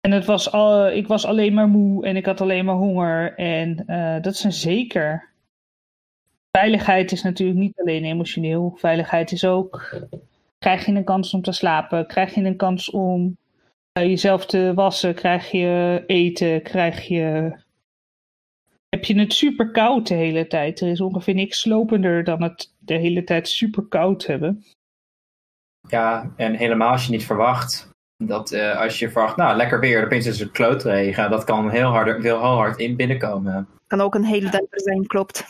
en 0.05 0.11
het 0.11 0.25
was 0.25 0.51
al, 0.51 0.89
ik 0.89 1.07
was 1.07 1.25
alleen 1.25 1.53
maar 1.53 1.67
moe 1.67 2.05
en 2.05 2.15
ik 2.15 2.25
had 2.25 2.41
alleen 2.41 2.65
maar 2.65 2.75
honger. 2.75 3.35
En 3.37 3.83
uh, 3.87 4.21
dat 4.21 4.33
is 4.33 4.43
een 4.43 4.53
zeker. 4.53 5.31
Veiligheid 6.51 7.11
is 7.11 7.23
natuurlijk 7.23 7.59
niet 7.59 7.79
alleen 7.79 8.03
emotioneel. 8.03 8.73
Veiligheid 8.77 9.31
is 9.31 9.45
ook. 9.45 9.99
Krijg 10.57 10.85
je 10.85 10.91
een 10.91 11.03
kans 11.03 11.33
om 11.33 11.41
te 11.41 11.51
slapen? 11.51 12.07
Krijg 12.07 12.35
je 12.35 12.43
een 12.43 12.55
kans 12.55 12.89
om 12.89 13.37
uh, 13.99 14.05
jezelf 14.05 14.45
te 14.45 14.71
wassen, 14.75 15.15
krijg 15.15 15.51
je 15.51 16.03
eten, 16.07 16.61
krijg 16.61 17.07
je. 17.07 17.55
Heb 18.89 19.03
je 19.03 19.19
het 19.19 19.33
super 19.33 19.71
koud 19.71 20.07
de 20.07 20.13
hele 20.13 20.47
tijd? 20.47 20.81
Er 20.81 20.87
is 20.87 21.01
ongeveer 21.01 21.33
niks 21.33 21.59
slopender 21.59 22.23
dan 22.23 22.41
het 22.41 22.73
de 22.79 22.97
hele 22.97 23.23
tijd 23.23 23.49
super 23.49 23.83
koud 23.83 24.25
hebben. 24.25 24.63
Ja, 25.89 26.33
en 26.35 26.55
helemaal 26.55 26.91
als 26.91 27.05
je 27.05 27.11
niet 27.11 27.25
verwacht 27.25 27.91
dat 28.25 28.51
uh, 28.51 28.79
als 28.79 28.99
je 28.99 29.09
verwacht, 29.09 29.35
nou 29.35 29.55
lekker 29.55 29.79
weer, 29.79 30.05
opeens 30.05 30.25
is 30.25 30.39
het 30.39 30.51
klootregen. 30.51 31.29
Dat 31.29 31.43
kan 31.43 31.69
heel 31.69 31.89
hard, 31.89 32.23
heel 32.23 32.37
hard 32.37 32.79
in 32.79 32.95
binnenkomen. 32.95 33.67
Kan 33.87 34.01
ook 34.01 34.15
een 34.15 34.23
hele 34.23 34.49
dag 34.49 34.61
zijn, 34.69 35.07
klopt. 35.07 35.45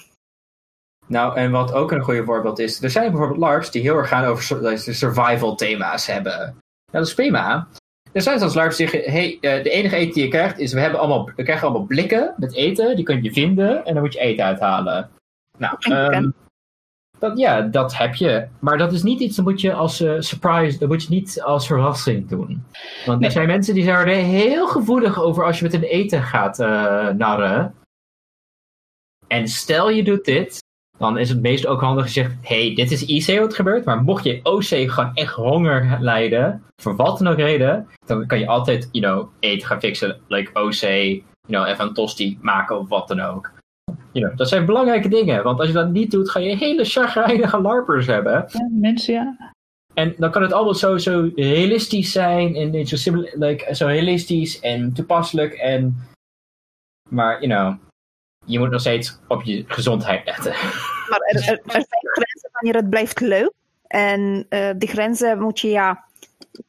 Nou, 1.08 1.36
en 1.36 1.52
wat 1.52 1.74
ook 1.74 1.92
een 1.92 2.04
goede 2.04 2.24
voorbeeld 2.24 2.60
is, 2.60 2.84
er 2.84 2.90
zijn 2.90 3.12
bijvoorbeeld 3.12 3.40
LARPs 3.40 3.72
die 3.72 3.82
heel 3.82 3.96
erg 3.96 4.08
gaan 4.08 4.26
over 4.26 4.44
survival 4.78 5.56
thema's 5.56 6.08
hebben. 6.08 6.56
Ja, 6.92 7.00
dat 7.00 7.08
is 7.08 7.14
prima. 7.14 7.68
Er 8.12 8.22
zijn 8.22 8.40
zelfs 8.40 8.56
LARPs 8.56 8.78
die 8.78 8.90
zeggen, 8.90 9.12
hey, 9.12 9.38
uh, 9.42 9.64
de 9.64 9.70
enige 9.70 9.96
eten 9.96 10.14
die 10.14 10.24
je 10.24 10.30
krijgt 10.30 10.60
is, 10.60 10.74
we, 10.74 10.80
hebben 10.80 11.00
allemaal, 11.00 11.32
we 11.36 11.44
krijgen 11.44 11.68
allemaal 11.68 11.88
blikken 11.88 12.34
met 12.38 12.54
eten, 12.54 12.96
die 12.96 13.06
kun 13.06 13.24
je 13.24 13.34
vinden 13.34 13.86
en 13.86 13.94
dan 13.94 14.04
moet 14.04 14.14
je 14.14 14.20
eten 14.20 14.46
uithalen. 14.46 15.10
Nou, 15.58 15.76
um, 16.16 16.34
dat, 17.24 17.38
ja, 17.38 17.62
dat 17.62 17.98
heb 17.98 18.16
je. 18.16 18.48
Maar 18.60 18.78
dat 18.78 18.94
is 18.94 19.04
niet 19.04 19.20
iets, 19.20 19.36
dat 19.36 19.46
moet 19.46 19.62
je 19.62 19.74
als 19.74 20.02
uh, 20.02 20.20
surprise, 20.20 20.80
dat 20.80 20.90
moet 20.90 21.04
je 21.04 21.10
niet 21.10 21.42
als 21.42 21.68
verrassing 21.68 22.28
doen. 22.30 22.64
Want 23.06 23.24
er 23.24 23.32
zijn 23.32 23.48
mensen 23.48 23.74
die 23.74 23.84
zijn 23.84 24.08
er 24.08 24.16
heel 24.16 24.68
gevoelig 24.68 25.22
over 25.22 25.46
als 25.46 25.58
je 25.58 25.64
met 25.64 25.74
een 25.74 25.84
eten 25.84 26.22
gaat 26.22 26.60
uh, 26.60 27.10
narren. 27.10 27.76
En 29.28 29.48
stel 29.48 29.90
je 29.90 30.04
doet 30.04 30.26
dit, 30.26 30.62
dan 30.98 31.18
is 31.18 31.30
het 31.30 31.42
meest 31.42 31.66
ook 31.66 31.82
handig 31.82 32.06
gezegd: 32.06 32.34
hey, 32.42 32.76
dit 32.76 32.92
is 32.92 33.06
IC 33.06 33.40
wat 33.40 33.56
gebeurt. 33.56 33.86
Maar 33.86 34.04
mocht 34.04 34.24
je 34.24 34.40
OC 34.44 34.92
gewoon 34.92 35.14
echt 35.14 35.34
honger 35.34 35.98
lijden, 36.00 36.64
voor 36.82 36.96
wat 36.96 37.18
dan 37.18 37.28
ook 37.28 37.38
reden, 37.38 37.88
dan 38.06 38.28
kan 38.28 38.40
je 38.40 38.48
altijd, 38.48 38.90
you 38.92 39.06
know, 39.06 39.30
eten 39.40 39.68
gaan 39.68 39.80
fixen. 39.80 40.22
Like 40.28 40.60
OC, 40.60 40.82
you 40.82 41.24
know, 41.48 41.68
even 41.68 41.86
een 41.86 41.94
tosti 41.94 42.38
maken 42.42 42.80
of 42.80 42.90
wat 42.90 43.08
dan 43.08 43.20
ook. 43.20 43.52
Know, 44.12 44.38
dat 44.38 44.50
zijn 44.50 44.66
belangrijke 44.66 45.10
dingen, 45.10 45.44
want 45.44 45.60
als 45.60 45.68
je 45.68 45.74
dat 45.74 45.90
niet 45.90 46.12
doet, 46.12 46.30
ga 46.30 46.40
je 46.40 46.58
hele 46.58 46.86
chagrijnige 46.86 47.62
larpers 47.62 48.08
hebben. 48.08 48.46
Ja, 48.48 48.70
mensen, 48.72 49.14
ja. 49.14 49.54
En 49.94 50.14
dan 50.18 50.32
kan 50.32 50.42
het 50.42 50.54
allemaal 50.54 50.74
zo, 50.74 50.98
zo 50.98 51.30
realistisch 51.36 52.12
zijn 52.12 52.56
en 52.56 52.88
zo, 52.88 53.24
like, 53.34 53.76
zo 53.76 53.88
realistisch 53.88 54.60
en 54.60 54.94
toepasselijk. 54.94 55.54
En, 55.54 56.08
maar, 57.10 57.46
you 57.46 57.54
know, 57.54 57.76
je 58.46 58.60
moet 58.60 58.70
nog 58.70 58.80
steeds 58.80 59.20
op 59.28 59.44
je 59.44 59.64
gezondheid 59.68 60.26
letten. 60.26 60.54
Maar 61.10 61.20
er, 61.20 61.36
er, 61.36 61.60
er 61.64 61.72
zijn 61.72 61.86
grenzen 62.02 62.50
wanneer 62.52 62.82
het 62.82 62.90
blijft 62.90 63.20
leuk. 63.20 63.52
En 63.88 64.46
uh, 64.50 64.70
die 64.78 64.90
grenzen 64.90 65.40
moet 65.40 65.60
je 65.60 65.70
ja, 65.70 66.04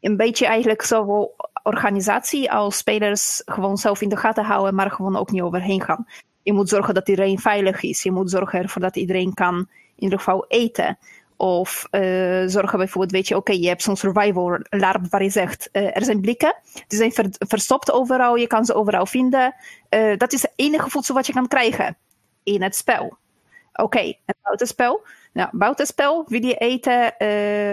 een 0.01 0.17
beetje 0.17 0.47
eigenlijk 0.47 0.83
zowel 0.83 1.35
organisatie 1.63 2.53
als 2.53 2.77
spelers 2.77 3.43
gewoon 3.45 3.77
zelf 3.77 4.01
in 4.01 4.09
de 4.09 4.17
gaten 4.17 4.45
houden, 4.45 4.75
maar 4.75 4.91
gewoon 4.91 5.17
ook 5.17 5.31
niet 5.31 5.43
overheen 5.43 5.83
gaan. 5.83 6.07
Je 6.45 6.53
moet 6.53 6.69
zorgen 6.69 6.95
dat 6.95 7.09
iedereen 7.09 7.39
veilig 7.39 7.83
is. 7.83 8.03
Je 8.03 8.13
moet 8.13 8.31
zorgen 8.31 8.63
ervoor 8.63 8.83
dat 8.83 8.97
iedereen 8.97 9.35
kan 9.35 9.55
in 9.97 10.03
ieder 10.03 10.19
geval 10.19 10.45
eten. 10.49 10.99
Of 11.37 11.87
uh, 11.91 12.43
zorgen 12.47 12.79
bijvoorbeeld, 12.79 13.13
weet 13.13 13.29
je, 13.29 13.37
oké, 13.37 13.53
je 13.53 13.69
hebt 13.69 13.83
zo'n 13.83 13.97
survival 13.97 14.59
LARP 14.71 15.07
waar 15.11 15.23
je 15.23 15.31
zegt, 15.31 15.69
uh, 15.73 15.97
er 15.97 16.05
zijn 16.05 16.21
blikken, 16.21 16.57
die 16.87 16.99
zijn 16.99 17.13
ver, 17.13 17.27
verstopt 17.39 17.93
overal, 17.93 18.37
je 18.37 18.47
kan 18.47 18.65
ze 18.65 18.75
overal 18.75 19.07
vinden. 19.07 19.55
Uh, 19.91 20.17
dat 20.17 20.33
is 20.33 20.43
het 20.43 20.53
enige 20.57 20.91
voedsel 20.91 21.15
wat 21.15 21.27
je 21.27 21.33
kan 21.33 21.49
krijgen 21.49 21.97
in 22.43 22.63
het 22.63 22.77
spel. 22.77 23.05
Oké, 23.05 23.83
okay, 23.83 24.21
en 24.25 24.35
buitenspel. 24.43 25.07
Nou, 25.35 25.49
buitenspel 25.53 26.25
wil 26.29 26.45
je 26.45 26.55
eten. 26.55 27.19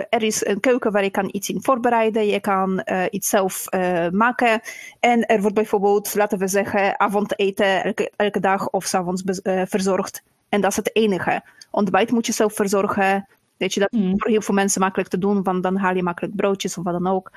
er 0.10 0.24
is 0.24 0.46
een 0.46 0.60
keuken 0.60 0.92
waar 0.92 1.04
je 1.04 1.10
kan 1.10 1.30
iets 1.32 1.50
in 1.50 1.62
voorbereiden. 1.62 2.26
Je 2.26 2.40
kan 2.40 2.84
iets 3.10 3.30
zelf 3.30 3.66
maken. 4.12 4.62
En 5.00 5.26
er 5.26 5.42
wordt 5.42 5.56
bijvoorbeeld, 5.56 6.16
laten 6.16 6.38
we 6.38 6.48
zeggen, 6.48 7.00
avondeten 7.00 7.84
elke, 7.84 8.12
elke 8.16 8.40
dag 8.40 8.70
of 8.70 8.86
s'avonds 8.86 9.24
verzorgd. 9.44 10.24
En 10.50 10.62
dat 10.62 10.72
is 10.72 10.78
het 10.78 10.96
enige. 10.96 11.44
Ontbijt 11.72 12.12
moet 12.12 12.26
je 12.26 12.32
zelf 12.32 12.54
verzorgen. 12.54 13.28
Weet 13.58 13.74
je, 13.74 13.80
dat 13.80 13.94
is 13.94 14.00
mm. 14.00 14.20
voor 14.20 14.30
heel 14.30 14.42
veel 14.42 14.56
mensen 14.56 14.82
makkelijk 14.82 15.10
te 15.10 15.18
doen, 15.18 15.44
want 15.44 15.64
dan 15.64 15.76
haal 15.76 15.96
je 15.96 16.04
makkelijk 16.04 16.36
broodjes 16.36 16.78
of 16.78 16.84
wat 16.84 16.94
dan 16.94 17.08
ook. 17.08 17.32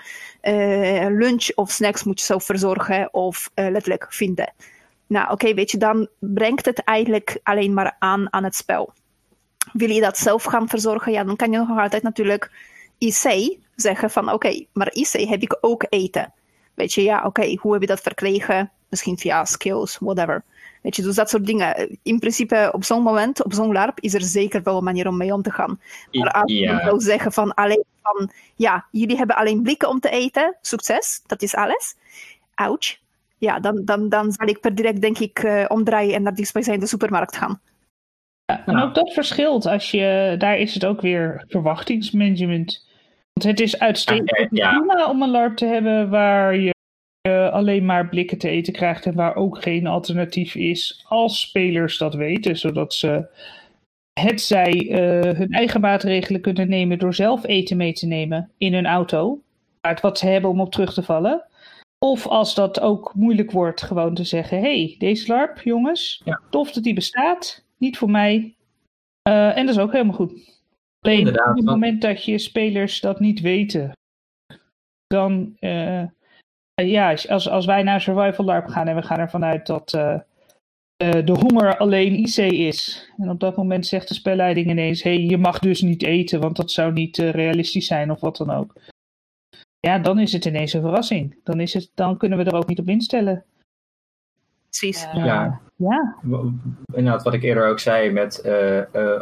Lunch 1.10 1.50
of 1.54 1.70
snacks 1.70 2.04
moet 2.04 2.20
je 2.20 2.26
zelf 2.26 2.44
verzorgen 2.44 3.14
of 3.14 3.50
letterlijk 3.54 4.06
vinden. 4.08 4.52
Nou, 5.06 5.30
oké, 5.30 5.54
weet 5.54 5.70
je, 5.70 5.78
dan 5.78 6.08
brengt 6.18 6.64
het 6.64 6.78
eigenlijk 6.78 7.40
alleen 7.42 7.74
maar 7.74 7.96
aan 7.98 8.32
aan 8.32 8.44
het 8.44 8.54
spel. 8.54 8.92
Wil 9.72 9.90
je 9.90 10.00
dat 10.00 10.18
zelf 10.18 10.42
gaan 10.42 10.68
verzorgen? 10.68 11.12
Ja, 11.12 11.24
dan 11.24 11.36
kan 11.36 11.50
je 11.50 11.58
nog 11.58 11.78
altijd 11.78 12.02
natuurlijk 12.02 12.50
IC 12.98 13.56
zeggen 13.76 14.10
van 14.10 14.32
oké, 14.32 14.64
maar 14.72 14.92
IC 14.92 15.28
heb 15.28 15.42
ik 15.42 15.58
ook 15.60 15.86
eten. 15.88 16.32
Weet 16.74 16.92
je, 16.92 17.02
ja, 17.02 17.24
oké, 17.24 17.56
hoe 17.60 17.72
heb 17.72 17.80
je 17.80 17.86
dat 17.86 18.00
verkregen? 18.00 18.70
Misschien 18.88 19.18
via 19.18 19.44
skills, 19.44 19.98
whatever. 20.00 20.44
Weet 20.82 20.96
je, 20.96 21.02
dus 21.02 21.14
dat 21.14 21.30
soort 21.30 21.46
dingen. 21.46 21.98
In 22.02 22.18
principe, 22.18 22.68
op 22.72 22.84
zo'n 22.84 23.02
moment, 23.02 23.44
op 23.44 23.52
zo'n 23.52 23.72
LARP, 23.72 24.00
is 24.00 24.14
er 24.14 24.22
zeker 24.22 24.62
wel 24.62 24.76
een 24.76 24.84
manier 24.84 25.08
om 25.08 25.16
mee 25.16 25.32
om 25.32 25.42
te 25.42 25.50
gaan. 25.50 25.80
Maar 26.12 26.30
als 26.30 26.52
je 26.52 26.80
zou 26.84 27.00
zeggen 27.00 27.32
van 27.32 27.54
alleen 27.54 27.84
van, 28.02 28.30
ja, 28.56 28.86
jullie 28.90 29.16
hebben 29.16 29.36
alleen 29.36 29.62
blikken 29.62 29.88
om 29.88 30.00
te 30.00 30.10
eten, 30.10 30.56
succes, 30.60 31.22
dat 31.26 31.42
is 31.42 31.54
alles. 31.54 31.94
Ouch. 32.54 32.96
Ja, 33.38 33.60
dan, 33.60 33.84
dan, 33.84 34.08
dan 34.08 34.32
zal 34.32 34.46
ik 34.46 34.60
per 34.60 34.74
direct, 34.74 35.00
denk 35.00 35.18
ik, 35.18 35.42
uh, 35.42 35.64
omdraaien 35.68 36.14
en 36.14 36.22
naar 36.22 36.34
dichtstbijzijnde 36.34 36.86
supermarkt 36.86 37.36
gaan. 37.36 37.60
Ja, 38.54 38.72
en 38.72 38.82
ook 38.82 38.94
dat 38.94 39.12
verschilt. 39.12 39.66
Als 39.66 39.90
je, 39.90 40.34
daar 40.38 40.58
is 40.58 40.74
het 40.74 40.84
ook 40.84 41.00
weer 41.00 41.44
verwachtingsmanagement. 41.48 42.86
Want 43.32 43.46
het 43.46 43.60
is 43.60 43.78
uitstekend 43.78 44.48
ja. 44.50 45.08
om 45.10 45.22
een 45.22 45.30
LARP 45.30 45.56
te 45.56 45.66
hebben 45.66 46.10
waar 46.10 46.56
je 46.56 46.72
uh, 47.28 47.52
alleen 47.52 47.84
maar 47.84 48.08
blikken 48.08 48.38
te 48.38 48.48
eten 48.48 48.72
krijgt 48.72 49.06
en 49.06 49.14
waar 49.14 49.36
ook 49.36 49.62
geen 49.62 49.86
alternatief 49.86 50.54
is 50.54 51.04
als 51.08 51.40
spelers 51.40 51.98
dat 51.98 52.14
weten, 52.14 52.56
zodat 52.56 52.94
ze 52.94 53.26
het 54.20 54.40
zij 54.40 54.72
uh, 54.72 55.36
hun 55.36 55.50
eigen 55.50 55.80
maatregelen 55.80 56.40
kunnen 56.40 56.68
nemen 56.68 56.98
door 56.98 57.14
zelf 57.14 57.46
eten 57.46 57.76
mee 57.76 57.92
te 57.92 58.06
nemen 58.06 58.50
in 58.58 58.74
hun 58.74 58.86
auto, 58.86 59.40
uit 59.80 60.00
wat 60.00 60.18
ze 60.18 60.26
hebben 60.26 60.50
om 60.50 60.60
op 60.60 60.72
terug 60.72 60.94
te 60.94 61.02
vallen. 61.02 61.44
Of 61.98 62.26
als 62.26 62.54
dat 62.54 62.80
ook 62.80 63.12
moeilijk 63.14 63.50
wordt, 63.50 63.82
gewoon 63.82 64.14
te 64.14 64.24
zeggen: 64.24 64.60
hey, 64.60 64.94
deze 64.98 65.32
LARP, 65.32 65.60
jongens, 65.60 66.22
ja. 66.24 66.40
tof 66.50 66.72
dat 66.72 66.82
die 66.82 66.94
bestaat, 66.94 67.63
niet 67.84 67.98
voor 67.98 68.10
mij. 68.10 68.54
Uh, 69.28 69.56
en 69.56 69.66
dat 69.66 69.74
is 69.74 69.80
ook 69.80 69.92
helemaal 69.92 70.14
goed. 70.14 70.62
Alleen 71.00 71.28
op 71.28 71.56
het 71.56 71.64
moment 71.64 72.02
dat 72.02 72.24
je 72.24 72.38
spelers 72.38 73.00
dat 73.00 73.20
niet 73.20 73.40
weten, 73.40 73.92
dan 75.06 75.56
eh, 75.58 76.04
ja, 76.74 77.10
als, 77.28 77.48
als 77.48 77.66
wij 77.66 77.82
naar 77.82 78.00
Survival 78.00 78.44
LARP 78.44 78.66
gaan 78.66 78.88
en 78.88 78.96
we 78.96 79.02
gaan 79.02 79.18
ervan 79.18 79.44
uit 79.44 79.66
dat 79.66 79.92
uh, 79.92 80.18
de 80.96 81.36
honger 81.40 81.76
alleen 81.76 82.14
IC 82.14 82.36
is. 82.52 83.10
En 83.16 83.30
op 83.30 83.40
dat 83.40 83.56
moment 83.56 83.86
zegt 83.86 84.08
de 84.08 84.14
spelleiding 84.14 84.70
ineens: 84.70 85.02
hé, 85.02 85.14
hey, 85.14 85.24
je 85.24 85.38
mag 85.38 85.58
dus 85.58 85.80
niet 85.80 86.02
eten, 86.02 86.40
want 86.40 86.56
dat 86.56 86.70
zou 86.70 86.92
niet 86.92 87.16
realistisch 87.16 87.86
zijn 87.86 88.10
of 88.10 88.20
wat 88.20 88.36
dan 88.36 88.50
ook. 88.50 88.74
Ja, 89.80 89.98
dan 89.98 90.18
is 90.18 90.32
het 90.32 90.44
ineens 90.44 90.72
een 90.72 90.80
verrassing. 90.80 91.36
Dan, 91.42 91.60
is 91.60 91.74
het, 91.74 91.90
dan 91.94 92.16
kunnen 92.16 92.38
we 92.38 92.44
er 92.44 92.54
ook 92.54 92.68
niet 92.68 92.78
op 92.78 92.88
instellen. 92.88 93.44
Precies. 94.78 95.06
ja. 95.14 95.60
ja. 95.76 96.16
Inderdaad, 96.92 97.22
wat 97.22 97.34
ik 97.34 97.42
eerder 97.42 97.66
ook 97.68 97.78
zei, 97.78 98.10
met 98.10 98.44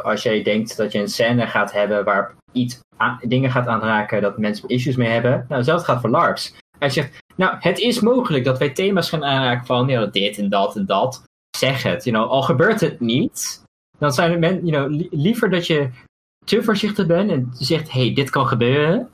als 0.03 0.23
jij 0.23 0.43
denkt 0.43 0.77
dat 0.77 0.91
je 0.91 0.99
een 0.99 1.07
scène 1.07 1.47
gaat 1.47 1.71
hebben 1.71 2.03
waar 2.03 2.35
iets 2.51 2.79
dingen 3.21 3.51
gaat 3.51 3.67
aanraken 3.67 4.21
dat 4.21 4.37
mensen 4.37 4.67
issues 4.67 4.95
mee 4.95 5.09
hebben. 5.09 5.31
Nou, 5.31 5.55
hetzelfde 5.55 5.85
gaat 5.85 6.01
voor 6.01 6.09
LARPs. 6.09 6.55
Hij 6.79 6.89
zegt, 6.89 7.17
nou, 7.35 7.55
het 7.59 7.79
is 7.79 7.99
mogelijk 7.99 8.43
dat 8.43 8.59
wij 8.59 8.69
thema's 8.69 9.09
gaan 9.09 9.25
aanraken 9.25 9.65
van 9.65 9.87
ja, 9.87 10.05
dit 10.05 10.37
en 10.37 10.49
dat 10.49 10.75
en 10.75 10.85
dat. 10.85 11.23
Zeg 11.57 11.83
het. 11.83 12.03
You 12.03 12.15
know, 12.15 12.29
al 12.31 12.41
gebeurt 12.41 12.79
het 12.79 12.99
niet, 12.99 13.63
dan 13.97 14.13
zijn 14.13 14.39
men, 14.39 14.65
you 14.65 14.89
know, 14.89 15.07
liever 15.11 15.49
dat 15.49 15.67
je 15.67 15.89
te 16.45 16.63
voorzichtig 16.63 17.05
bent 17.05 17.31
en 17.31 17.49
zegt, 17.53 17.91
hey, 17.91 18.13
dit 18.13 18.29
kan 18.29 18.47
gebeuren. 18.47 19.09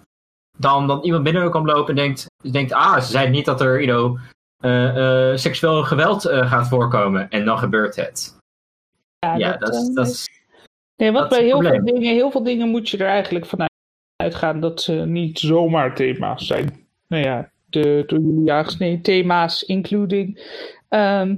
Dan, 0.58 0.88
dan 0.88 1.02
iemand 1.02 1.24
binnen 1.24 1.52
kan 1.52 1.66
lopen 1.66 1.90
en 1.90 1.96
denkt, 1.96 2.26
denkt 2.52 2.74
ah, 2.74 3.00
ze 3.00 3.12
zeiden 3.12 3.34
niet 3.34 3.46
dat 3.46 3.62
er, 3.62 3.84
you 3.84 3.88
know, 3.88 4.20
seksueel 5.36 5.84
geweld 5.84 6.26
uh, 6.26 6.52
gaat 6.52 6.68
voorkomen. 6.68 7.30
En 7.30 7.46
dan 7.46 7.58
gebeurt 7.58 7.96
het. 7.96 8.38
Ja, 9.20 9.36
ja 9.36 9.58
dat, 9.58 9.74
dat, 9.74 9.96
dat 9.96 10.08
is... 10.08 10.28
Nee, 10.96 11.12
wat 11.12 11.30
bij 11.30 11.44
heel 11.44 11.62
veel, 11.62 11.84
dingen, 11.84 12.14
heel 12.14 12.32
veel 12.32 12.44
dingen 12.44 12.70
moet 12.70 12.90
je 12.90 12.98
er 12.98 13.08
eigenlijk 13.08 13.46
vanuit 13.46 13.72
uitgaan 14.16 14.60
dat 14.60 14.82
ze 14.82 14.94
niet 14.94 15.40
zomaar 15.40 15.96
thema's 15.96 16.48
zijn. 16.48 16.88
Nou 17.08 17.24
ja, 17.24 17.52
de 17.66 18.04
door 18.08 18.20
jullie 18.20 18.52
aangesneden 18.52 19.02
thema's, 19.02 19.64
including. 19.64 20.54
Ehm, 20.90 21.36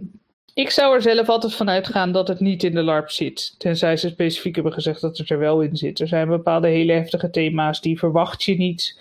ik 0.53 0.69
zou 0.69 0.95
er 0.95 1.01
zelf 1.01 1.29
altijd 1.29 1.55
van 1.55 1.69
uitgaan 1.69 2.11
dat 2.11 2.27
het 2.27 2.39
niet 2.39 2.63
in 2.63 2.73
de 2.73 2.83
LARP 2.83 3.09
zit. 3.09 3.55
Tenzij 3.59 3.97
ze 3.97 4.09
specifiek 4.09 4.55
hebben 4.55 4.73
gezegd 4.73 5.01
dat 5.01 5.17
het 5.17 5.29
er 5.29 5.39
wel 5.39 5.61
in 5.61 5.75
zit. 5.75 5.99
Er 5.99 6.07
zijn 6.07 6.27
bepaalde 6.27 6.67
hele 6.67 6.93
heftige 6.93 7.29
thema's 7.29 7.81
die 7.81 7.99
verwacht 7.99 8.43
je 8.43 8.57
niet. 8.57 8.99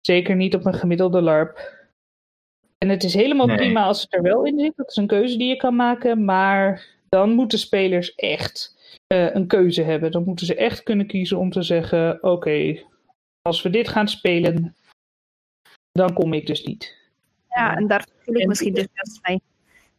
Zeker 0.00 0.36
niet 0.36 0.54
op 0.54 0.66
een 0.66 0.74
gemiddelde 0.74 1.22
LARP. 1.22 1.83
En 2.84 2.90
het 2.90 3.04
is 3.04 3.14
helemaal 3.14 3.46
prima 3.46 3.84
als 3.84 4.02
het 4.02 4.14
er 4.14 4.22
wel 4.22 4.44
in 4.44 4.58
zit. 4.58 4.76
Dat 4.76 4.90
is 4.90 4.96
een 4.96 5.06
keuze 5.06 5.36
die 5.36 5.48
je 5.48 5.56
kan 5.56 5.76
maken. 5.76 6.24
Maar 6.24 6.86
dan 7.08 7.30
moeten 7.30 7.58
spelers 7.58 8.14
echt 8.14 8.76
uh, 9.12 9.34
een 9.34 9.46
keuze 9.46 9.82
hebben. 9.82 10.10
Dan 10.10 10.24
moeten 10.24 10.46
ze 10.46 10.54
echt 10.54 10.82
kunnen 10.82 11.06
kiezen 11.06 11.38
om 11.38 11.50
te 11.50 11.62
zeggen: 11.62 12.22
oké, 12.22 12.82
als 13.42 13.62
we 13.62 13.70
dit 13.70 13.88
gaan 13.88 14.08
spelen, 14.08 14.76
dan 15.92 16.12
kom 16.12 16.32
ik 16.32 16.46
dus 16.46 16.64
niet. 16.64 16.96
Ja, 17.48 17.76
en 17.76 17.86
daar 17.86 18.06
voel 18.18 18.34
ik 18.34 18.46
misschien 18.46 18.74
dus 18.74 18.88
juist 18.92 19.20
mee. 19.28 19.42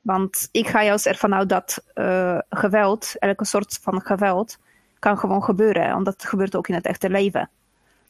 Want 0.02 0.50
ik 0.52 0.68
ga 0.68 0.84
juist 0.84 1.06
ervan 1.06 1.34
uit 1.34 1.50
dat 1.50 1.86
uh, 1.96 2.40
geweld, 2.50 3.16
elke 3.20 3.46
soort 3.46 3.80
van 3.82 4.02
geweld, 4.02 4.58
kan 5.00 5.18
gewoon 5.18 5.44
gebeuren. 5.44 5.94
Want 5.94 6.06
dat 6.06 6.26
gebeurt 6.26 6.56
ook 6.56 6.68
in 6.68 6.76
het 6.76 6.86
echte 6.86 7.10
leven. 7.10 7.50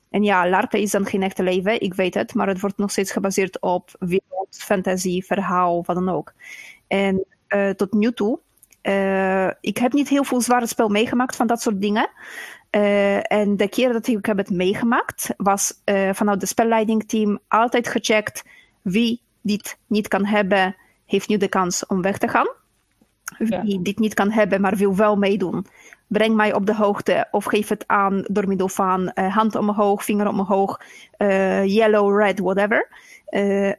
En 0.09 0.23
ja, 0.23 0.49
LARPen 0.49 0.79
is 0.79 0.91
dan 0.91 1.05
geen 1.05 1.23
echte 1.23 1.43
leven, 1.43 1.81
ik 1.81 1.93
weet 1.93 2.13
het, 2.13 2.33
maar 2.33 2.47
het 2.47 2.59
wordt 2.59 2.77
nog 2.77 2.91
steeds 2.91 3.11
gebaseerd 3.11 3.61
op 3.61 3.95
fantasy, 4.49 5.21
verhaal, 5.21 5.83
wat 5.85 5.95
dan 5.95 6.09
ook. 6.09 6.33
En 6.87 7.25
uh, 7.49 7.69
tot 7.69 7.93
nu 7.93 8.11
toe, 8.11 8.39
uh, 8.83 9.47
ik 9.61 9.77
heb 9.77 9.93
niet 9.93 10.09
heel 10.09 10.23
veel 10.23 10.41
zware 10.41 10.67
spel 10.67 10.89
meegemaakt 10.89 11.35
van 11.35 11.47
dat 11.47 11.61
soort 11.61 11.81
dingen. 11.81 12.09
Uh, 12.71 13.31
en 13.31 13.57
de 13.57 13.69
keer 13.69 13.93
dat 13.93 14.07
ik 14.07 14.25
heb 14.25 14.37
het 14.37 14.49
meegemaakt, 14.49 15.33
was 15.37 15.81
vanuit 16.11 16.41
het 16.41 16.49
spelleidingteam 16.49 17.39
altijd 17.47 17.87
gecheckt 17.87 18.43
wie 18.81 19.21
dit 19.41 19.77
niet 19.87 20.07
kan 20.07 20.25
hebben, 20.25 20.75
heeft 21.05 21.27
nu 21.27 21.37
de 21.37 21.47
kans 21.47 21.85
om 21.85 22.01
weg 22.01 22.17
te 22.17 22.27
gaan. 22.27 22.47
Wie 23.37 23.81
dit 23.81 23.99
niet 23.99 24.13
kan 24.13 24.31
hebben, 24.31 24.61
maar 24.61 24.75
wil 24.75 24.95
wel 24.95 25.15
meedoen, 25.15 25.65
breng 26.07 26.35
mij 26.35 26.53
op 26.53 26.65
de 26.65 26.75
hoogte 26.75 27.27
of 27.31 27.45
geef 27.45 27.67
het 27.67 27.83
aan 27.87 28.25
door 28.27 28.47
middel 28.47 28.69
van 28.69 29.11
uh, 29.15 29.35
hand 29.35 29.55
omhoog, 29.55 30.03
vinger 30.03 30.27
omhoog, 30.27 30.81
yellow, 31.65 32.19
red, 32.19 32.39
whatever. 32.39 32.87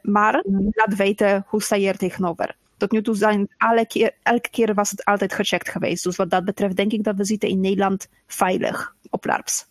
Maar 0.01 0.43
mm. 0.47 0.69
laat 0.71 0.95
weten 0.95 1.45
hoe 1.47 1.61
sta 1.61 1.75
je 1.75 1.87
er 1.87 1.97
tegenover 1.97 2.55
tot 2.77 2.91
nu 2.91 3.01
toe 3.01 3.15
zijn 3.15 3.47
alle 3.57 3.87
keer, 3.87 4.11
elke 4.23 4.49
keer 4.49 4.73
was 4.73 4.91
het 4.91 5.05
altijd 5.05 5.33
gecheckt 5.33 5.69
geweest. 5.69 6.03
Dus 6.03 6.15
wat 6.15 6.29
dat 6.29 6.45
betreft 6.45 6.75
denk 6.75 6.91
ik 6.91 7.03
dat 7.03 7.15
we 7.15 7.25
zitten 7.25 7.49
in 7.49 7.59
Nederland 7.59 8.09
veilig 8.27 8.95
op 9.09 9.25
LARPs. 9.25 9.65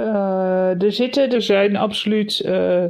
Uh, 0.00 0.82
er 0.82 0.92
zitten, 0.92 1.30
er 1.30 1.42
zijn 1.42 1.76
absoluut 1.76 2.42
uh, 2.44 2.84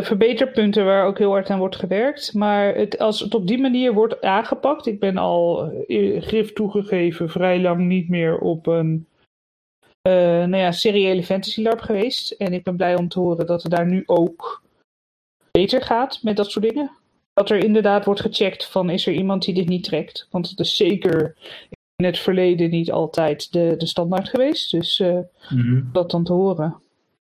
verbeterpunten 0.00 0.84
waar 0.84 1.06
ook 1.06 1.18
heel 1.18 1.30
hard 1.30 1.50
aan 1.50 1.58
wordt 1.58 1.76
gewerkt. 1.76 2.34
Maar 2.34 2.74
het, 2.74 2.98
als 2.98 3.20
het 3.20 3.34
op 3.34 3.46
die 3.46 3.60
manier 3.60 3.92
wordt 3.92 4.20
aangepakt, 4.20 4.86
ik 4.86 5.00
ben 5.00 5.16
al 5.16 5.72
grif 6.18 6.52
toegegeven 6.52 7.30
vrij 7.30 7.60
lang 7.60 7.80
niet 7.86 8.08
meer 8.08 8.38
op 8.38 8.66
een 8.66 9.06
nou 10.12 10.56
ja, 10.56 10.72
seriële 10.72 11.22
fantasy 11.22 11.62
LARP 11.62 11.80
geweest. 11.80 12.30
En 12.30 12.52
ik 12.52 12.64
ben 12.64 12.76
blij 12.76 12.96
om 12.96 13.08
te 13.08 13.20
horen 13.20 13.46
dat 13.46 13.62
het 13.62 13.72
daar 13.72 13.86
nu 13.86 14.02
ook 14.06 14.62
beter 15.50 15.82
gaat 15.82 16.22
met 16.22 16.36
dat 16.36 16.50
soort 16.50 16.64
dingen. 16.64 16.90
Dat 17.32 17.50
er 17.50 17.64
inderdaad 17.64 18.04
wordt 18.04 18.20
gecheckt 18.20 18.66
van 18.66 18.90
is 18.90 19.06
er 19.06 19.12
iemand 19.12 19.44
die 19.44 19.54
dit 19.54 19.68
niet 19.68 19.84
trekt. 19.84 20.28
Want 20.30 20.50
het 20.50 20.58
is 20.58 20.76
zeker 20.76 21.36
in 21.96 22.04
het 22.04 22.18
verleden 22.18 22.70
niet 22.70 22.92
altijd 22.92 23.52
de, 23.52 23.74
de 23.78 23.86
standaard 23.86 24.28
geweest. 24.28 24.70
Dus 24.70 24.98
uh, 24.98 25.18
dat 25.92 26.10
dan 26.10 26.24
te 26.24 26.32
horen. 26.32 26.82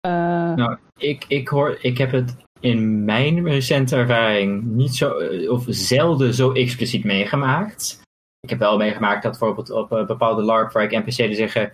Uh, 0.08 0.12
nou, 0.54 0.78
ik, 0.98 1.26
ik, 1.28 1.48
hoor, 1.48 1.78
ik 1.82 1.98
heb 1.98 2.12
het 2.12 2.36
in 2.60 3.06
mijn 3.06 3.48
recente 3.48 3.96
ervaring 3.96 4.64
niet 4.64 4.96
zo, 4.96 5.12
of 5.50 5.66
zelden 5.68 6.34
zo 6.34 6.52
expliciet 6.52 7.04
meegemaakt. 7.04 8.02
Ik 8.40 8.50
heb 8.50 8.60
wel 8.60 8.78
meegemaakt 8.78 9.24
dat 9.24 9.32
bijvoorbeeld 9.32 9.70
op 9.72 9.92
een 9.92 10.06
bepaalde 10.06 10.42
LARP 10.42 10.72
waar 10.72 10.84
ik 10.84 11.06
NPC'en 11.06 11.36
zeggen: 11.36 11.72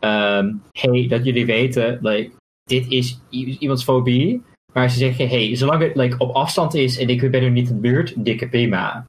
um, 0.00 0.62
Hey, 0.72 1.06
dat 1.08 1.24
jullie 1.24 1.46
weten, 1.46 1.98
like, 2.02 2.30
dit 2.62 2.90
is 2.90 3.20
iemands 3.30 3.84
fobie. 3.84 4.42
Maar 4.72 4.90
ze 4.90 4.98
zeggen: 4.98 5.28
Hey, 5.28 5.56
zolang 5.56 5.82
het 5.82 5.96
like, 5.96 6.18
op 6.18 6.34
afstand 6.34 6.74
is 6.74 6.98
en 6.98 7.08
ik 7.08 7.30
ben 7.30 7.42
er 7.42 7.50
niet 7.50 7.68
in 7.68 7.74
de 7.74 7.80
buurt, 7.80 8.24
dikke 8.24 8.48
prima. 8.48 9.04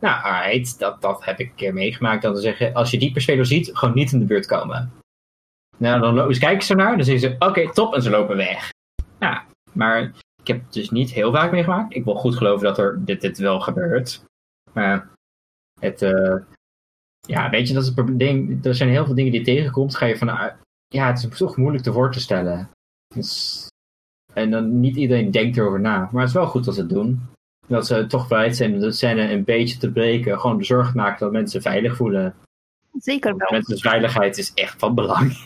Nou, 0.00 0.24
alright, 0.24 0.78
dat, 0.78 1.02
dat 1.02 1.24
heb 1.24 1.40
ik 1.40 1.48
een 1.48 1.54
keer 1.54 1.74
meegemaakt. 1.74 2.22
Dan 2.22 2.34
te 2.34 2.40
zeggen: 2.40 2.74
Als 2.74 2.90
je 2.90 2.98
die 2.98 3.20
speler 3.20 3.46
ziet, 3.46 3.70
gewoon 3.72 3.94
niet 3.94 4.12
in 4.12 4.18
de 4.18 4.24
buurt 4.24 4.46
komen. 4.46 4.92
Nou, 5.76 6.00
dan 6.00 6.38
kijken 6.38 6.66
ze 6.66 6.74
naar, 6.74 6.96
dan 6.96 7.04
zeggen 7.04 7.30
ze: 7.30 7.46
Oké, 7.46 7.72
top, 7.72 7.94
en 7.94 8.02
ze 8.02 8.10
lopen 8.10 8.36
weg. 8.36 8.72
Ja, 9.20 9.44
maar 9.72 10.02
ik 10.40 10.46
heb 10.46 10.60
het 10.64 10.72
dus 10.72 10.90
niet 10.90 11.12
heel 11.12 11.32
vaak 11.32 11.50
meegemaakt. 11.50 11.94
Ik 11.94 12.04
wil 12.04 12.14
goed 12.14 12.36
geloven 12.36 12.64
dat 12.64 12.78
er 12.78 13.04
dit, 13.04 13.20
dit 13.20 13.38
wel 13.38 13.60
gebeurt. 13.60 14.24
Maar 14.72 15.10
het, 15.80 16.02
uh, 16.02 16.34
ja, 17.26 17.50
weet 17.50 17.68
je, 17.68 17.74
dat 17.74 17.82
is 17.82 17.92
het 17.94 18.18
ding. 18.18 18.64
Er 18.64 18.74
zijn 18.74 18.88
heel 18.88 19.04
veel 19.04 19.14
dingen 19.14 19.30
die 19.30 19.40
je 19.40 19.46
tegenkomt. 19.46 19.96
Ga 19.96 20.06
je 20.06 20.18
van, 20.18 20.28
ja, 20.88 21.06
het 21.06 21.28
is 21.30 21.38
toch 21.38 21.56
moeilijk 21.56 21.84
te 21.84 21.92
voor 21.92 22.12
te 22.12 22.20
stellen. 22.20 22.70
Dus, 23.14 23.66
en 24.32 24.50
dan 24.50 24.80
niet 24.80 24.96
iedereen 24.96 25.30
denkt 25.30 25.56
erover 25.56 25.80
na. 25.80 25.98
Maar 25.98 26.20
het 26.20 26.28
is 26.28 26.34
wel 26.34 26.46
goed 26.46 26.64
dat 26.64 26.74
ze 26.74 26.80
het 26.80 26.90
doen. 26.90 27.20
Dat 27.66 27.86
ze 27.86 28.06
toch 28.06 28.28
bereid 28.28 28.56
zijn 28.56 28.80
dat 28.80 28.96
scène 28.96 29.30
een 29.30 29.44
beetje 29.44 29.78
te 29.78 29.92
breken. 29.92 30.40
Gewoon 30.40 30.58
de 30.58 30.64
zorg 30.64 30.94
maken 30.94 31.18
dat 31.18 31.32
mensen 31.32 31.62
veilig 31.62 31.96
voelen. 31.96 32.34
Zeker 32.98 33.36
wel. 33.36 33.48
Mensen's 33.50 33.80
veiligheid 33.80 34.38
is 34.38 34.54
echt 34.54 34.78
van 34.78 34.94
belang. 34.94 35.32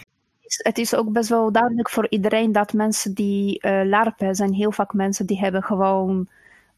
Het 0.50 0.78
is 0.78 0.94
ook 0.94 1.12
best 1.12 1.28
wel 1.28 1.52
duidelijk 1.52 1.90
voor 1.90 2.06
iedereen 2.08 2.52
dat 2.52 2.72
mensen 2.72 3.14
die 3.14 3.66
uh, 3.66 3.80
larpen 3.84 4.34
zijn 4.34 4.52
heel 4.52 4.72
vaak 4.72 4.92
mensen 4.92 5.26
die 5.26 5.38
hebben 5.38 5.62
gewoon 5.62 6.28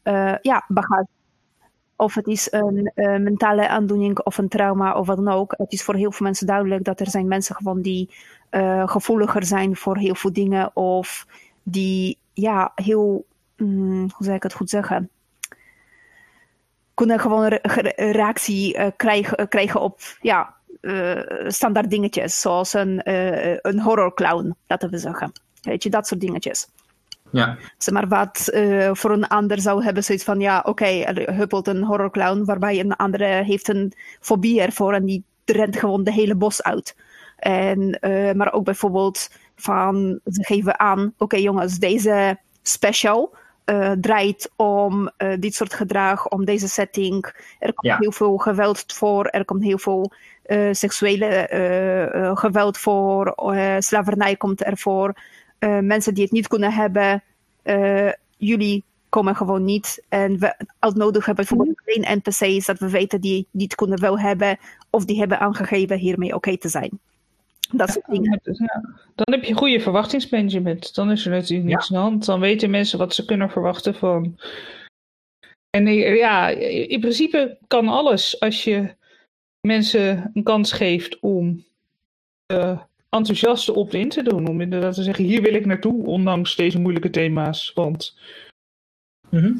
uh, 0.03 0.35
ja, 0.41 0.65
bagage 0.67 1.07
of 2.03 2.13
het 2.13 2.27
is 2.27 2.51
een 2.51 2.91
uh, 2.95 3.17
mentale 3.17 3.67
aandoening 3.67 4.19
of 4.19 4.37
een 4.37 4.47
trauma 4.47 4.93
of 4.93 5.07
wat 5.07 5.17
dan 5.17 5.27
ook. 5.27 5.53
Het 5.57 5.71
is 5.71 5.83
voor 5.83 5.95
heel 5.95 6.11
veel 6.11 6.25
mensen 6.25 6.47
duidelijk 6.47 6.83
dat 6.83 6.99
er 6.99 7.09
zijn 7.09 7.27
mensen 7.27 7.55
gewoon 7.55 7.81
die 7.81 8.09
uh, 8.51 8.87
gevoeliger 8.87 9.45
zijn 9.45 9.75
voor 9.75 9.97
heel 9.97 10.15
veel 10.15 10.33
dingen. 10.33 10.75
Of 10.75 11.27
die 11.63 12.17
ja, 12.33 12.71
heel, 12.75 13.25
mm, 13.57 13.99
hoe 13.99 14.25
zou 14.25 14.35
ik 14.35 14.43
het 14.43 14.53
goed 14.53 14.69
zeggen? 14.69 15.09
Kunnen 16.93 17.19
gewoon 17.19 17.43
een 17.43 18.11
reactie 18.11 18.77
uh, 18.77 18.87
krijgen, 18.97 19.47
krijgen 19.47 19.81
op 19.81 19.99
ja, 20.21 20.55
standaard 21.47 21.89
dingetjes. 21.89 22.39
Zoals 22.39 22.73
een, 22.73 23.01
een 23.61 23.79
horrorclown, 23.79 24.55
laten 24.67 24.89
we 24.89 24.97
zeggen. 24.97 25.31
Weet 25.61 25.83
je, 25.83 25.89
dat 25.89 26.07
soort 26.07 26.21
dingetjes. 26.21 26.67
Ja. 27.33 27.57
Zeg 27.77 27.93
maar 27.93 28.07
wat 28.07 28.49
uh, 28.53 28.89
voor 28.93 29.11
een 29.11 29.27
ander 29.27 29.59
zou 29.59 29.83
hebben 29.83 30.03
zoiets 30.03 30.23
van, 30.23 30.39
ja, 30.39 30.59
oké, 30.59 30.69
okay, 30.69 31.03
er 31.03 31.33
huppelt 31.33 31.67
een 31.67 31.83
horrorclown, 31.83 32.43
waarbij 32.45 32.79
een 32.79 32.95
andere 32.95 33.25
heeft 33.25 33.67
een 33.67 33.93
fobie 34.19 34.61
ervoor 34.61 34.93
en 34.93 35.05
die 35.05 35.23
rent 35.45 35.77
gewoon 35.77 36.03
de 36.03 36.11
hele 36.11 36.35
bos 36.35 36.63
uit. 36.63 36.95
En, 37.37 37.97
uh, 38.01 38.31
maar 38.31 38.53
ook 38.53 38.63
bijvoorbeeld 38.63 39.29
van, 39.55 40.19
ze 40.25 40.43
geven 40.43 40.79
aan, 40.79 40.99
oké 40.99 41.23
okay, 41.23 41.41
jongens, 41.41 41.77
deze 41.77 42.37
special 42.61 43.35
uh, 43.65 43.91
draait 43.91 44.51
om 44.55 45.11
dit 45.39 45.55
soort 45.55 45.73
gedrag, 45.73 46.27
om 46.27 46.45
deze 46.45 46.67
setting. 46.67 47.25
Er 47.59 47.73
komt 47.73 47.93
ja. 47.93 47.97
heel 47.99 48.11
veel 48.11 48.37
geweld 48.37 48.83
voor, 48.87 49.25
er 49.25 49.45
komt 49.45 49.63
heel 49.63 49.77
veel 49.77 50.11
seksuele 50.71 51.47
geweld 52.33 52.77
voor, 52.77 53.35
slavernij 53.79 54.35
komt 54.35 54.63
ervoor. 54.63 55.13
Uh, 55.63 55.79
mensen 55.79 56.13
die 56.13 56.23
het 56.23 56.31
niet 56.31 56.47
kunnen 56.47 56.73
hebben, 56.73 57.23
uh, 57.63 58.11
jullie 58.37 58.83
komen 59.09 59.35
gewoon 59.35 59.63
niet. 59.63 60.03
En 60.09 60.39
we 60.39 60.65
uitnodigen 60.79 61.35
bijvoorbeeld 61.35 61.81
mhm. 61.85 62.01
alleen 62.01 62.17
NPC's 62.17 62.65
dat 62.65 62.79
we 62.79 62.89
weten 62.89 63.21
die, 63.21 63.47
die 63.51 63.63
het 63.63 63.75
kunnen 63.75 63.99
wel 63.99 64.19
hebben, 64.19 64.57
of 64.89 65.05
die 65.05 65.19
hebben 65.19 65.39
aangegeven 65.39 65.97
hiermee 65.97 66.27
oké 66.27 66.37
okay 66.37 66.57
te 66.57 66.69
zijn. 66.69 66.99
Dat 67.71 67.89
soort 67.89 68.05
dingen. 68.09 68.41
Ja. 68.43 68.81
Dan 69.15 69.33
heb 69.35 69.43
je 69.43 69.53
goede 69.53 69.79
verwachtingsmanagement. 69.79 70.95
Dan 70.95 71.11
is 71.11 71.25
er 71.25 71.31
natuurlijk 71.31 71.69
niks 71.69 71.91
aan 71.91 71.97
de 71.97 72.03
hand. 72.03 72.25
Dan 72.25 72.39
weten 72.39 72.69
mensen 72.69 72.99
wat 72.99 73.13
ze 73.13 73.25
kunnen 73.25 73.49
verwachten 73.49 73.95
van. 73.95 74.39
En 75.69 75.87
eh, 75.87 76.17
ja, 76.17 76.49
in 76.87 76.99
principe 76.99 77.57
kan 77.67 77.87
alles 77.87 78.39
als 78.39 78.63
je 78.63 78.95
mensen 79.61 80.31
een 80.33 80.43
kans 80.43 80.71
geeft 80.71 81.19
om 81.19 81.63
uh, 82.51 82.79
op 83.69 83.93
in 83.93 84.09
te 84.09 84.23
doen. 84.23 84.47
Om 84.47 84.61
inderdaad 84.61 84.93
te 84.93 85.03
zeggen, 85.03 85.23
hier 85.23 85.41
wil 85.41 85.53
ik 85.53 85.65
naartoe, 85.65 86.05
ondanks 86.05 86.55
deze 86.55 86.79
moeilijke 86.79 87.09
thema's. 87.09 87.71
Want 87.73 88.17
mm 89.29 89.59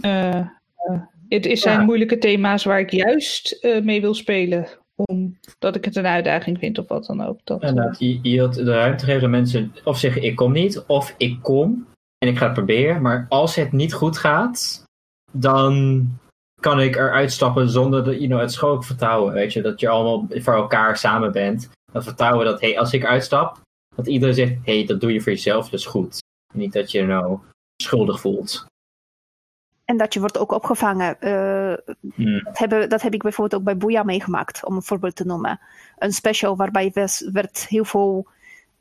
het 1.33 1.45
is 1.45 1.61
zijn 1.61 1.85
moeilijke 1.85 2.17
thema's 2.17 2.63
waar 2.63 2.79
ik 2.79 2.91
juist 2.91 3.57
uh, 3.61 3.81
mee 3.81 4.01
wil 4.01 4.13
spelen. 4.13 4.67
Omdat 4.95 5.75
ik 5.75 5.85
het 5.85 5.95
een 5.95 6.05
uitdaging 6.05 6.59
vind 6.59 6.77
of 6.77 6.87
wat 6.87 7.05
dan 7.05 7.21
ook. 7.21 7.39
Dat, 7.43 7.63
Inderdaad, 7.63 7.99
je, 7.99 8.19
je 8.21 8.39
had 8.39 8.53
de 8.53 8.63
ruimte 8.63 9.05
geven 9.05 9.23
aan 9.23 9.29
mensen 9.29 9.73
of 9.83 9.97
zeggen 9.97 10.23
ik 10.23 10.35
kom 10.35 10.51
niet, 10.51 10.83
of 10.87 11.15
ik 11.17 11.37
kom 11.41 11.87
en 12.17 12.27
ik 12.27 12.37
ga 12.37 12.45
het 12.45 12.53
proberen. 12.53 13.01
Maar 13.01 13.25
als 13.29 13.55
het 13.55 13.71
niet 13.71 13.93
goed 13.93 14.17
gaat, 14.17 14.83
dan 15.31 16.05
kan 16.61 16.81
ik 16.81 16.95
eruit 16.95 17.31
stappen 17.31 17.69
zonder 17.69 18.03
dat, 18.03 18.13
you 18.13 18.27
know, 18.27 18.39
het 18.39 18.51
schoon 18.51 18.83
vertrouwen. 18.83 19.33
Weet 19.33 19.53
je, 19.53 19.61
dat 19.61 19.79
je 19.79 19.89
allemaal 19.89 20.27
voor 20.29 20.53
elkaar 20.53 20.97
samen 20.97 21.31
bent 21.31 21.69
dan 21.93 22.03
vertrouwen 22.03 22.45
dat, 22.45 22.61
hey, 22.61 22.79
als 22.79 22.93
ik 22.93 23.05
uitstap, 23.05 23.59
dat 23.95 24.07
iedereen 24.07 24.35
zegt, 24.35 24.53
hey, 24.63 24.85
dat 24.85 25.01
doe 25.01 25.13
je 25.13 25.21
voor 25.21 25.31
jezelf, 25.31 25.69
dat 25.69 25.79
is 25.79 25.85
goed. 25.85 26.17
En 26.53 26.59
niet 26.59 26.73
dat 26.73 26.91
je 26.91 26.97
je 26.97 27.05
nou 27.05 27.39
schuldig 27.81 28.19
voelt. 28.19 28.65
En 29.85 29.97
dat 29.97 30.13
je 30.13 30.19
wordt 30.19 30.37
ook 30.37 30.51
opgevangen. 30.51 31.17
Uh, 31.19 31.73
dat, 32.43 32.57
hebben, 32.57 32.89
dat 32.89 33.01
heb 33.01 33.13
ik 33.13 33.21
bijvoorbeeld 33.21 33.59
ook 33.59 33.65
bij 33.65 33.77
Boeia 33.77 34.03
meegemaakt, 34.03 34.65
om 34.65 34.75
een 34.75 34.83
voorbeeld 34.83 35.15
te 35.15 35.25
noemen. 35.25 35.59
Een 35.97 36.13
special 36.13 36.55
waarbij 36.55 36.91
werd 37.31 37.67
heel 37.67 37.85
veel 37.85 38.27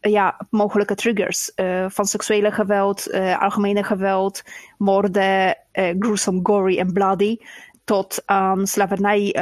uh, 0.01 0.13
ja, 0.13 0.47
mogelijke 0.51 0.95
triggers. 0.95 1.53
Uh, 1.57 1.89
van 1.89 2.05
seksuele 2.05 2.53
geweld, 2.53 3.13
algemene 3.39 3.85
geweld, 3.85 4.43
moorden, 4.79 5.57
gruesome, 5.73 6.41
gory 6.43 6.79
en 6.79 6.93
bloody. 6.93 7.39
Tot 7.85 8.23
aan 8.27 8.67
slavernij 8.67 9.33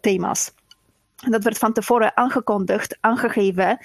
thema's. 0.00 0.48
En 0.48 0.65
dat 1.16 1.44
werd 1.44 1.58
van 1.58 1.72
tevoren 1.72 2.16
aangekondigd, 2.16 2.98
aangegeven 3.00 3.78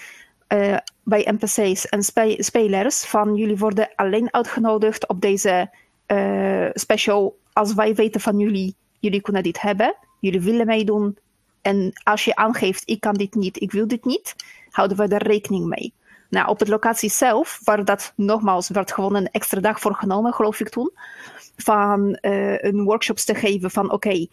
uh, 0.53 0.77
bij 1.03 1.27
NPC's 1.31 1.85
en 1.85 2.03
spe 2.03 2.35
spelers. 2.37 3.05
Van 3.05 3.35
jullie 3.35 3.57
worden 3.57 3.89
alleen 3.95 4.33
uitgenodigd 4.33 5.07
op 5.07 5.21
deze 5.21 5.69
uh, 6.07 6.69
special 6.73 7.39
als 7.53 7.73
wij 7.73 7.95
weten 7.95 8.21
van 8.21 8.39
jullie, 8.39 8.75
jullie 8.99 9.21
kunnen 9.21 9.43
dit 9.43 9.61
hebben, 9.61 9.95
jullie 10.19 10.41
willen 10.41 10.65
meedoen. 10.65 11.17
En 11.61 11.91
als 12.03 12.25
je 12.25 12.35
aangeeft, 12.35 12.83
ik 12.85 12.99
kan 12.99 13.13
dit 13.13 13.35
niet, 13.35 13.61
ik 13.61 13.71
wil 13.71 13.87
dit 13.87 14.05
niet, 14.05 14.35
houden 14.69 14.97
we 14.97 15.07
daar 15.07 15.23
rekening 15.23 15.65
mee. 15.65 15.93
Nou, 16.29 16.47
op 16.47 16.59
het 16.59 16.67
locatie 16.67 17.09
zelf, 17.09 17.59
waar 17.63 17.85
dat 17.85 18.13
nogmaals, 18.15 18.69
werd 18.69 18.91
gewoon 18.91 19.15
een 19.15 19.31
extra 19.31 19.59
dag 19.59 19.79
voor 19.79 19.95
genomen, 19.95 20.33
geloof 20.33 20.59
ik 20.59 20.69
toen. 20.69 20.91
Van 21.55 22.17
uh, 22.21 22.61
een 22.63 22.83
workshops 22.83 23.25
te 23.25 23.35
geven 23.35 23.71
van 23.71 23.91
oké, 23.91 24.27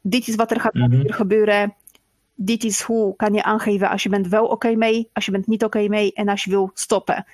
dit 0.00 0.28
is 0.28 0.34
wat 0.34 0.50
er 0.50 0.60
gaat 0.60 0.74
mm 0.74 0.92
-hmm. 0.92 1.12
gebeuren 1.12 1.74
dit 2.42 2.64
is 2.64 2.80
hoe 2.80 3.16
kan 3.16 3.34
je 3.34 3.42
aangeven 3.42 3.88
als 3.88 4.02
je 4.02 4.08
bent 4.08 4.28
wel 4.28 4.46
oké 4.46 4.74
mee, 4.74 5.10
als 5.12 5.24
je 5.24 5.30
bent 5.30 5.46
niet 5.46 5.64
oké 5.64 5.88
mee 5.88 6.12
en 6.12 6.28
als 6.28 6.44
je 6.44 6.50
wil 6.50 6.70
stoppen. 6.74 7.26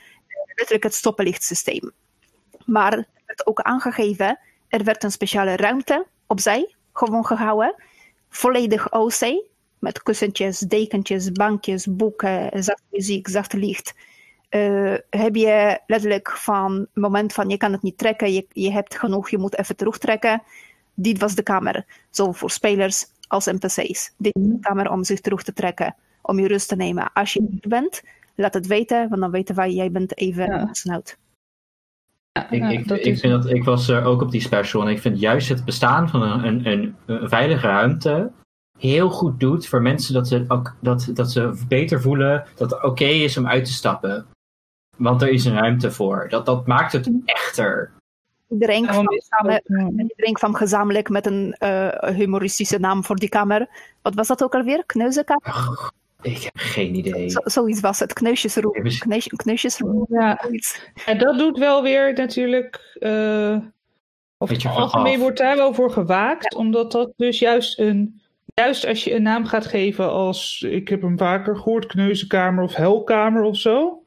Letterlijk 0.54 0.84
het 0.84 0.94
stoppenlichtsysteem. 0.94 1.92
Maar 2.64 2.92
er 2.92 3.07
werd 3.26 3.46
ook 3.46 3.61
aangegeven, 3.61 4.38
er 4.68 4.84
werd 4.84 5.02
een 5.02 5.11
speciale 5.11 5.57
ruimte 5.57 6.07
opzij 6.26 6.74
gewoon 6.92 7.26
gehouden. 7.26 7.74
Volledig 8.28 8.92
OC, 8.92 9.44
met 9.78 10.02
kussentjes, 10.02 10.59
dekentjes, 10.59 11.32
bankjes, 11.32 11.86
boeken, 11.90 12.64
zachte 12.64 12.82
muziek, 12.90 13.28
zachte 13.28 13.57
licht. 13.57 13.94
Uh, 14.50 14.94
heb 15.11 15.34
je 15.34 15.80
letterlijk 15.86 16.30
van 16.30 16.72
het 16.72 16.88
moment 16.94 17.32
van 17.32 17.48
je 17.48 17.57
kan 17.57 17.72
het 17.72 17.82
niet 17.82 17.98
trekken, 17.98 18.32
je, 18.32 18.46
je 18.52 18.72
hebt 18.72 18.98
genoeg, 18.98 19.30
je 19.30 19.38
moet 19.38 19.59
even 19.59 19.76
terugtrekken. 19.76 20.42
Dit 20.94 21.18
was 21.18 21.34
de 21.34 21.42
kamer. 21.42 21.84
Zo 22.11 22.32
voor 22.32 22.50
spelers 22.50 23.07
als 23.29 23.47
NPC's. 23.47 24.12
Dit 24.16 24.35
is 24.35 24.43
de 24.43 24.59
kamer 24.61 24.91
om 24.91 25.05
zich 25.05 25.20
terug 25.20 25.43
te 25.43 25.53
trekken, 25.53 25.95
om 26.22 26.39
je 26.39 26.47
rust 26.47 26.68
te 26.68 26.77
nemen. 26.77 27.12
Als 27.12 27.33
je 27.33 27.47
hier 27.51 27.68
bent, 27.68 28.03
laat 28.35 28.55
het 28.55 28.66
weten, 28.66 29.09
want 29.09 29.20
dan 29.20 29.31
weten 29.31 29.55
wij, 29.55 29.72
jij 29.72 29.91
bent 29.91 30.16
even 30.16 30.45
ja. 30.45 30.68
snout. 30.72 31.18
Ja, 32.33 32.51
ik, 32.51 32.70
ik, 32.70 32.91
ik, 32.91 33.18
vind 33.18 33.33
dat, 33.33 33.51
ik 33.53 33.64
was 33.64 33.89
er 33.89 34.05
ook 34.05 34.22
op 34.22 34.31
die 34.31 34.41
special 34.41 34.83
en 34.83 34.89
ik 34.89 35.01
vind 35.01 35.20
juist 35.20 35.49
het 35.49 35.64
bestaan 35.64 36.09
van 36.09 36.22
een, 36.22 36.66
een, 36.66 36.97
een, 37.07 37.29
veilige 37.29 37.66
ruimte 37.66 38.33
heel 38.79 39.11
goed 39.11 39.41
doet 39.41 39.66
voor 39.66 39.83
mensen 39.83 40.14
dat 40.14 40.29
ze, 40.29 40.45
ook, 40.49 40.77
dat, 40.81 41.11
dat 41.14 41.33
ze 41.33 41.64
beter 41.68 42.01
voelen 42.01 42.45
dat 42.55 42.70
het 42.70 42.83
oké 42.83 43.05
is 43.05 43.37
om 43.37 43.47
uit 43.47 43.64
te 43.64 43.72
stappen. 43.72 44.27
Want 44.97 45.22
er 45.22 45.29
is 45.29 45.45
een 45.45 45.55
ruimte 45.55 45.91
voor. 45.91 46.27
Dat, 46.29 46.47
dat 46.47 46.66
maakt 46.66 46.93
het 46.93 47.11
echter. 47.24 47.93
Iedereen 48.49 48.86
kwam, 50.32 50.55
gezamenlijk 50.55 51.09
met 51.09 51.26
een 51.26 51.57
uh, 51.59 51.88
humoristische 51.99 52.78
naam 52.78 53.05
voor 53.05 53.16
die 53.16 53.28
kamer. 53.28 53.68
Wat 54.03 54.14
was 54.14 54.28
dat 54.28 54.42
ook 54.42 54.55
alweer? 54.55 54.84
Kneuzenkamer? 54.86 55.92
ik 56.22 56.42
heb 56.42 56.53
geen 56.55 56.94
idee. 56.94 57.30
zoiets 57.44 57.80
was 57.80 57.99
het. 57.99 58.12
Kneusjesroom. 58.12 58.72
Kneus, 58.99 59.26
kneusjesroom. 59.26 60.07
Ja. 60.09 60.40
En 61.07 61.18
dat 61.18 61.38
doet 61.38 61.59
wel 61.59 61.82
weer 61.82 62.12
natuurlijk... 62.12 62.97
Uh, 63.01 63.57
of 64.38 64.49
het 64.49 64.66
algemeen 64.66 65.18
wordt 65.18 65.38
daar 65.38 65.57
wel 65.57 65.74
voor 65.74 65.90
gewaakt. 65.90 66.55
Omdat 66.55 66.92
dat 66.92 67.12
dus 67.16 67.38
juist 67.38 67.78
een... 67.78 68.20
Juist 68.55 68.86
als 68.86 69.05
je 69.05 69.14
een 69.14 69.22
naam 69.22 69.44
gaat 69.44 69.66
geven 69.66 70.11
als... 70.11 70.64
Ik 70.68 70.88
heb 70.88 71.03
hem 71.03 71.18
vaker 71.18 71.57
gehoord. 71.57 71.86
Kneuzenkamer 71.86 72.64
of 72.64 72.74
helkamer 72.74 73.42
of 73.42 73.57
zo 73.57 74.05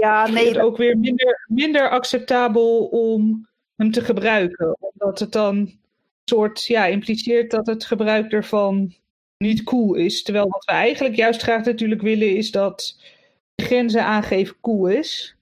ja, 0.00 0.28
nee. 0.28 0.48
Het 0.48 0.58
ook 0.58 0.76
weer 0.76 0.98
minder, 0.98 1.46
minder 1.48 1.88
acceptabel 1.88 2.86
om 2.86 3.48
hem 3.76 3.90
te 3.90 4.00
gebruiken. 4.00 4.76
Omdat 4.80 5.18
het 5.18 5.32
dan 5.32 5.78
soort 6.24 6.64
ja, 6.64 6.86
impliceert 6.86 7.50
dat 7.50 7.66
het 7.66 7.84
gebruik 7.84 8.32
ervan 8.32 8.94
niet 9.36 9.62
cool 9.62 9.94
is. 9.94 10.22
Terwijl 10.22 10.48
wat 10.48 10.64
we 10.64 10.72
eigenlijk 10.72 11.16
juist 11.16 11.42
graag 11.42 11.64
natuurlijk 11.64 12.02
willen 12.02 12.36
is 12.36 12.50
dat 12.50 13.00
grenzen 13.56 14.04
aangeven 14.04 14.56
cool 14.60 14.86
is. 14.86 15.36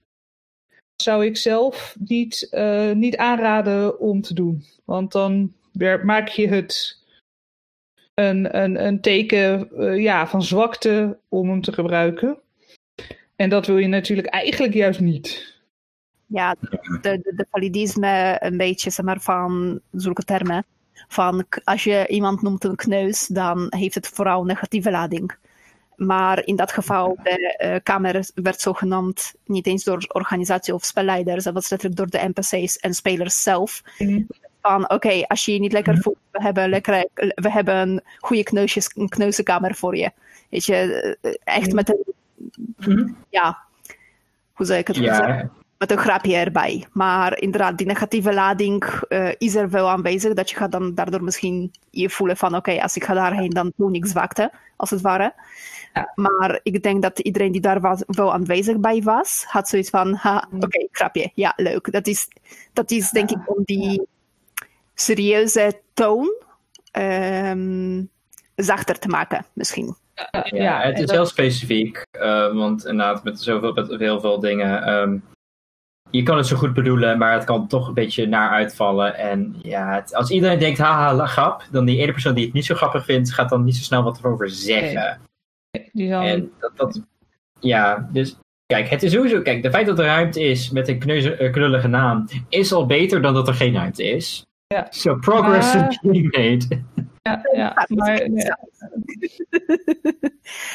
Dat 0.69 1.07
zou 1.07 1.25
ik 1.25 1.37
zelf 1.37 1.95
niet, 1.99 2.47
uh, 2.51 2.91
niet 2.91 3.17
aanraden 3.17 3.99
om 3.99 4.21
te 4.21 4.33
doen. 4.33 4.65
Want 4.85 5.11
dan 5.11 5.53
maak 6.03 6.27
je 6.27 6.47
het 6.47 7.03
een, 8.13 8.57
een, 8.57 8.85
een 8.85 9.01
teken 9.01 9.69
uh, 9.73 10.01
ja, 10.01 10.27
van 10.27 10.43
zwakte 10.43 11.19
om 11.29 11.49
hem 11.49 11.61
te 11.61 11.71
gebruiken. 11.71 12.39
En 13.39 13.49
dat 13.49 13.65
wil 13.65 13.77
je 13.77 13.87
natuurlijk 13.87 14.27
eigenlijk 14.27 14.73
juist 14.73 14.99
niet. 14.99 15.57
Ja, 16.25 16.55
de, 16.59 16.99
de, 17.01 17.33
de 17.35 17.45
validisme 17.51 18.37
een 18.39 18.57
beetje 18.57 18.89
zeg 18.89 19.05
maar, 19.05 19.21
van 19.21 19.79
zulke 19.91 20.23
termen. 20.23 20.65
Van 21.07 21.45
als 21.63 21.83
je 21.83 22.07
iemand 22.07 22.41
noemt 22.41 22.63
een 22.63 22.75
kneus, 22.75 23.27
dan 23.27 23.67
heeft 23.69 23.95
het 23.95 24.07
vooral 24.07 24.43
negatieve 24.43 24.91
lading. 24.91 25.35
Maar 25.95 26.45
in 26.45 26.55
dat 26.55 26.71
geval, 26.71 27.17
de 27.23 27.57
uh, 27.63 27.75
Kamer 27.83 28.29
werd 28.35 28.61
zo 28.61 28.73
genoemd, 28.73 29.33
niet 29.45 29.67
eens 29.67 29.83
door 29.83 30.05
organisatie 30.07 30.73
of 30.73 30.85
spelleiders, 30.85 31.43
dat 31.43 31.53
was 31.53 31.69
letterlijk 31.69 31.99
door 31.99 32.09
de 32.09 32.31
NPC's 32.33 32.77
en 32.77 32.93
spelers 32.93 33.41
zelf. 33.41 33.81
Mhm. 33.97 34.21
Van 34.61 34.89
oké, 34.89 35.23
als 35.27 35.45
je 35.45 35.53
je 35.53 35.59
niet 35.59 35.73
lekker 35.73 35.93
mhm. 35.93 36.01
voelt, 36.01 36.17
we 36.31 36.41
hebben, 36.41 36.69
lekker, 36.69 37.05
we 37.13 37.51
hebben 37.51 37.75
een 37.75 38.01
goede 38.17 38.43
kneusjes, 38.43 38.91
een 38.95 39.09
kneuzenkamer 39.09 39.75
voor 39.75 39.95
je. 39.95 40.11
Weet 40.49 40.65
je, 40.65 40.75
eh, 41.21 41.33
echt 41.43 41.67
mhm. 41.67 41.75
met 41.75 41.89
een. 41.89 42.17
Ja, 43.29 43.57
hoe 44.53 44.65
zou 44.65 44.79
ik 44.79 44.87
het 44.87 44.95
zeggen? 44.95 45.51
Met 45.77 45.91
een 45.91 45.97
grapje 45.97 46.35
erbij. 46.35 46.87
Maar 46.91 47.41
inderdaad, 47.41 47.77
die 47.77 47.87
negatieve 47.87 48.33
lading 48.33 49.03
uh, 49.09 49.29
is 49.37 49.55
er 49.55 49.69
wel 49.69 49.89
aanwezig. 49.89 50.33
Dat 50.33 50.49
je 50.49 50.55
gaat 50.55 50.71
dan 50.71 50.93
daardoor 50.95 51.23
misschien 51.23 51.71
je 51.89 52.09
voelen 52.09 52.37
van 52.37 52.55
oké, 52.55 52.81
als 52.81 52.95
ik 52.95 53.03
ga 53.03 53.13
daarheen, 53.13 53.49
dan 53.49 53.71
doe 53.75 53.93
ik 53.93 54.05
zwakte, 54.05 54.51
als 54.75 54.89
het 54.89 55.01
ware. 55.01 55.33
Ja. 55.93 56.11
Maar 56.15 56.59
ik 56.63 56.83
denk 56.83 57.01
dat 57.01 57.19
iedereen 57.19 57.51
die 57.51 57.61
daar 57.61 57.81
was, 57.81 58.03
wel 58.07 58.33
aanwezig 58.33 58.79
bij 58.79 59.01
was, 59.01 59.45
had 59.47 59.69
zoiets 59.69 59.89
van, 59.89 60.13
ha, 60.13 60.45
mhm. 60.47 60.55
oké, 60.55 60.65
okay, 60.65 60.87
grapje, 60.91 61.31
ja, 61.33 61.53
leuk. 61.55 61.91
Dat 61.91 62.07
is, 62.07 62.27
dat 62.73 62.91
is 62.91 63.09
denk 63.09 63.29
ik 63.31 63.49
om 63.57 63.63
die 63.63 64.07
serieuze 64.93 65.81
toon 65.93 66.33
um, 66.91 68.09
zachter 68.55 68.99
te 68.99 69.07
maken, 69.07 69.45
misschien 69.53 69.95
ja, 70.43 70.81
het 70.81 70.99
is 70.99 71.11
heel 71.11 71.25
specifiek. 71.25 72.05
Uh, 72.21 72.53
want 72.53 72.85
inderdaad, 72.85 73.23
met 73.23 73.41
zoveel 73.41 73.73
met 73.73 73.99
heel 73.99 74.19
veel 74.19 74.39
dingen. 74.39 74.89
Um, 74.93 75.23
je 76.11 76.23
kan 76.23 76.37
het 76.37 76.47
zo 76.47 76.55
goed 76.55 76.73
bedoelen, 76.73 77.17
maar 77.17 77.33
het 77.33 77.43
kan 77.43 77.67
toch 77.67 77.87
een 77.87 77.93
beetje 77.93 78.27
naar 78.27 78.49
uitvallen. 78.49 79.17
En 79.17 79.55
ja, 79.61 79.93
het, 79.93 80.15
als 80.15 80.29
iedereen 80.29 80.59
denkt, 80.59 80.77
haha, 80.77 81.25
grap, 81.25 81.63
dan 81.71 81.85
die 81.85 82.01
ene 82.01 82.11
persoon 82.11 82.33
die 82.33 82.45
het 82.45 82.53
niet 82.53 82.65
zo 82.65 82.75
grappig 82.75 83.05
vindt, 83.05 83.33
gaat 83.33 83.49
dan 83.49 83.63
niet 83.63 83.75
zo 83.75 83.83
snel 83.83 84.03
wat 84.03 84.19
erover 84.19 84.49
zeggen. 84.49 85.21
Nee. 85.91 86.13
En 86.13 86.51
dat, 86.59 86.71
dat, 86.75 87.01
ja, 87.59 88.09
dus 88.11 88.37
kijk, 88.65 88.89
het 88.89 89.03
is 89.03 89.11
sowieso, 89.11 89.41
kijk, 89.41 89.63
de 89.63 89.71
feit 89.71 89.85
dat 89.85 89.99
er 89.99 90.05
ruimte 90.05 90.43
is 90.43 90.69
met 90.69 90.87
een 90.87 90.99
kneuze, 90.99 91.39
uh, 91.39 91.51
knullige 91.51 91.87
naam, 91.87 92.25
is 92.49 92.73
al 92.73 92.85
beter 92.85 93.21
dan 93.21 93.33
dat 93.33 93.47
er 93.47 93.53
geen 93.53 93.73
ruimte 93.73 94.03
is. 94.03 94.45
Ja. 94.67 94.87
So 94.89 95.15
progress 95.15 95.75
is 95.75 95.99
being 96.01 96.37
made. 96.37 96.83
Ja, 97.21 97.41
ja, 97.51 97.85
maar, 97.87 98.29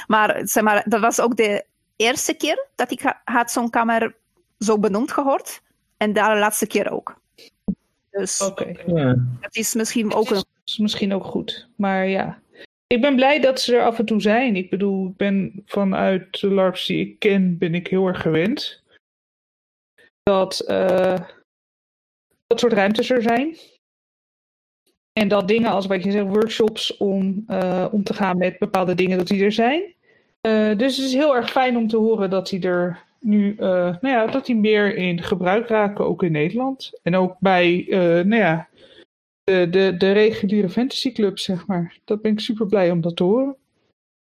maar, 0.06 0.48
zeg 0.48 0.62
maar, 0.62 0.84
dat 0.88 1.00
was 1.00 1.20
ook 1.20 1.36
de 1.36 1.64
eerste 1.96 2.34
keer 2.34 2.66
dat 2.74 2.90
ik 2.90 3.14
had 3.24 3.50
zo'n 3.50 3.70
kamer 3.70 4.14
zo 4.58 4.78
benoemd 4.78 5.12
gehoord. 5.12 5.62
En 5.96 6.12
de 6.12 6.20
laatste 6.20 6.66
keer 6.66 6.90
ook. 6.90 7.20
Dus 8.10 8.42
okay. 8.42 8.76
het 9.40 9.56
is 9.56 9.74
misschien 9.74 10.14
ook 10.14 10.30
een... 10.30 10.44
is 10.64 10.78
misschien 10.78 11.14
ook 11.14 11.24
goed. 11.24 11.68
Maar 11.76 12.06
ja. 12.06 12.42
Ik 12.86 13.00
ben 13.00 13.14
blij 13.14 13.40
dat 13.40 13.60
ze 13.60 13.76
er 13.76 13.84
af 13.84 13.98
en 13.98 14.04
toe 14.04 14.20
zijn. 14.20 14.56
Ik 14.56 14.70
bedoel, 14.70 15.08
ik 15.08 15.16
ben 15.16 15.62
vanuit 15.66 16.40
de 16.40 16.48
LARPs 16.48 16.86
die 16.86 17.06
ik 17.06 17.18
ken, 17.18 17.58
ben 17.58 17.74
ik 17.74 17.86
heel 17.86 18.06
erg 18.06 18.20
gewend. 18.20 18.82
Dat 20.22 20.64
uh, 20.68 21.20
dat 22.46 22.60
soort 22.60 22.72
ruimtes 22.72 23.10
er 23.10 23.22
zijn. 23.22 23.56
En 25.20 25.28
dat 25.28 25.48
dingen 25.48 25.70
als 25.70 25.86
wat 25.86 26.04
je 26.04 26.10
zegt, 26.10 26.26
workshops 26.26 26.96
om 26.96 27.44
uh, 27.48 27.86
om 27.90 28.02
te 28.02 28.14
gaan 28.14 28.38
met 28.38 28.58
bepaalde 28.58 28.94
dingen, 28.94 29.18
dat 29.18 29.26
die 29.26 29.44
er 29.44 29.52
zijn. 29.52 29.82
Uh, 30.42 30.78
dus 30.78 30.96
het 30.96 31.06
is 31.06 31.14
heel 31.14 31.36
erg 31.36 31.50
fijn 31.50 31.76
om 31.76 31.88
te 31.88 31.96
horen 31.96 32.30
dat 32.30 32.48
die 32.48 32.62
er 32.62 33.02
nu, 33.20 33.52
uh, 33.52 33.58
nou 33.68 34.08
ja, 34.08 34.26
dat 34.26 34.46
die 34.46 34.56
meer 34.56 34.96
in 34.96 35.22
gebruik 35.22 35.68
raken, 35.68 36.06
ook 36.06 36.22
in 36.22 36.32
Nederland. 36.32 37.00
En 37.02 37.16
ook 37.16 37.36
bij, 37.38 37.86
nou 37.88 38.36
ja, 38.36 38.68
de, 39.44 39.68
de, 39.70 39.94
de 39.98 40.12
reguliere 40.12 40.68
fantasyclubs, 40.68 41.44
zeg 41.44 41.66
maar. 41.66 41.98
Dat 42.04 42.22
ben 42.22 42.32
ik 42.32 42.40
super 42.40 42.66
blij 42.66 42.90
om 42.90 43.00
dat 43.00 43.16
te 43.16 43.24
horen. 43.24 43.56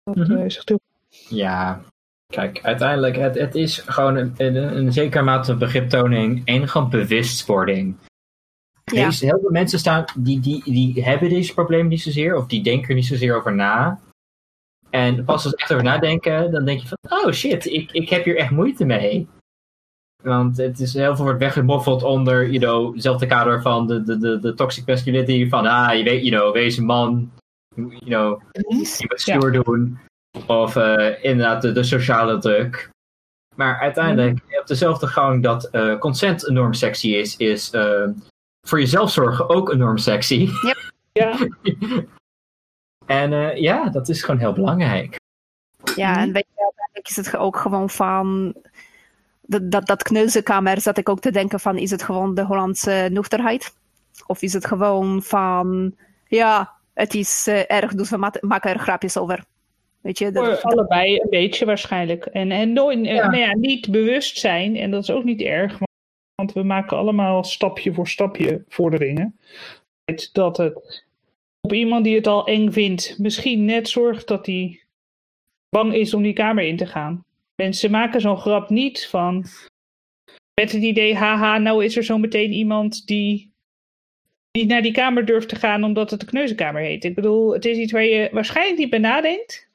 Dat 0.03 0.17
mm 0.17 0.23
-hmm. 0.23 0.45
is 0.45 0.57
echt 0.57 0.69
heel... 0.69 0.81
Ja, 1.29 1.83
Kijk, 2.27 2.61
uiteindelijk, 2.63 3.17
het, 3.17 3.39
het 3.39 3.55
is 3.55 3.79
gewoon 3.79 4.17
een, 4.17 4.35
een, 4.37 4.77
een 4.77 4.93
zekere 4.93 5.23
mate 5.23 5.57
begriptoning 5.57 6.43
en 6.45 6.69
gewoon 6.69 6.91
bewustwording. 6.91 7.97
Ja. 8.85 9.11
heel 9.11 9.39
veel 9.41 9.51
mensen 9.51 9.79
staan, 9.79 10.05
die, 10.19 10.41
die, 10.41 10.63
die 10.65 11.05
hebben 11.05 11.29
deze 11.29 11.55
problemen 11.55 11.89
niet 11.89 12.03
zozeer, 12.03 12.37
of 12.37 12.47
die 12.47 12.63
denken 12.63 12.89
er 12.89 12.95
niet 12.95 13.07
zozeer 13.07 13.37
over 13.37 13.55
na. 13.55 14.01
En 14.91 15.25
pas 15.25 15.35
als 15.35 15.43
ze 15.43 15.57
echt 15.57 15.73
over 15.73 15.85
nadenken, 15.85 16.51
dan 16.51 16.65
denk 16.65 16.81
je 16.81 16.89
van, 16.89 17.19
oh 17.19 17.33
shit, 17.33 17.67
ik, 17.67 17.93
ik 17.93 18.09
heb 18.09 18.25
hier 18.25 18.37
echt 18.37 18.51
moeite 18.51 18.85
mee. 18.85 19.29
Want 20.23 20.57
het 20.57 20.81
is 20.81 20.95
heel 20.95 21.17
veel 21.17 21.25
wordt 21.25 21.41
weggemoffeld 21.41 22.03
onder, 22.03 22.51
you 22.51 22.59
know, 22.59 22.93
hetzelfde 22.93 23.27
kader 23.27 23.63
van 23.63 23.87
de, 23.87 24.03
de, 24.03 24.19
de, 24.19 24.39
de 24.39 24.55
toxic 24.55 24.87
masculinity. 24.87 25.49
Van, 25.49 25.67
ah, 25.67 25.97
je 25.97 26.05
weet, 26.05 26.27
you 26.27 26.37
know, 26.37 26.53
wees 26.53 26.77
een 26.77 26.85
man. 26.85 27.31
You 27.77 27.99
know, 27.99 28.43
je 28.53 29.07
moet 29.09 29.21
stoer 29.21 29.53
doen. 29.53 29.99
Of 30.47 30.77
uh, 30.77 31.25
inderdaad 31.25 31.63
de, 31.63 31.73
de, 31.73 31.83
sociale 31.83 32.39
druk. 32.39 32.91
Maar 33.57 33.81
uiteindelijk, 33.81 34.33
mm. 34.33 34.59
op 34.61 34.67
dezelfde 34.67 35.07
gang 35.07 35.43
dat 35.43 35.69
uh, 35.73 35.99
consent 35.99 36.49
enorm 36.49 36.73
sexy 36.73 37.09
is, 37.09 37.37
is 37.37 37.75
uh, 37.75 38.09
voor 38.65 38.81
jezelf 38.81 39.11
zorgen 39.11 39.49
ook 39.49 39.73
enorm 39.73 39.99
sexy. 39.99 40.49
Yep. 40.63 40.93
Ja. 41.13 41.39
en 43.21 43.33
uh, 43.33 43.57
ja, 43.57 43.89
dat 43.89 44.09
is 44.09 44.23
gewoon 44.23 44.41
heel 44.41 44.53
belangrijk. 44.53 45.21
Ja, 45.97 46.21
en 46.21 46.33
weet 46.33 46.47
je, 46.55 46.63
uiteindelijk 46.63 47.09
is 47.09 47.17
het 47.17 47.37
ook 47.37 47.57
gewoon 47.57 47.91
van. 47.91 48.55
Dat, 49.47 49.71
dat, 49.71 49.87
dat 49.87 50.03
kneuzenkamer 50.03 50.81
zat 50.81 50.99
ik 50.99 51.09
ook 51.09 51.21
te 51.21 51.31
denken 51.31 51.61
van, 51.61 51.79
is 51.79 51.91
het 51.91 52.03
gewoon 52.03 52.35
de 52.35 52.45
Hollandse 52.45 53.09
nuchterheid? 53.13 53.75
Of 54.27 54.43
is 54.43 54.53
het 54.53 54.67
gewoon 54.67 55.23
van, 55.23 55.95
ja, 56.27 56.73
het 56.95 57.15
is 57.15 57.47
uh, 57.49 57.71
erg, 57.71 57.95
dus 57.95 58.11
we 58.11 58.31
maken 58.41 58.71
er 58.71 58.79
grapjes 58.79 59.17
over. 59.17 59.45
Weet 60.01 60.19
je, 60.19 60.31
dat, 60.31 60.63
allebei 60.63 61.21
een 61.21 61.31
beetje 61.31 61.65
waarschijnlijk. 61.65 62.25
En, 62.25 62.51
en 62.51 62.73
nooit, 62.73 63.05
ja. 63.05 63.27
Nou 63.27 63.37
ja, 63.37 63.55
niet 63.55 63.91
bewust 63.91 64.39
zijn, 64.39 64.77
en 64.77 64.91
dat 64.91 65.03
is 65.03 65.11
ook 65.11 65.25
niet 65.25 65.41
erg, 65.41 65.79
want 66.45 66.57
we 66.57 66.63
maken 66.63 66.97
allemaal 66.97 67.45
stapje 67.45 67.93
voor 67.93 68.09
stapje 68.09 68.65
vorderingen. 68.69 69.39
Dat 70.33 70.57
het 70.57 71.05
op 71.61 71.73
iemand 71.73 72.05
die 72.05 72.15
het 72.15 72.27
al 72.27 72.47
eng 72.47 72.71
vindt, 72.71 73.19
misschien 73.19 73.65
net 73.65 73.89
zorgt 73.89 74.29
dat 74.29 74.47
hij 74.47 74.85
bang 75.69 75.95
is 75.95 76.15
om 76.15 76.23
die 76.23 76.33
kamer 76.33 76.65
in 76.65 76.77
te 76.77 76.87
gaan. 76.87 77.25
Mensen 77.55 77.91
maken 77.91 78.21
zo'n 78.21 78.37
grap 78.37 78.71
niet 78.71 79.07
van 79.07 79.47
met 80.61 80.73
het 80.73 80.83
idee, 80.83 81.15
haha, 81.15 81.59
nou 81.59 81.85
is 81.85 81.97
er 81.97 82.05
zo 82.05 82.19
meteen 82.19 82.53
iemand 82.53 83.07
die 83.07 83.53
niet 84.53 84.69
naar 84.69 84.83
die 84.83 84.93
kamer 84.93 85.25
durft 85.25 85.49
te 85.49 85.57
gaan 85.57 85.85
omdat 85.85 86.11
het 86.11 86.21
de 86.21 86.27
kneuzenkamer 86.27 86.83
heet. 86.83 87.05
Ik 87.05 87.15
bedoel, 87.15 87.53
het 87.53 87.65
is 87.65 87.77
iets 87.77 87.93
waar 87.93 88.05
je 88.05 88.29
waarschijnlijk 88.33 88.79
niet 88.79 88.91
bij 88.91 88.99
nadenkt. 88.99 89.69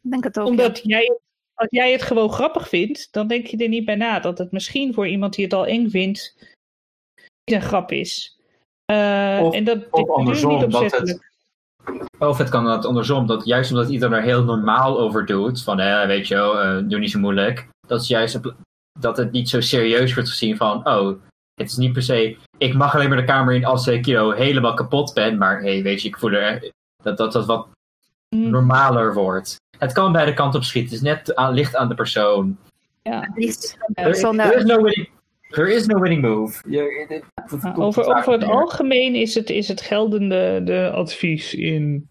Denk 0.00 0.24
het 0.24 0.38
ook, 0.38 0.46
omdat 0.46 0.80
jij 0.84 1.18
als 1.60 1.70
jij 1.70 1.92
het 1.92 2.02
gewoon 2.02 2.32
grappig 2.32 2.68
vindt, 2.68 3.08
dan 3.12 3.26
denk 3.26 3.46
je 3.46 3.56
er 3.56 3.68
niet 3.68 3.84
bij 3.84 3.94
na 3.94 4.20
dat 4.20 4.38
het 4.38 4.52
misschien 4.52 4.94
voor 4.94 5.08
iemand 5.08 5.34
die 5.34 5.44
het 5.44 5.54
al 5.54 5.66
eng 5.66 5.88
vindt, 5.88 6.34
niet 7.44 7.56
een 7.56 7.62
grap 7.62 7.92
is. 7.92 8.38
Uh, 8.92 9.40
of, 9.42 9.54
en 9.54 9.64
dat, 9.64 9.90
of 9.90 10.10
andersom, 10.10 10.70
dat 10.70 10.92
het, 10.92 11.20
Of 12.18 12.38
het 12.38 12.48
kan 12.48 12.66
het 12.66 12.84
andersom, 12.84 13.26
dat 13.26 13.44
juist 13.44 13.70
omdat 13.70 13.88
iedereen 13.88 14.16
er 14.16 14.22
heel 14.22 14.44
normaal 14.44 15.00
over 15.00 15.26
doet, 15.26 15.62
van 15.62 15.80
eh, 15.80 16.06
weet 16.06 16.28
je 16.28 16.34
uh, 16.34 16.88
doe 16.88 16.98
niet 16.98 17.10
zo 17.10 17.18
moeilijk, 17.18 17.68
dat, 17.86 18.00
is 18.00 18.08
juist, 18.08 18.40
dat 18.98 19.16
het 19.16 19.32
niet 19.32 19.48
zo 19.48 19.60
serieus 19.60 20.14
wordt 20.14 20.28
gezien 20.28 20.56
van, 20.56 20.86
oh, 20.88 21.20
het 21.54 21.70
is 21.70 21.76
niet 21.76 21.92
per 21.92 22.02
se, 22.02 22.36
ik 22.58 22.74
mag 22.74 22.94
alleen 22.94 23.08
maar 23.08 23.18
de 23.18 23.24
kamer 23.24 23.54
in 23.54 23.64
als 23.64 23.86
ik 23.86 24.06
you 24.06 24.36
helemaal 24.36 24.74
kapot 24.74 25.14
ben, 25.14 25.38
maar 25.38 25.60
hey, 25.60 25.82
weet 25.82 26.02
je, 26.02 26.08
ik 26.08 26.18
voel 26.18 26.32
er, 26.32 26.70
dat 27.02 27.16
dat, 27.16 27.32
dat 27.32 27.46
wat. 27.46 27.68
Normaler 28.36 29.14
wordt. 29.14 29.60
Het 29.78 29.92
kan 29.92 30.12
beide 30.12 30.34
kanten 30.34 30.58
op 30.60 30.64
schieten, 30.64 30.90
het 30.90 31.02
is 31.02 31.08
net 31.08 31.34
aan, 31.34 31.54
ligt 31.54 31.76
aan 31.76 31.88
de 31.88 31.94
persoon. 31.94 32.58
Ja. 33.02 33.22
Er, 33.94 34.08
is 34.08 34.24
no 34.64 34.82
winning, 34.82 35.08
there 35.48 35.74
is 35.74 35.86
no 35.86 36.00
winning 36.00 36.22
move. 36.22 36.62
over, 37.74 38.16
over 38.16 38.32
het 38.32 38.44
algemeen 38.44 39.14
is 39.14 39.34
het, 39.34 39.50
is 39.50 39.68
het 39.68 39.80
geldende 39.80 40.60
de 40.64 40.90
advies 40.94 41.54
in 41.54 42.08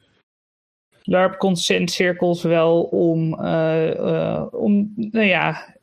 LARP 1.04 1.38
consentcirkels 1.38 2.44
wel 2.44 2.84
om, 2.84 3.40
uh, 3.42 3.94
uh, 3.94 4.46
om, 4.52 4.94
nou 4.96 5.26
ja, 5.26 5.76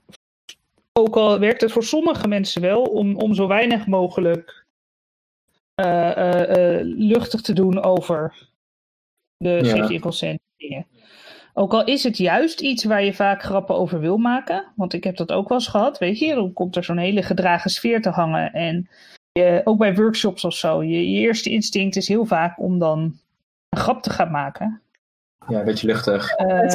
ook 0.93 1.17
al 1.17 1.39
werkt 1.39 1.61
het 1.61 1.73
voor 1.73 1.85
sommige 1.85 2.29
mensen 2.29 2.63
wel, 2.63 2.83
om, 2.83 3.17
om 3.17 3.35
zo 3.35 3.47
weinig 3.47 3.87
mogelijk 3.87 4.65
uh, 5.81 6.79
luchtig 6.83 7.41
te 7.41 7.53
doen 7.53 7.83
over 7.83 8.49
de 9.37 9.49
ja. 9.49 9.65
safety 9.65 9.99
consent 9.99 10.39
dingen. 10.57 10.87
Ook 11.55 11.73
al 11.73 11.85
is 11.85 12.03
het 12.03 12.17
juist 12.17 12.61
iets 12.61 12.85
waar 12.85 13.05
je 13.05 13.15
vaak 13.15 13.43
grappen 13.43 13.77
over 13.77 14.01
wil 14.01 14.17
maken. 14.17 14.73
Want 14.75 14.93
ik 14.93 15.05
heb 15.05 15.17
dat 15.17 15.33
ook 15.33 15.49
wel 15.49 15.59
eens 15.59 15.69
gehad. 15.69 15.99
Weet 15.99 16.19
je, 16.19 16.35
dan 16.35 16.53
komt 16.53 16.77
er 16.77 16.85
zo'n 16.85 16.99
hele 16.99 17.23
gedragen 17.23 17.71
sfeer 17.71 18.03
te 18.03 18.11
hangen. 18.11 18.53
En 18.53 18.89
je, 19.33 19.61
ook 19.65 19.79
bij 19.79 19.95
workshops 19.95 20.45
of 20.45 20.55
zo. 20.55 20.83
Je, 20.83 21.11
je 21.11 21.19
eerste 21.19 21.51
instinct 21.51 21.97
is 21.97 22.09
heel 22.09 22.25
vaak 22.25 22.61
om 22.61 22.79
dan 22.79 22.99
een 23.69 23.79
grap 23.79 24.03
te 24.03 24.11
gaan 24.11 24.31
maken. 24.31 24.81
Ja, 25.49 25.59
een 25.59 25.65
beetje 25.65 25.87
luchtig. 25.87 26.39
Uh, 26.39 26.75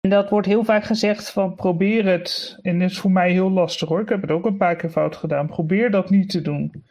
en 0.00 0.10
dat 0.10 0.30
wordt 0.30 0.46
heel 0.46 0.64
vaak 0.64 0.84
gezegd 0.84 1.30
van 1.30 1.54
probeer 1.54 2.06
het. 2.06 2.58
En 2.62 2.78
dat 2.78 2.90
is 2.90 2.98
voor 2.98 3.10
mij 3.10 3.32
heel 3.32 3.50
lastig 3.50 3.88
hoor. 3.88 4.00
Ik 4.00 4.08
heb 4.08 4.20
het 4.20 4.30
ook 4.30 4.46
een 4.46 4.56
paar 4.56 4.76
keer 4.76 4.90
fout 4.90 5.16
gedaan. 5.16 5.46
Probeer 5.46 5.90
dat 5.90 6.10
niet 6.10 6.30
te 6.30 6.42
doen. 6.42 6.84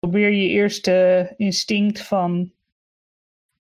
Probeer 0.00 0.32
je 0.32 0.48
eerste 0.48 1.34
instinct 1.36 2.02
van 2.02 2.52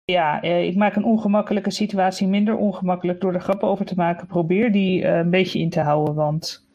ja, 0.06 0.42
eh, 0.42 0.68
ik 0.68 0.76
maak 0.76 0.96
een 0.96 1.04
ongemakkelijke 1.04 1.72
situatie 1.72 2.28
minder 2.28 2.56
ongemakkelijk 2.56 3.22
door 3.22 3.34
er 3.34 3.42
grappen 3.42 3.68
over 3.68 3.86
te 3.86 3.96
maken. 3.96 4.28
Probeer 4.28 4.72
die 4.72 5.02
uh, 5.02 5.18
een 5.18 5.30
beetje 5.30 5.60
in 5.60 5.70
te 5.70 5.80
houden, 5.80 6.16
want 6.16 6.68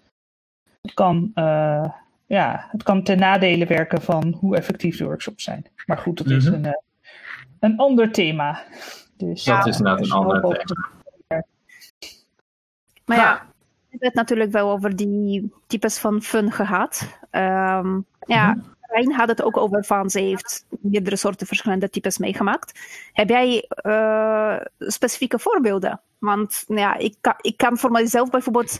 het 0.80 0.94
kan, 0.94 1.30
uh, 1.34 1.90
ja, 2.26 2.68
het 2.70 2.82
kan 2.82 3.02
ten 3.02 3.18
nadele 3.18 3.66
werken 3.66 4.02
van 4.02 4.36
hoe 4.40 4.56
effectief 4.56 4.96
de 4.96 5.04
workshops 5.04 5.44
zijn. 5.44 5.66
Maar 5.86 5.98
goed, 5.98 6.18
dat 6.18 6.26
is 6.26 6.50
mhm. 6.50 6.54
een, 6.54 6.80
een 7.60 7.76
ander 7.76 8.12
thema. 8.12 8.62
Dus, 9.16 9.44
dat 9.44 9.66
is 9.66 9.78
inderdaad 9.78 10.04
een 10.04 10.12
ander 10.12 10.40
thema. 10.40 10.88
Maar 13.04 13.16
ja, 13.16 13.32
we 13.34 13.86
hebben 13.88 14.08
het 14.08 14.14
natuurlijk 14.14 14.52
wel 14.52 14.70
over 14.70 14.96
die 14.96 15.52
types 15.66 15.98
van 15.98 16.22
fun 16.22 16.52
gehad. 16.52 17.18
Um, 17.30 18.06
ja, 18.26 18.54
mm 18.54 18.78
Rijn 18.90 19.12
had 19.12 19.28
het 19.28 19.42
ook 19.42 19.56
over 19.56 19.84
van, 19.84 20.10
ze 20.10 20.20
heeft 20.20 20.66
meerdere 20.68 21.16
soorten 21.16 21.46
verschillende 21.46 21.90
types 21.90 22.18
meegemaakt. 22.18 22.78
Heb 23.12 23.28
jij 23.28 23.68
uh, 23.86 24.56
specifieke 24.78 25.38
voorbeelden? 25.38 26.00
Want 26.18 26.64
nou 26.66 26.80
ja, 26.80 26.96
ik, 26.96 27.14
kan, 27.20 27.34
ik 27.40 27.56
kan 27.56 27.78
voor 27.78 27.90
mezelf 27.90 28.30
bijvoorbeeld 28.30 28.78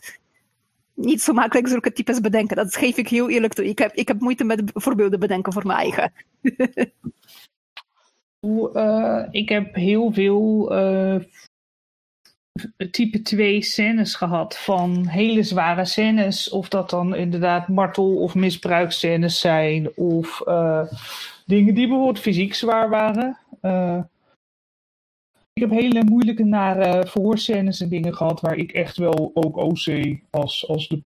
niet 0.95 1.23
zo 1.23 1.33
makkelijk 1.33 1.69
zulke 1.69 1.93
types 1.93 2.21
bedenken. 2.21 2.57
Dat 2.57 2.77
geef 2.77 2.97
ik 2.97 3.09
heel 3.09 3.29
eerlijk 3.29 3.53
toe. 3.53 3.65
Ik 3.65 3.79
heb, 3.79 3.93
ik 3.95 4.09
heb 4.09 4.21
moeite 4.21 4.45
met 4.45 4.63
voorbeelden 4.75 5.21
bedenken 5.21 5.53
voor 5.53 5.67
mijn 5.67 5.79
eigen. 5.79 6.13
uh, 8.75 9.27
ik 9.31 9.49
heb 9.49 9.75
heel 9.75 10.13
veel 10.13 10.73
uh, 10.73 11.21
type 12.91 13.23
2 13.23 13.63
scènes 13.63 14.15
gehad 14.15 14.59
van 14.59 15.07
hele 15.07 15.43
zware 15.43 15.85
scènes. 15.85 16.51
Of 16.51 16.69
dat 16.69 16.91
dan 16.91 17.15
inderdaad 17.15 17.69
martel- 17.69 18.19
of 18.19 18.35
misbruikscènes 18.35 19.41
zijn. 19.41 19.97
Of 19.97 20.43
uh, 20.47 20.83
dingen 21.47 21.75
die 21.75 21.89
bijvoorbeeld 21.89 22.19
fysiek 22.19 22.55
zwaar 22.55 22.89
waren. 22.89 23.39
Uh, 23.63 23.99
ik 25.53 25.63
heb 25.63 25.71
hele 25.71 26.05
moeilijke, 26.05 26.45
nare 26.45 27.07
verhoorscènes 27.07 27.81
en 27.81 27.89
dingen 27.89 28.15
gehad 28.15 28.41
waar 28.41 28.57
ik 28.57 28.73
echt 28.73 28.97
wel 28.97 29.31
ook 29.35 29.57
OC 29.57 30.17
als, 30.31 30.69
als 30.69 30.89
de 30.89 31.03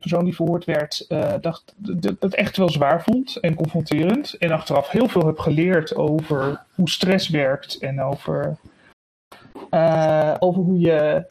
persoon 0.00 0.24
die 0.24 0.34
verhoord 0.34 0.64
werd, 0.64 1.04
uh, 1.08 1.34
dacht 1.40 1.74
dat 1.76 2.16
het 2.20 2.34
echt 2.34 2.56
wel 2.56 2.68
zwaar 2.68 3.02
vond 3.02 3.36
en 3.36 3.54
confronterend. 3.54 4.34
En 4.34 4.50
achteraf 4.50 4.90
heel 4.90 5.08
veel 5.08 5.26
heb 5.26 5.38
geleerd 5.38 5.94
over 5.94 6.64
hoe 6.74 6.90
stress 6.90 7.28
werkt 7.28 7.78
en 7.78 8.02
over 8.02 8.58
uh, 9.70 10.34
over 10.38 10.62
hoe 10.62 10.78
je, 10.78 11.24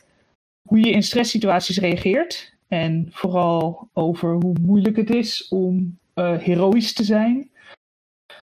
hoe 0.68 0.80
je 0.80 0.92
in 0.92 1.04
stresssituaties 1.04 1.78
reageert. 1.78 2.58
En 2.68 3.08
vooral 3.12 3.90
over 3.94 4.34
hoe 4.34 4.56
moeilijk 4.62 4.96
het 4.96 5.10
is 5.10 5.48
om 5.48 5.98
uh, 6.16 6.38
heroïs 6.38 6.94
te 6.94 7.04
zijn. 7.04 7.50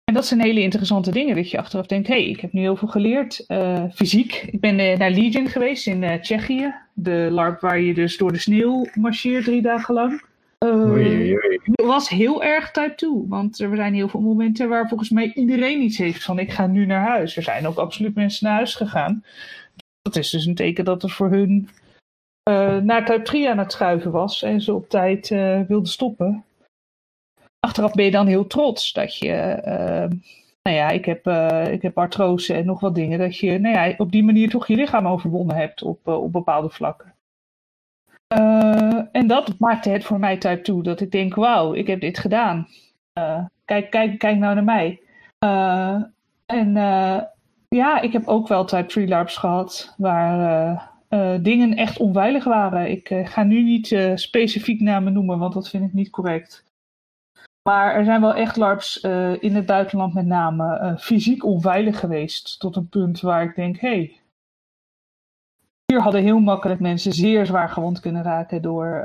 En 0.04 0.14
dat 0.14 0.26
zijn 0.26 0.42
hele 0.42 0.62
interessante 0.62 1.12
dingen. 1.12 1.36
Dat 1.36 1.52
je 1.52 1.58
achteraf 1.58 1.86
denkt: 1.86 2.08
hé, 2.08 2.14
hey, 2.14 2.30
ik 2.30 2.40
heb 2.40 2.54
nu 2.54 2.62
heel 2.62 2.76
veel 2.76 2.88
geleerd. 2.88 3.44
Uh, 3.48 3.84
fysiek. 3.94 4.34
Ik 4.52 4.60
ben 4.60 4.76
naar 4.76 5.12
Legion 5.12 5.48
geweest 5.48 5.88
in 5.88 6.20
Tsjechië. 6.22 6.74
De 6.94 7.28
LARP 7.32 7.60
waar 7.60 7.80
je 7.80 7.94
dus 7.94 8.18
door 8.18 8.32
de 8.32 8.40
sneeuw 8.40 8.88
marcheert 8.94 9.44
drie 9.44 9.62
dagen 9.62 9.94
lang. 9.94 10.22
Het 10.60 11.86
was 11.86 12.10
heel 12.10 12.44
erg 12.44 12.72
type 12.72 12.94
2. 12.96 13.12
Want 13.28 13.60
er 13.60 13.76
zijn 13.76 13.94
heel 13.94 14.10
veel 14.10 14.22
momenten 14.22 14.70
waar 14.70 14.88
volgens 14.88 15.10
mij 15.10 15.34
iedereen 15.34 15.82
iets 15.82 15.98
heeft 15.98 16.24
van: 16.24 16.40
ik 16.40 16.52
ga 16.52 16.68
nu 16.68 16.86
naar 16.86 17.08
huis. 17.08 17.38
Er 17.38 17.44
zijn 17.44 17.68
ook 17.68 17.78
absoluut 17.78 18.16
mensen 18.16 18.48
naar 18.48 18.56
huis 18.56 18.76
gegaan. 18.76 19.24
Dat 20.08 20.16
is 20.16 20.30
dus 20.30 20.46
een 20.46 20.56
teken 20.56 20.86
dat 20.86 21.02
het 21.02 21.12
voor 21.12 21.30
hun 21.30 21.70
uh, 22.50 22.78
naar 22.78 23.06
type 23.06 23.22
3 23.22 23.50
aan 23.50 23.58
het 23.58 23.72
schuiven 23.72 24.12
was 24.12 24.44
en 24.44 24.62
ze 24.62 24.74
op 24.74 24.90
tijd 24.90 25.30
uh, 25.30 25.62
wilden 25.62 25.92
stoppen. 25.92 26.46
Achteraf 27.60 27.94
ben 27.94 28.06
je 28.06 28.12
dan 28.12 28.28
heel 28.28 28.48
trots 28.48 28.94
dat 28.94 29.18
je, 29.18 29.62
uh, 29.66 30.18
nou 30.62 30.78
ja, 30.78 30.90
ik 30.90 31.06
heb, 31.06 31.28
ik 31.72 31.82
heb 31.82 31.98
artrose 31.98 32.54
en 32.54 32.66
nog 32.66 32.80
wat 32.80 32.96
dingen, 32.96 33.20
dat 33.20 33.38
je 33.38 33.60
nou 33.60 33.76
ja, 33.76 33.94
op 33.98 34.12
die 34.12 34.24
manier 34.24 34.50
toch 34.50 34.68
je 34.68 34.76
lichaam 34.76 35.08
overwonnen 35.08 35.56
hebt 35.56 35.84
op, 35.84 36.08
op 36.08 36.32
bepaalde 36.32 36.70
vlakken. 36.70 37.16
en 39.12 39.28
dat 39.28 39.60
maakte 39.60 39.90
het 39.90 40.04
voor 40.04 40.20
mij 40.20 40.38
type 40.38 40.62
2, 40.62 40.82
dat 40.82 41.02
ik 41.02 41.12
denk, 41.12 41.36
wauw, 41.36 41.74
ik 41.74 41.88
heb 41.88 42.02
dit 42.02 42.18
gedaan. 42.18 42.68
kijk, 43.66 43.90
kijk, 43.90 44.20
kijk 44.20 44.38
nou 44.38 44.56
naar 44.56 44.64
mij. 44.64 45.02
en 46.46 46.74
ja, 47.68 48.02
ik 48.02 48.14
heb 48.14 48.28
ook 48.28 48.48
wel 48.48 48.66
type 48.66 48.86
3 48.86 49.08
LARPs 49.08 49.38
gehad 49.38 49.94
waar 49.98 50.40
uh, 50.40 50.82
uh, 51.10 51.44
dingen 51.44 51.76
echt 51.76 51.98
onveilig 51.98 52.44
waren. 52.44 52.92
Ik 52.92 53.10
uh, 53.10 53.28
ga 53.28 53.44
nu 53.44 53.64
niet 53.64 54.12
specifiek 54.16 54.82
namen 54.82 55.14
noemen, 55.14 55.40
want 55.40 55.54
dat 55.54 55.70
vind 55.70 55.84
ik 55.84 55.94
niet 55.94 56.10
correct. 56.10 56.66
Maar 57.70 57.96
er 57.96 58.06
zijn 58.06 58.22
wel 58.22 58.34
echt 58.34 58.56
LARPs 58.56 59.00
in 59.40 59.56
het 59.56 59.66
buitenland 59.66 60.14
met 60.14 60.26
name 60.26 60.96
fysiek 61.00 61.46
onveilig 61.46 62.00
geweest. 62.00 62.60
Tot 62.60 62.76
een 62.76 62.90
punt 62.90 63.22
waar 63.22 63.44
ik 63.44 63.56
denk, 63.56 63.80
hé, 63.80 63.90
hey, 63.90 64.20
hier 65.86 66.02
hadden 66.02 66.22
heel 66.22 66.40
makkelijk 66.40 66.80
mensen 66.80 67.14
zeer 67.14 67.46
zwaar 67.46 67.70
gewond 67.70 68.00
kunnen 68.00 68.24
raken 68.24 68.62
door 68.62 69.04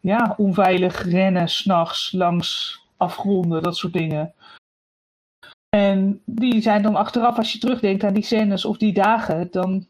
ja, 0.00 0.34
onveilig 0.36 1.02
rennen 1.02 1.48
s'nachts 1.48 2.12
langs 2.12 2.80
afgronden, 2.96 3.62
dat 3.62 3.76
soort 3.76 3.92
dingen. 3.92 4.34
En 5.76 6.22
die 6.24 6.60
zijn 6.60 6.82
dan 6.82 6.96
achteraf, 6.96 7.36
als 7.36 7.52
je 7.52 7.58
terugdenkt 7.58 8.04
aan 8.04 8.14
die 8.14 8.24
scènes 8.24 8.64
of 8.64 8.76
die 8.76 8.92
dagen, 8.92 9.48
dan 9.50 9.86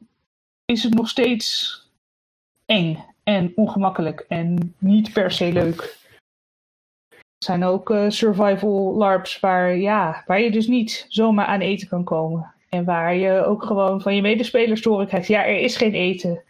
is 0.64 0.83
het 0.83 0.95
nog 0.95 1.09
steeds 1.09 1.76
eng 2.66 3.05
en 3.22 3.53
ongemakkelijk 3.55 4.24
en 4.28 4.74
niet 4.78 5.12
per 5.12 5.30
se 5.30 5.53
leuk. 5.53 6.01
Er 7.11 7.49
zijn 7.49 7.64
ook 7.64 7.91
uh, 7.91 8.11
survival 8.11 8.97
LARPs 8.97 9.41
waar, 9.41 9.76
ja, 9.76 10.22
waar 10.26 10.41
je 10.41 10.51
dus 10.51 10.66
niet 10.66 11.07
zomaar 11.09 11.47
aan 11.47 11.61
eten 11.61 11.89
kan 11.89 12.05
komen. 12.05 12.55
En 12.68 12.85
waar 12.85 13.14
je 13.14 13.45
ook 13.45 13.62
gewoon 13.62 14.01
van 14.01 14.14
je 14.14 14.22
medespelers 14.22 14.85
horen 14.85 15.07
krijgt, 15.07 15.26
ja, 15.26 15.47
er 15.47 15.59
is 15.59 15.76
geen 15.76 15.95
eten. 15.95 16.43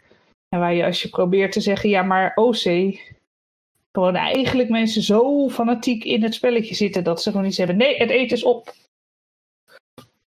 En 0.49 0.59
waar 0.59 0.73
je 0.73 0.85
als 0.85 1.01
je 1.01 1.09
probeert 1.09 1.51
te 1.51 1.61
zeggen, 1.61 1.89
ja, 1.89 2.01
maar 2.01 2.31
OC, 2.35 2.97
gewoon 3.91 4.15
eigenlijk 4.15 4.69
mensen 4.69 5.01
zo 5.01 5.49
fanatiek 5.49 6.03
in 6.03 6.23
het 6.23 6.33
spelletje 6.33 6.75
zitten 6.75 7.03
dat 7.03 7.21
ze 7.21 7.31
gewoon 7.31 7.45
iets 7.45 7.57
hebben. 7.57 7.77
Nee, 7.77 7.97
het 7.97 8.09
eten 8.09 8.37
is 8.37 8.43
op. 8.43 8.73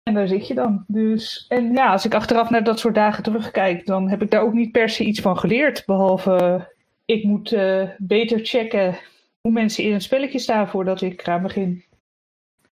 En 0.02 0.14
daar 0.14 0.28
zit 0.28 0.46
je 0.46 0.54
dan. 0.54 0.84
Dus, 0.86 1.46
en 1.48 1.72
ja, 1.72 1.92
als 1.92 2.04
ik 2.04 2.14
achteraf 2.14 2.50
naar 2.50 2.64
dat 2.64 2.78
soort 2.78 2.94
dagen 2.94 3.22
terugkijk, 3.22 3.86
dan 3.86 4.08
heb 4.08 4.22
ik 4.22 4.30
daar 4.30 4.42
ook 4.42 4.52
niet 4.52 4.72
per 4.72 4.88
se 4.88 5.04
iets 5.04 5.20
van 5.20 5.38
geleerd. 5.38 5.86
Behalve, 5.86 6.68
ik 7.04 7.24
moet 7.24 7.52
uh, 7.52 7.90
beter 7.98 8.44
checken 8.44 8.98
hoe 9.40 9.52
mensen 9.52 9.84
in 9.84 9.92
het 9.92 10.02
spelletje 10.02 10.38
staan 10.38 10.68
voordat 10.68 11.00
ik 11.00 11.20
eraan 11.20 11.42
begin. 11.42 11.84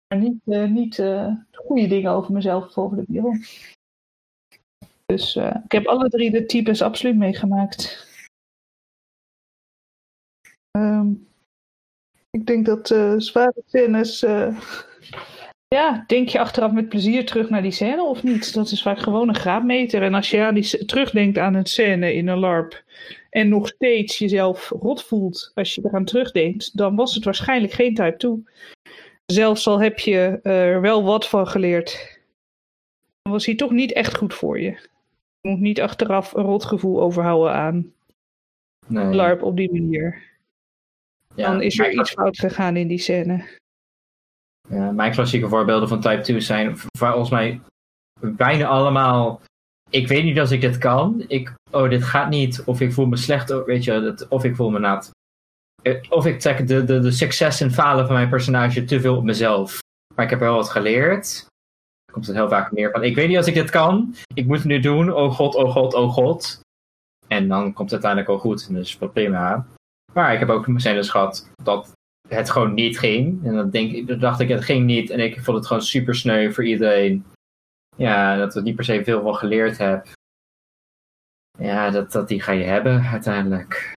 Maar 0.07 0.19
niet, 0.19 0.41
uh, 0.45 0.69
niet 0.69 0.97
uh, 0.97 1.35
goede 1.51 1.87
dingen 1.87 2.11
over 2.11 2.33
mezelf 2.33 2.65
of 2.65 2.77
over 2.77 2.97
de 2.97 3.05
wereld. 3.07 3.37
Dus 5.05 5.35
ik 5.35 5.71
heb 5.71 5.85
alle 5.85 6.09
drie 6.09 6.31
de 6.31 6.45
types 6.45 6.81
absoluut 6.81 7.15
meegemaakt. 7.15 8.07
Um, 10.77 11.27
ik 12.29 12.45
denk 12.45 12.65
dat 12.65 12.87
zware 13.17 13.61
scènes 13.65 14.25
Ja, 15.67 16.03
denk 16.07 16.29
je 16.29 16.39
achteraf 16.39 16.71
met 16.71 16.89
plezier 16.89 17.25
terug 17.25 17.49
naar 17.49 17.61
die 17.61 17.71
scène 17.71 18.03
of 18.03 18.23
niet? 18.23 18.53
Dat 18.53 18.71
is 18.71 18.81
vaak 18.81 18.99
gewoon 18.99 19.27
een 19.29 19.35
graadmeter. 19.35 20.01
En 20.01 20.13
als 20.13 20.29
je 20.29 20.43
aan 20.43 20.53
die, 20.53 20.85
terugdenkt 20.85 21.37
aan 21.37 21.53
een 21.53 21.65
scène 21.65 22.13
in 22.13 22.27
een 22.27 22.39
LARP 22.39 22.83
en 23.29 23.49
nog 23.49 23.67
steeds 23.67 24.17
jezelf 24.17 24.69
rot 24.69 25.03
voelt 25.03 25.51
als 25.53 25.75
je 25.75 25.81
eraan 25.83 26.05
terugdenkt, 26.05 26.77
dan 26.77 26.95
was 26.95 27.15
het 27.15 27.23
waarschijnlijk 27.23 27.73
geen 27.73 27.93
Type 27.93 28.17
2. 28.17 28.43
Zelfs 29.25 29.67
al 29.67 29.79
heb 29.79 29.99
je 29.99 30.39
er 30.43 30.81
wel 30.81 31.03
wat 31.03 31.27
van 31.27 31.47
geleerd, 31.47 32.19
dan 33.21 33.33
was 33.33 33.45
hij 33.45 33.55
toch 33.55 33.71
niet 33.71 33.93
echt 33.93 34.17
goed 34.17 34.33
voor 34.33 34.59
je. 34.59 34.77
Je 35.41 35.49
moet 35.49 35.59
niet 35.59 35.81
achteraf 35.81 36.33
een 36.33 36.43
rotgevoel 36.43 37.01
overhouden 37.01 37.53
aan 37.53 37.93
nee. 38.87 39.13
LARP 39.13 39.43
op 39.43 39.57
die 39.57 39.71
manier. 39.71 40.23
Ja, 41.35 41.51
dan 41.51 41.61
is 41.61 41.79
er 41.79 41.91
iets 41.91 42.11
fout 42.11 42.37
gegaan 42.37 42.75
in 42.75 42.87
die 42.87 42.99
scène. 42.99 43.45
Ja, 44.67 44.91
mijn 44.91 45.11
klassieke 45.11 45.47
voorbeelden 45.47 45.87
van 45.87 46.01
Type 46.01 46.21
2 46.21 46.39
zijn 46.39 46.77
volgens 46.97 47.29
mij 47.29 47.61
bijna 48.19 48.67
allemaal. 48.67 49.41
Ik 49.89 50.07
weet 50.07 50.23
niet 50.23 50.39
als 50.39 50.51
ik 50.51 50.61
dit 50.61 50.77
kan. 50.77 51.23
Ik, 51.27 51.53
oh, 51.71 51.89
dit 51.89 52.03
gaat 52.03 52.29
niet. 52.29 52.63
Of 52.63 52.81
ik 52.81 52.93
voel 52.93 53.05
me 53.05 53.17
slecht. 53.17 53.63
Weet 53.65 53.83
je, 53.83 54.25
of 54.29 54.43
ik 54.43 54.55
voel 54.55 54.69
me 54.69 54.79
nat. 54.79 55.11
Eh, 55.81 56.01
of 56.09 56.25
ik 56.25 56.39
trek 56.39 56.67
de, 56.67 56.83
de, 56.83 56.99
de 56.99 57.11
succes 57.11 57.61
en 57.61 57.71
falen 57.71 58.05
van 58.05 58.15
mijn 58.15 58.29
personage 58.29 58.83
te 58.83 58.99
veel 58.99 59.17
op 59.17 59.23
mezelf. 59.23 59.79
Maar 60.15 60.25
ik 60.25 60.31
heb 60.31 60.39
wel 60.39 60.55
wat 60.55 60.69
geleerd. 60.69 61.45
Komt 62.11 62.27
het 62.27 62.35
heel 62.35 62.49
vaak 62.49 62.71
meer 62.71 62.91
van. 62.91 63.03
Ik 63.03 63.15
weet 63.15 63.27
niet 63.27 63.37
als 63.37 63.47
ik 63.47 63.53
dit 63.53 63.69
kan. 63.69 64.15
Ik 64.33 64.45
moet 64.45 64.57
het 64.57 64.65
nu 64.65 64.79
doen. 64.79 65.13
Oh 65.13 65.31
god, 65.31 65.55
oh 65.55 65.71
god, 65.71 65.93
oh 65.93 66.13
god. 66.13 66.59
En 67.27 67.47
dan 67.47 67.63
komt 67.73 67.91
het 67.91 68.03
uiteindelijk 68.03 68.31
al 68.31 68.49
goed. 68.49 68.73
Dus 68.73 68.97
prima. 69.13 69.65
Maar 70.13 70.33
ik 70.33 70.39
heb 70.39 70.49
ook 70.49 70.69
scènes 70.75 71.09
gehad 71.09 71.49
dat 71.63 71.91
het 72.27 72.49
gewoon 72.49 72.73
niet 72.73 72.99
ging. 72.99 73.45
En 73.45 73.55
dan, 73.55 73.69
denk, 73.69 74.19
dacht 74.19 74.39
ik, 74.39 74.49
het 74.49 74.63
ging 74.63 74.85
niet. 74.85 75.09
En 75.09 75.19
ik 75.19 75.41
vond 75.41 75.57
het 75.57 75.67
gewoon 75.67 75.81
super 75.81 76.15
sneu 76.15 76.51
voor 76.51 76.65
iedereen. 76.65 77.25
Ja, 77.97 78.37
dat 78.37 78.55
ik 78.55 78.63
niet 78.63 78.75
per 78.75 78.83
se 78.83 79.03
veel 79.03 79.21
van 79.21 79.35
geleerd 79.35 79.77
heb. 79.77 80.07
Ja, 81.57 81.89
dat, 81.89 82.11
dat 82.11 82.27
die 82.27 82.41
ga 82.41 82.51
je 82.51 82.63
hebben 82.63 83.01
uiteindelijk. 83.01 83.93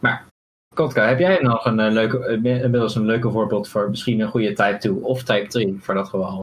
Maar, 0.00 0.26
Kotka, 0.74 1.08
heb 1.08 1.18
jij 1.18 1.38
nog 1.40 1.64
een, 1.64 1.78
uh, 1.78 1.90
leuke, 1.90 2.40
inmiddels 2.42 2.94
een 2.94 3.04
leuke 3.04 3.30
voorbeeld 3.30 3.68
voor 3.68 3.90
misschien 3.90 4.20
een 4.20 4.28
goede 4.28 4.52
Type 4.52 4.76
2 4.78 5.04
of 5.04 5.22
Type 5.22 5.46
3 5.46 5.76
voor 5.80 5.94
dat 5.94 6.08
geval? 6.08 6.42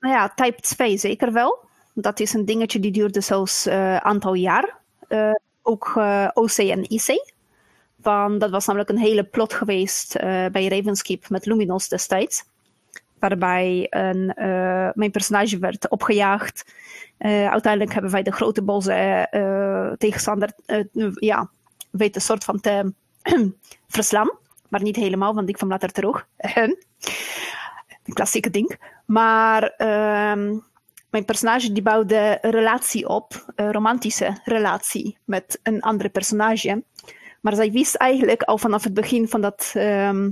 Nou 0.00 0.14
ja, 0.14 0.28
Type 0.28 0.60
2 0.60 0.98
zeker 0.98 1.32
wel. 1.32 1.64
Dat 1.94 2.20
is 2.20 2.32
een 2.32 2.44
dingetje 2.44 2.80
die 2.80 2.92
duurde 2.92 3.20
zelfs 3.20 3.66
een 3.66 3.72
uh, 3.72 3.96
aantal 3.96 4.34
jaar. 4.34 4.78
Uh, 5.08 5.34
ook 5.62 5.96
OC 6.34 6.56
en 6.56 6.90
IC 6.90 7.34
dat 8.38 8.50
was 8.50 8.66
namelijk 8.66 8.90
een 8.90 8.98
hele 8.98 9.24
plot 9.24 9.52
geweest 9.52 10.16
uh, 10.16 10.22
bij 10.46 10.68
Ravenskeep 10.68 11.28
met 11.28 11.46
Luminos 11.46 11.88
destijds. 11.88 12.44
Waarbij 13.18 13.86
een, 13.90 14.34
uh, 14.36 14.88
mijn 14.94 15.10
personage 15.10 15.58
werd 15.58 15.88
opgejaagd. 15.88 16.74
Uh, 17.18 17.50
uiteindelijk 17.50 17.92
hebben 17.92 18.10
wij 18.10 18.22
de 18.22 18.32
grote 18.32 18.62
boze 18.62 19.26
tegenstander 19.98 20.50
ja, 21.14 21.50
weet 21.90 22.14
een 22.14 22.20
soort 22.20 22.44
van 22.44 22.60
te 22.60 22.92
verslaan. 23.88 24.30
Maar 24.68 24.82
niet 24.82 24.96
helemaal, 24.96 25.34
want 25.34 25.48
ik 25.48 25.54
kwam 25.54 25.68
later 25.68 25.92
terug. 25.92 26.26
een 28.04 28.12
klassieke 28.12 28.50
ding. 28.50 28.78
Maar 29.06 29.62
ehm, 29.62 30.58
mijn 31.10 31.24
personage 31.24 31.72
die 31.72 31.82
bouwde 31.82 32.38
relatie 32.40 33.08
op, 33.08 33.52
een 33.54 33.72
romantische 33.72 34.40
relatie 34.44 35.18
met 35.24 35.60
een 35.62 35.80
andere 35.80 36.08
personage. 36.08 36.82
Maar 37.40 37.54
zij 37.54 37.70
wist 37.70 37.94
eigenlijk 37.94 38.42
al 38.42 38.58
vanaf 38.58 38.84
het 38.84 38.94
begin 38.94 39.28
van 39.28 39.40
dat 39.40 39.72
ehm, 39.74 40.30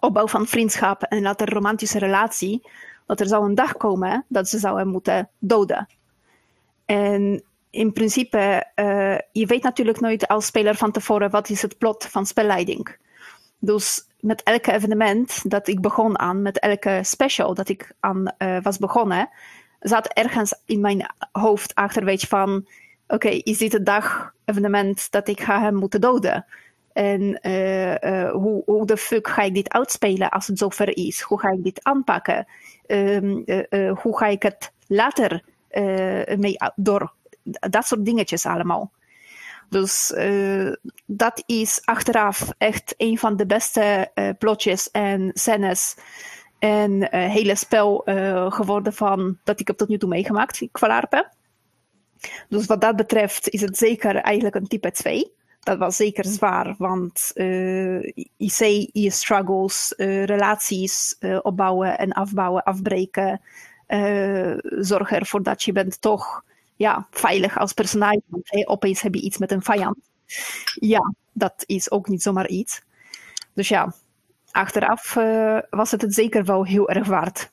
opbouw 0.00 0.26
van 0.26 0.46
vriendschap 0.46 1.02
en 1.02 1.22
later 1.22 1.52
romantische 1.52 1.98
relatie, 1.98 2.62
dat 3.06 3.20
er 3.20 3.26
zou 3.26 3.44
een 3.44 3.54
dag 3.54 3.76
komen 3.76 4.24
dat 4.28 4.48
ze 4.48 4.58
zou 4.58 4.78
hem 4.78 4.88
moeten 4.88 5.28
doden. 5.38 5.86
En 6.86 7.42
in 7.70 7.92
principe, 7.92 8.66
uh, 8.76 9.18
je 9.32 9.46
weet 9.46 9.62
natuurlijk 9.62 10.00
nooit 10.00 10.28
als 10.28 10.46
speler 10.46 10.74
van 10.74 10.92
tevoren 10.92 11.30
wat 11.30 11.48
is 11.48 11.62
het 11.62 11.78
plot 11.78 12.06
van 12.06 12.26
spelleiding. 12.26 12.96
Dus 13.58 14.06
met 14.20 14.42
elke 14.42 14.72
evenement 14.72 15.50
dat 15.50 15.68
ik 15.68 15.80
begon 15.80 16.18
aan, 16.18 16.42
met 16.42 16.58
elke 16.58 17.00
special 17.02 17.54
dat 17.54 17.68
ik 17.68 17.92
aan 18.00 18.32
uh, 18.38 18.56
was 18.62 18.78
begonnen, 18.78 19.28
zat 19.80 20.06
ergens 20.06 20.54
in 20.64 20.80
mijn 20.80 21.06
hoofd 21.32 21.74
achter, 21.74 22.04
weet 22.04 22.20
je, 22.20 22.26
van 22.26 22.66
oké, 23.12 23.28
is 23.28 23.58
dit 23.58 23.72
het 23.72 23.86
dag 23.86 24.32
evenement 24.44 25.10
dat 25.10 25.28
ik 25.28 25.40
ga 25.40 25.60
hem 25.60 25.74
moeten 25.74 26.00
doden? 26.00 26.44
En 26.92 27.38
uh, 27.42 27.94
uh, 27.94 28.30
hoe, 28.30 28.62
hoe 28.66 28.86
de 28.86 28.96
fuck 28.96 29.28
ga 29.28 29.42
ik 29.42 29.54
dit 29.54 29.72
uitspelen 29.72 30.30
als 30.30 30.46
het 30.46 30.58
zover 30.58 30.96
is? 30.96 31.20
Hoe 31.20 31.40
ga 31.40 31.50
ik 31.50 31.62
dit 31.62 31.84
aanpakken? 31.84 32.46
Um, 32.86 33.42
uh, 33.46 33.92
hoe 33.98 34.18
ga 34.18 34.26
ik 34.26 34.42
het 34.42 34.72
later 34.86 35.42
mee 36.36 36.56
door? 36.74 37.12
Dat 37.42 37.86
soort 37.86 38.04
dingetjes 38.04 38.46
allemaal. 38.46 38.90
Dus 39.68 40.14
dat 41.06 41.42
is 41.46 41.80
achteraf 41.84 42.52
echt 42.58 42.94
een 42.96 43.18
van 43.18 43.36
de 43.36 43.46
beste 43.46 44.10
plotjes 44.38 44.90
en 44.90 45.30
scènes 45.34 45.96
en 46.58 47.14
hele 47.14 47.54
spel 47.54 48.02
geworden 48.48 48.92
van 48.92 49.38
dat 49.44 49.60
ik 49.60 49.66
heb 49.66 49.76
tot 49.76 49.88
nu 49.88 49.98
toe 49.98 50.08
meegemaakt 50.08 50.66
qua 50.72 50.88
LARPen. 50.88 51.30
Dus 52.48 52.66
wat 52.66 52.80
dat 52.80 52.96
betreft 52.96 53.48
is 53.48 53.60
het 53.60 53.76
zeker 53.76 54.16
eigenlijk 54.16 54.54
een 54.54 54.66
type 54.66 54.90
2. 54.90 55.32
Dat 55.60 55.78
was 55.78 55.96
zeker 55.96 56.24
zwaar, 56.24 56.74
want 56.78 57.30
uh, 57.34 57.96
eh, 58.60 58.88
je 58.92 59.10
struggles, 59.10 59.94
uh, 59.96 60.24
relaties 60.24 61.16
uh, 61.20 61.38
opbouwen 61.42 61.98
en 61.98 62.12
afbouwen, 62.12 62.62
afbreken. 62.62 63.40
zorgen 64.62 65.18
ervoor 65.18 65.42
dat 65.42 65.62
je 65.62 65.72
bent 65.72 66.00
toch 66.00 66.44
ja, 66.76 67.06
veilig 67.10 67.58
als 67.58 67.72
personage. 67.72 68.22
Want 68.26 68.66
opeens 68.66 69.02
heb 69.02 69.14
je 69.14 69.20
iets 69.20 69.38
met 69.38 69.50
een 69.50 69.62
vijand. 69.62 69.96
Ja, 70.74 71.14
dat 71.32 71.64
is 71.66 71.90
ook 71.90 72.08
niet 72.08 72.22
zomaar 72.22 72.48
iets. 72.48 72.82
Dus 73.54 73.68
ja, 73.68 73.94
achteraf 74.50 75.14
was 75.70 75.90
het 75.90 76.02
het 76.02 76.14
zeker 76.14 76.44
wel 76.44 76.64
heel 76.64 76.88
erg 76.88 77.06
waard. 77.06 77.50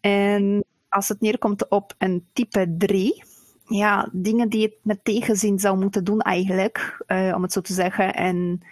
En 0.00 0.64
als 0.88 1.08
het 1.08 1.20
neerkomt 1.20 1.68
op 1.68 1.94
een 1.98 2.26
type 2.32 2.74
3, 2.78 3.22
ja, 3.70 4.08
dingen 4.12 4.48
die 4.48 4.62
het 4.62 4.74
met 4.82 5.04
tegenzin 5.04 5.58
zou 5.58 5.78
moeten 5.78 6.04
doen 6.04 6.20
eigenlijk, 6.20 7.04
uh, 7.06 7.32
om 7.34 7.42
het 7.42 7.52
zo 7.52 7.60
te 7.60 7.72
zeggen. 7.72 8.14
En 8.14 8.62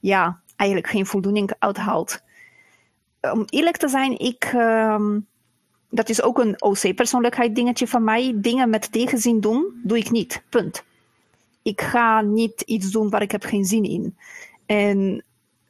ja, 0.00 0.40
eigenlijk 0.56 0.90
geen 0.90 1.06
voldoening 1.06 1.52
uithaalt. 1.58 2.22
Om 3.20 3.44
eerlijk 3.46 3.76
te 3.76 3.88
zijn, 3.88 4.18
ik, 4.18 4.52
uh, 4.54 5.16
dat 5.90 6.08
is 6.08 6.22
ook 6.22 6.38
een 6.38 6.62
OC-persoonlijkheid 6.62 7.54
dingetje 7.54 7.86
van 7.88 8.04
mij. 8.04 8.32
Dingen 8.36 8.70
met 8.70 8.92
tegenzin 8.92 9.40
doen, 9.40 9.80
doe 9.82 9.98
ik 9.98 10.10
niet. 10.10 10.42
Punt. 10.48 10.84
Ik 11.62 11.80
ga 11.80 12.20
niet 12.20 12.60
iets 12.60 12.90
doen 12.90 13.10
waar 13.10 13.22
ik 13.22 13.30
heb 13.30 13.44
geen 13.44 13.64
zin 13.64 13.84
in. 13.84 14.16
En 14.66 15.24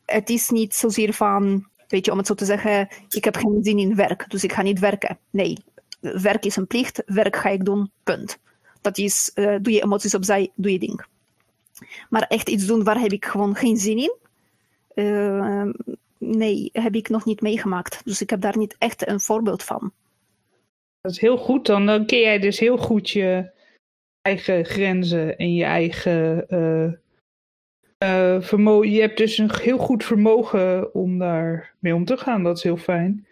het 0.04 0.30
is 0.30 0.48
niet 0.48 0.74
zozeer 0.74 1.12
van, 1.12 1.66
weet 1.88 2.04
je, 2.04 2.12
om 2.12 2.18
het 2.18 2.26
zo 2.26 2.34
te 2.34 2.44
zeggen, 2.44 2.88
ik 3.08 3.24
heb 3.24 3.36
geen 3.36 3.58
zin 3.62 3.78
in 3.78 3.94
werk, 3.94 4.24
dus 4.28 4.44
ik 4.44 4.52
ga 4.52 4.62
niet 4.62 4.78
werken. 4.78 5.18
Nee, 5.30 5.58
werk 6.00 6.44
is 6.44 6.56
een 6.56 6.66
plicht, 6.66 7.02
werk 7.06 7.36
ga 7.36 7.48
ik 7.48 7.64
doen, 7.64 7.90
punt. 8.02 8.38
Dat 8.82 8.98
is, 8.98 9.30
uh, 9.34 9.56
doe 9.62 9.72
je 9.72 9.82
emoties 9.82 10.14
opzij, 10.14 10.50
doe 10.54 10.72
je 10.72 10.78
ding. 10.78 11.04
Maar 12.10 12.22
echt 12.22 12.48
iets 12.48 12.66
doen 12.66 12.84
waar 12.84 13.00
heb 13.00 13.12
ik 13.12 13.24
gewoon 13.24 13.54
geen 13.54 13.76
zin 13.76 13.98
in. 13.98 14.14
Uh, 14.94 15.68
nee, 16.18 16.68
heb 16.72 16.94
ik 16.94 17.08
nog 17.08 17.24
niet 17.24 17.40
meegemaakt. 17.40 18.00
Dus 18.04 18.22
ik 18.22 18.30
heb 18.30 18.40
daar 18.40 18.58
niet 18.58 18.76
echt 18.78 19.08
een 19.08 19.20
voorbeeld 19.20 19.62
van. 19.62 19.92
Dat 21.00 21.12
is 21.12 21.20
heel 21.20 21.36
goed. 21.36 21.66
Dan, 21.66 21.86
dan 21.86 22.06
ken 22.06 22.20
jij 22.20 22.38
dus 22.38 22.58
heel 22.58 22.76
goed 22.76 23.10
je 23.10 23.50
eigen 24.22 24.64
grenzen 24.64 25.36
en 25.36 25.54
je 25.54 25.64
eigen 25.64 26.46
uh, 26.48 26.92
uh, 27.98 28.42
vermogen. 28.42 28.90
Je 28.90 29.00
hebt 29.00 29.16
dus 29.16 29.38
een 29.38 29.50
heel 29.60 29.78
goed 29.78 30.04
vermogen 30.04 30.94
om 30.94 31.18
daar 31.18 31.74
mee 31.78 31.94
om 31.94 32.04
te 32.04 32.16
gaan. 32.16 32.42
Dat 32.42 32.56
is 32.56 32.62
heel 32.62 32.76
fijn. 32.76 33.26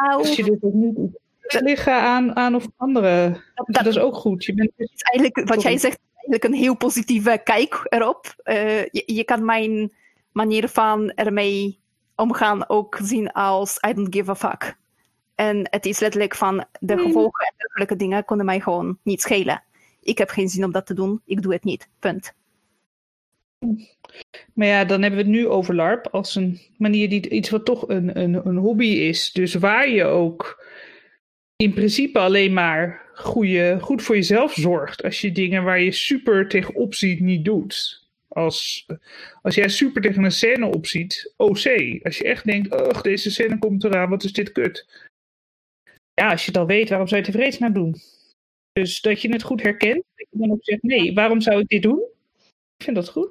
Nou, 0.00 0.18
Als 0.18 0.36
je 0.36 0.44
dit 0.44 0.62
ook 0.62 0.74
niet 0.74 0.98
liggen 1.46 1.94
aan, 1.94 2.36
aan 2.36 2.54
of 2.54 2.66
anderen. 2.76 3.42
Dat, 3.54 3.86
is 3.86 3.98
ook 3.98 4.14
goed. 4.14 4.44
Je 4.44 4.54
bent 4.54 4.72
eigenlijk, 4.76 5.48
wat 5.48 5.62
jij 5.62 5.78
zegt, 5.78 5.98
eigenlijk 6.14 6.44
een 6.44 6.60
heel 6.60 6.76
positieve 6.76 7.40
kijk 7.44 7.80
erop. 7.88 8.34
Uh, 8.44 8.84
je, 8.84 9.02
je, 9.06 9.24
kan 9.24 9.44
mijn 9.44 9.92
manier 10.32 10.68
van 10.68 11.10
ermee 11.10 11.78
omgaan 12.16 12.68
ook 12.68 12.98
zien 13.02 13.32
als 13.32 13.78
I 13.88 13.92
don't 13.94 14.14
give 14.14 14.30
a 14.30 14.34
fuck. 14.34 14.76
En 15.34 15.66
het 15.70 15.86
is 15.86 16.00
letterlijk 16.00 16.34
van 16.34 16.64
de 16.80 16.92
hmm. 16.94 17.02
gevolgen 17.02 17.46
en 17.46 17.54
dergelijke 17.56 17.96
dingen 17.96 18.24
konden 18.24 18.46
mij 18.46 18.60
gewoon 18.60 18.98
niet 19.02 19.20
schelen. 19.20 19.62
Ik 20.00 20.18
heb 20.18 20.28
geen 20.28 20.48
zin 20.48 20.64
om 20.64 20.72
dat 20.72 20.86
te 20.86 20.94
doen, 20.94 21.20
ik 21.24 21.42
doe 21.42 21.52
het 21.52 21.64
niet. 21.64 21.88
Punt. 21.98 22.34
Maar 24.54 24.66
ja, 24.66 24.84
dan 24.84 25.02
hebben 25.02 25.20
we 25.20 25.26
het 25.26 25.34
nu 25.34 25.48
over 25.48 25.74
LARP 25.74 26.08
als 26.10 26.34
een 26.34 26.60
manier 26.78 27.08
die 27.08 27.28
iets 27.28 27.50
wat 27.50 27.64
toch 27.64 27.88
een, 27.88 28.20
een, 28.20 28.46
een 28.46 28.56
hobby 28.56 28.86
is. 28.86 29.32
Dus 29.32 29.54
waar 29.54 29.88
je 29.88 30.04
ook 30.04 30.64
in 31.56 31.74
principe 31.74 32.18
alleen 32.18 32.52
maar 32.52 33.10
goede, 33.14 33.78
goed 33.80 34.02
voor 34.02 34.14
jezelf 34.14 34.52
zorgt. 34.52 35.02
Als 35.02 35.20
je 35.20 35.32
dingen 35.32 35.64
waar 35.64 35.80
je 35.80 35.92
super 35.92 36.48
tegenop 36.48 36.94
ziet 36.94 37.20
niet 37.20 37.44
doet. 37.44 38.02
Als, 38.28 38.86
als 39.42 39.54
jij 39.54 39.68
super 39.68 40.02
tegen 40.02 40.24
een 40.24 40.32
scène 40.32 40.66
opziet, 40.66 41.32
OC. 41.36 41.66
Als 42.02 42.18
je 42.18 42.24
echt 42.24 42.44
denkt, 42.44 42.74
ugh, 42.74 43.02
deze 43.02 43.30
scène 43.30 43.58
komt 43.58 43.84
eraan, 43.84 44.10
wat 44.10 44.24
is 44.24 44.32
dit 44.32 44.52
kut. 44.52 45.06
Ja, 46.14 46.30
als 46.30 46.44
je 46.44 46.50
het 46.50 46.60
al 46.60 46.66
weet, 46.66 46.88
waarom 46.88 47.08
zou 47.08 47.20
je 47.20 47.26
het 47.26 47.34
in 47.34 47.40
vredesnaam 47.40 47.72
doen? 47.72 47.94
Dus 48.72 49.00
dat 49.00 49.22
je 49.22 49.32
het 49.32 49.42
goed 49.42 49.62
herkent, 49.62 50.04
dat 50.14 50.26
je 50.30 50.38
dan 50.38 50.50
ook 50.50 50.64
zegt, 50.64 50.82
nee, 50.82 51.14
waarom 51.14 51.40
zou 51.40 51.60
ik 51.60 51.68
dit 51.68 51.82
doen? 51.82 52.02
Ik 52.76 52.84
vind 52.84 52.96
dat 52.96 53.08
goed. 53.08 53.30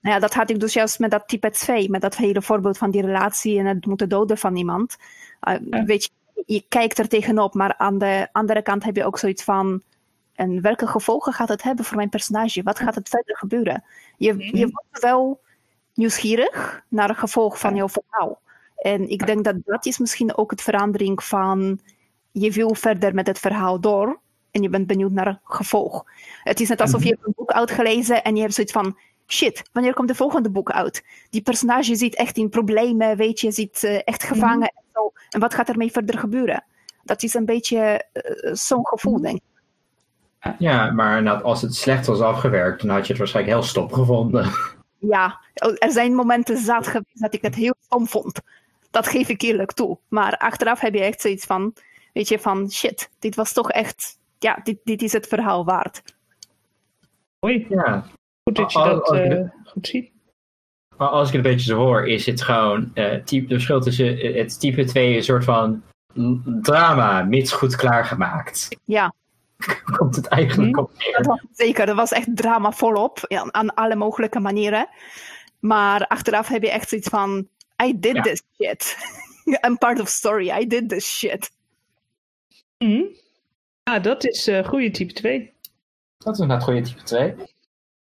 Nou 0.00 0.14
ja, 0.14 0.20
dat 0.20 0.34
had 0.34 0.50
ik 0.50 0.60
dus 0.60 0.72
juist 0.72 0.98
met 0.98 1.10
dat 1.10 1.28
type 1.28 1.50
2, 1.50 1.90
met 1.90 2.00
dat 2.00 2.16
hele 2.16 2.42
voorbeeld 2.42 2.78
van 2.78 2.90
die 2.90 3.02
relatie 3.02 3.58
en 3.58 3.66
het 3.66 3.86
moeten 3.86 4.08
doden 4.08 4.38
van 4.38 4.56
iemand. 4.56 4.96
Uh, 5.48 5.84
Weet 5.84 6.04
je, 6.04 6.10
je 6.46 6.64
kijkt 6.68 6.98
er 6.98 7.08
tegenop, 7.08 7.54
maar 7.54 7.76
aan 7.76 7.98
de 7.98 8.28
andere 8.32 8.62
kant 8.62 8.84
heb 8.84 8.96
je 8.96 9.04
ook 9.04 9.18
zoiets 9.18 9.42
van, 9.44 9.82
en 10.36 10.60
welke 10.60 10.86
gevolgen 10.86 11.32
gaat 11.32 11.48
het 11.48 11.62
hebben 11.62 11.84
voor 11.84 11.96
mijn 11.96 12.08
personage? 12.08 12.62
Wat 12.62 12.78
gaat 12.78 12.94
het 12.94 13.08
verder 13.08 13.36
gebeuren? 13.36 13.84
Je, 14.16 14.32
mhm. 14.32 14.56
je 14.56 14.68
wordt 14.70 15.02
wel 15.02 15.40
nieuwsgierig 15.94 16.84
naar 16.88 17.08
het 17.08 17.18
gevolg 17.18 17.58
van 17.58 17.74
jouw 17.74 17.88
verhaal. 17.88 18.40
En 18.76 19.08
ik 19.08 19.26
denk 19.26 19.44
dat 19.44 19.56
dat 19.64 19.86
is 19.86 19.98
misschien 19.98 20.36
ook 20.36 20.50
het 20.50 20.62
verandering 20.62 21.24
van 21.24 21.80
je 22.30 22.52
wil 22.52 22.74
verder 22.74 23.14
met 23.14 23.26
het 23.26 23.38
verhaal 23.38 23.80
door 23.80 24.20
en 24.50 24.62
je 24.62 24.68
bent 24.68 24.86
benieuwd 24.86 25.12
naar 25.12 25.26
het 25.26 25.38
gevolg. 25.44 26.04
Het 26.42 26.60
is 26.60 26.68
net 26.68 26.80
alsof 26.80 27.00
mhm. 27.00 27.08
je 27.08 27.18
een 27.22 27.32
boek 27.36 27.52
uitgelezen 27.52 28.24
en 28.24 28.34
je 28.34 28.40
hebt 28.40 28.54
zoiets 28.54 28.72
van 28.72 28.98
shit, 29.26 29.62
wanneer 29.72 29.94
komt 29.94 30.08
de 30.08 30.14
volgende 30.14 30.50
boek 30.50 30.70
uit? 30.70 31.04
Die 31.30 31.42
personage 31.42 31.94
zit 31.94 32.14
echt 32.14 32.36
in 32.36 32.48
problemen, 32.48 33.16
weet 33.16 33.40
je, 33.40 33.50
zit 33.50 33.82
uh, 33.82 34.00
echt 34.04 34.22
mhm. 34.22 34.32
gevangen 34.32 34.68
en 34.68 34.84
zo. 34.96 35.12
En 35.30 35.40
wat 35.40 35.54
gaat 35.54 35.68
ermee 35.68 35.92
verder 35.92 36.18
gebeuren? 36.18 36.64
Dat 37.02 37.22
is 37.22 37.34
een 37.34 37.44
beetje 37.44 38.04
uh, 38.12 38.54
zo'n 38.54 38.86
gevoel, 38.86 39.20
denk 39.20 39.36
ik. 39.36 39.42
Ja, 40.58 40.90
maar 40.90 41.42
als 41.42 41.62
het 41.62 41.74
slecht 41.74 42.06
was 42.06 42.20
afgewerkt, 42.20 42.80
dan 42.82 42.90
had 42.90 43.02
je 43.02 43.08
het 43.08 43.18
waarschijnlijk 43.18 43.56
heel 43.56 43.66
stop 43.66 43.92
gevonden. 43.92 44.50
Ja, 44.98 45.40
er 45.54 45.92
zijn 45.92 46.14
momenten 46.14 46.58
zat 46.58 46.86
geweest 46.86 47.20
dat 47.20 47.34
ik 47.34 47.42
het 47.42 47.54
heel 47.54 47.74
stom 47.80 48.06
vond. 48.06 48.40
Dat 48.90 49.06
geef 49.06 49.28
ik 49.28 49.42
eerlijk 49.42 49.72
toe. 49.72 49.98
Maar 50.08 50.36
achteraf 50.36 50.80
heb 50.80 50.94
je 50.94 51.00
echt 51.00 51.20
zoiets 51.20 51.46
van, 51.46 51.74
weet 52.12 52.28
je, 52.28 52.38
van 52.38 52.70
shit, 52.70 53.10
dit 53.18 53.34
was 53.34 53.52
toch 53.52 53.70
echt, 53.70 54.18
ja, 54.38 54.60
dit, 54.62 54.78
dit 54.84 55.02
is 55.02 55.12
het 55.12 55.26
verhaal 55.26 55.64
waard. 55.64 56.02
Mooi. 57.40 57.66
Ja. 57.68 58.04
Goed 58.44 58.56
dat 58.56 58.72
je 58.72 58.78
dat 58.78 59.14
uh, 59.14 59.48
goed 59.64 59.86
ziet. 59.86 60.10
Maar 60.96 61.08
als 61.08 61.28
ik 61.28 61.34
het 61.34 61.44
een 61.44 61.50
beetje 61.50 61.66
zo 61.66 61.76
hoor, 61.76 62.08
is 62.08 62.26
het 62.26 62.42
gewoon 62.42 62.90
uh, 62.94 63.14
type, 63.14 63.46
de 63.46 63.54
verschil 63.54 63.80
tussen 63.80 64.18
eh, 64.18 64.34
het 64.34 64.60
type 64.60 64.84
2 64.84 65.16
een 65.16 65.22
soort 65.22 65.44
van 65.44 65.82
drama, 66.62 67.22
mits 67.22 67.52
goed 67.52 67.76
klaargemaakt. 67.76 68.68
Ja. 68.84 69.14
Komt 69.96 70.16
het 70.16 70.26
eigenlijk 70.26 70.74
hm? 70.76 70.80
op 70.80 70.90
Dat 71.12 71.26
was, 71.26 71.40
zeker, 71.52 71.86
dat 71.86 71.96
was 71.96 72.12
echt 72.12 72.36
drama 72.36 72.72
volop, 72.72 73.18
ja, 73.28 73.48
aan 73.50 73.74
alle 73.74 73.96
mogelijke 73.96 74.40
manieren. 74.40 74.88
Maar 75.58 76.06
achteraf 76.06 76.48
heb 76.48 76.62
je 76.62 76.70
echt 76.70 76.88
zoiets 76.88 77.08
van, 77.08 77.48
I 77.84 77.98
did 77.98 78.22
this 78.22 78.42
shit. 78.60 78.96
I'm 79.66 79.78
part 79.78 80.00
of 80.00 80.08
story, 80.08 80.50
I 80.50 80.66
did 80.66 80.88
this 80.88 81.16
shit. 81.16 81.50
Hm? 82.78 83.02
Ah, 83.82 84.02
dat 84.02 84.24
is 84.24 84.48
uh, 84.48 84.66
goede 84.68 84.90
type 84.90 85.12
2. 85.12 85.52
Dat 86.18 86.34
is 86.34 86.40
inderdaad 86.40 86.64
goede 86.64 86.80
type 86.80 87.02
2. 87.02 87.34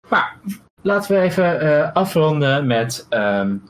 Maar 0.09 0.39
laten 0.83 1.15
we 1.15 1.23
even 1.23 1.63
uh, 1.65 1.93
afronden 1.93 2.67
met: 2.67 3.07
um, 3.11 3.63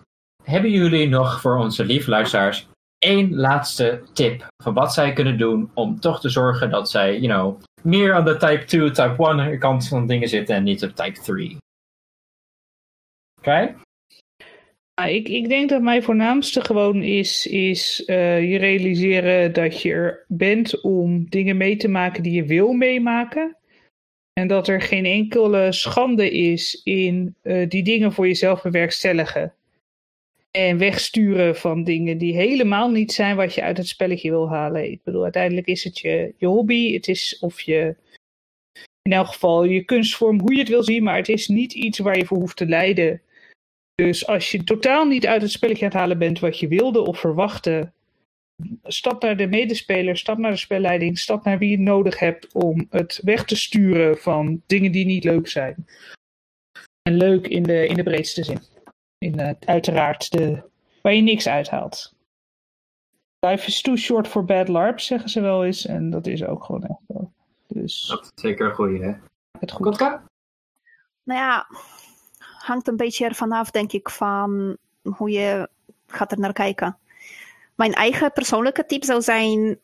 hebben 0.45 0.71
jullie 0.71 1.09
nog 1.09 1.41
voor 1.41 1.57
onze 1.57 1.85
lieve 1.85 2.11
luisteraars 2.11 2.69
één 2.99 3.35
laatste 3.35 4.03
tip 4.13 4.47
van 4.63 4.75
wat 4.75 4.93
zij 4.93 5.13
kunnen 5.13 5.39
doen 5.39 5.71
om 5.75 6.01
toch 6.01 6.21
te 6.21 6.29
zorgen 6.29 6.71
dat 6.71 6.91
zij, 6.91 7.19
you 7.19 7.33
know, 7.33 7.61
meer 7.83 8.15
aan 8.15 8.25
de 8.25 8.37
type 8.37 8.65
2, 8.65 8.91
type 8.91 9.27
1 9.27 9.59
kant 9.59 9.89
van 9.89 10.07
dingen 10.07 10.29
zitten 10.29 10.55
en 10.55 10.63
niet 10.63 10.85
op 10.85 10.95
type 10.95 11.21
3? 11.21 11.57
Oké? 13.41 13.75
ik, 15.07 15.29
ik 15.29 15.49
denk 15.49 15.69
dat 15.69 15.83
mijn 15.83 16.03
voornaamste 16.03 16.65
gewoon 16.65 17.03
is, 17.03 17.47
is 17.47 18.03
uh, 18.07 18.51
je 18.51 18.59
realiseren 18.59 19.53
dat 19.53 19.83
je 19.83 19.93
er 19.93 20.25
bent 20.29 20.81
om 20.81 21.29
dingen 21.29 21.57
mee 21.57 21.77
te 21.77 21.89
maken 21.89 22.23
die 22.23 22.33
je 22.33 22.45
wil 22.45 22.73
meemaken. 22.73 23.57
En 24.39 24.47
dat 24.47 24.69
er 24.69 24.81
geen 24.81 25.05
enkele 25.05 25.73
schande 25.73 26.31
is 26.31 26.81
in 26.85 27.35
uh, 27.43 27.69
die 27.69 27.83
dingen 27.83 28.13
voor 28.13 28.27
jezelf 28.27 28.63
bewerkstelligen. 28.63 29.55
En 30.51 30.79
wegsturen 30.79 31.57
van 31.57 31.85
dingen 31.85 32.19
die 32.19 32.35
helemaal 32.35 32.91
niet 32.91 33.13
zijn 33.13 33.37
wat 33.37 33.55
je 33.55 33.63
uit 33.63 33.77
het 33.77 33.89
spelletje 33.89 34.31
wil 34.31 34.49
halen. 34.49 34.91
Ik 34.91 35.03
bedoel, 35.03 35.23
uiteindelijk 35.23 35.67
is 35.67 35.85
het 35.85 35.99
je, 35.99 36.35
je 36.37 36.47
hobby. 36.47 36.93
Het 36.93 37.09
is 37.09 37.39
of 37.41 37.61
je, 37.61 37.97
in 39.03 39.13
elk 39.13 39.27
geval, 39.27 39.65
je 39.65 39.85
kunstvorm, 39.85 40.41
hoe 40.41 40.53
je 40.53 40.59
het 40.59 40.69
wil 40.69 40.83
zien. 40.83 41.03
Maar 41.03 41.17
het 41.17 41.29
is 41.29 41.49
niet 41.49 41.73
iets 41.73 41.99
waar 41.99 42.19
je 42.19 42.27
voor 42.27 42.39
hoeft 42.39 42.57
te 42.57 42.67
lijden. 42.67 43.23
Dus 43.95 44.27
als 44.27 44.51
je 44.51 44.65
totaal 44.65 45.07
niet 45.07 45.27
uit 45.27 45.43
het 45.43 45.51
spelletje 45.51 45.85
aan 45.85 45.91
het 45.91 46.01
halen 46.01 46.19
bent 46.19 46.39
wat 46.39 46.59
je 46.59 46.69
wilde 46.69 47.01
of 47.01 47.19
verwachtte, 47.19 47.93
stap 48.83 49.23
naar 49.23 49.37
de 49.37 49.47
medespeler, 49.47 50.17
stap 50.17 50.39
naar 50.39 50.51
de 50.51 50.57
spelleiding, 50.57 51.19
stap 51.19 51.45
naar 51.45 51.59
wie 51.59 51.71
je 51.71 51.79
nodig 51.79 52.19
hebt 52.19 52.53
om 52.53 52.87
het 52.91 53.21
weg 53.23 53.45
te 53.45 53.57
sturen 53.57 54.19
van 54.19 54.63
dingen 54.67 54.93
die 54.93 55.07
niet 55.07 55.25
leuk 55.25 55.49
zijn. 55.49 55.87
En 57.03 57.17
leuk 57.17 57.47
in 57.47 57.63
de, 57.63 57.87
in 57.87 57.95
de 57.95 58.03
breedste 58.03 58.45
zin. 58.45 58.61
In 59.19 59.41
uh, 59.41 59.51
uiteraard 59.61 60.31
de, 60.31 60.63
waar 61.03 61.15
je 61.15 61.23
niks 61.23 61.49
uithaalt. 61.49 62.17
Life 63.47 63.67
is 63.67 63.81
too 63.81 63.97
short 63.97 64.29
for 64.29 64.45
bad 64.45 64.69
LARP, 64.69 65.01
zeggen 65.01 65.31
ze 65.31 65.41
wel 65.41 65.65
eens. 65.65 65.87
En 65.87 66.11
dat 66.11 66.27
is 66.27 66.45
ook 66.45 66.65
gewoon 66.65 66.85
echt 66.85 67.01
zo. 67.09 67.33
Dus... 67.67 68.07
Dat 68.09 68.23
is 68.23 68.43
zeker 68.43 68.69
een 68.69 68.75
goeie, 68.75 69.03
hè? 69.03 69.13
Het 69.59 69.73
goed. 69.73 69.97
kan. 69.97 70.21
Nou 71.23 71.41
ja, 71.41 71.67
hangt 72.39 72.89
een 72.89 72.97
beetje 72.97 73.25
ervan 73.25 73.53
af, 73.53 73.71
denk 73.71 73.93
ik, 73.93 74.11
van 74.11 74.77
hoe 75.03 75.31
je 75.31 75.69
gaat 76.07 76.33
er 76.33 76.39
naar 76.39 76.53
kijken. 76.53 76.99
Mijn 77.79 77.93
eigen 77.93 78.33
persoonlijke 78.33 78.87
tip 78.87 79.05
zou 79.05 79.23
zijn: 79.23 79.79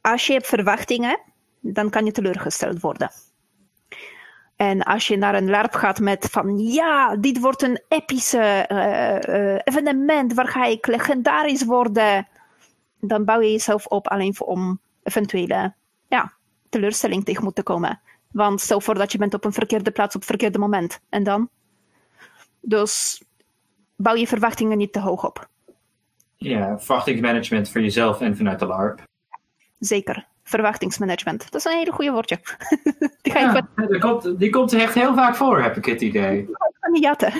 als 0.00 0.26
je 0.26 0.32
hebt 0.32 0.46
verwachtingen, 0.46 1.20
dan 1.60 1.90
kan 1.90 2.04
je 2.04 2.12
teleurgesteld 2.12 2.80
worden. 2.80 3.10
En 4.56 4.82
als 4.82 5.06
je 5.06 5.16
naar 5.16 5.34
een 5.34 5.50
LARP 5.50 5.74
gaat 5.74 6.00
met 6.00 6.28
van 6.30 6.58
ja, 6.58 7.16
dit 7.16 7.40
wordt 7.40 7.62
een 7.62 7.82
epische 7.88 8.66
uh, 8.68 9.34
uh, 9.34 9.58
evenement, 9.64 10.34
waar 10.34 10.48
ga 10.48 10.64
ik 10.64 10.86
legendarisch 10.86 11.64
worden, 11.64 12.28
dan 13.00 13.24
bouw 13.24 13.40
je 13.40 13.50
jezelf 13.50 13.86
op 13.86 14.08
alleen 14.08 14.34
voor 14.34 14.46
om 14.46 14.80
eventuele 15.02 15.74
ja, 16.08 16.32
teleurstelling 16.68 17.24
tegen 17.24 17.44
moeten 17.44 17.64
komen. 17.64 18.00
Want 18.32 18.60
stel 18.60 18.80
voor 18.80 18.94
dat 18.94 19.12
je 19.12 19.18
bent 19.18 19.34
op 19.34 19.44
een 19.44 19.52
verkeerde 19.52 19.90
plaats 19.90 20.14
op 20.14 20.20
het 20.20 20.30
verkeerde 20.30 20.58
moment. 20.58 21.00
En 21.08 21.24
dan? 21.24 21.48
Dus 22.60 23.22
bouw 23.96 24.14
je 24.14 24.26
verwachtingen 24.26 24.78
niet 24.78 24.92
te 24.92 25.00
hoog 25.00 25.24
op. 25.24 25.48
Ja, 26.44 26.78
verwachtingsmanagement 26.78 27.70
voor 27.70 27.80
jezelf 27.80 28.20
en 28.20 28.36
vanuit 28.36 28.58
de 28.58 28.66
LARP. 28.66 29.02
Zeker. 29.78 30.26
Verwachtingsmanagement. 30.42 31.50
Dat 31.50 31.54
is 31.54 31.64
een 31.64 31.78
hele 31.78 31.92
goede 31.92 32.10
woordje. 32.10 32.38
die, 33.22 33.32
ga 33.32 33.40
ja, 33.40 33.86
die, 33.86 33.98
komt, 33.98 34.38
die 34.38 34.50
komt 34.50 34.72
echt 34.72 34.94
heel 34.94 35.14
vaak 35.14 35.36
voor, 35.36 35.62
heb 35.62 35.76
ik 35.76 35.84
het 35.84 36.00
idee. 36.00 36.48
Van 36.80 36.92
die 36.92 37.02
jatten. 37.02 37.32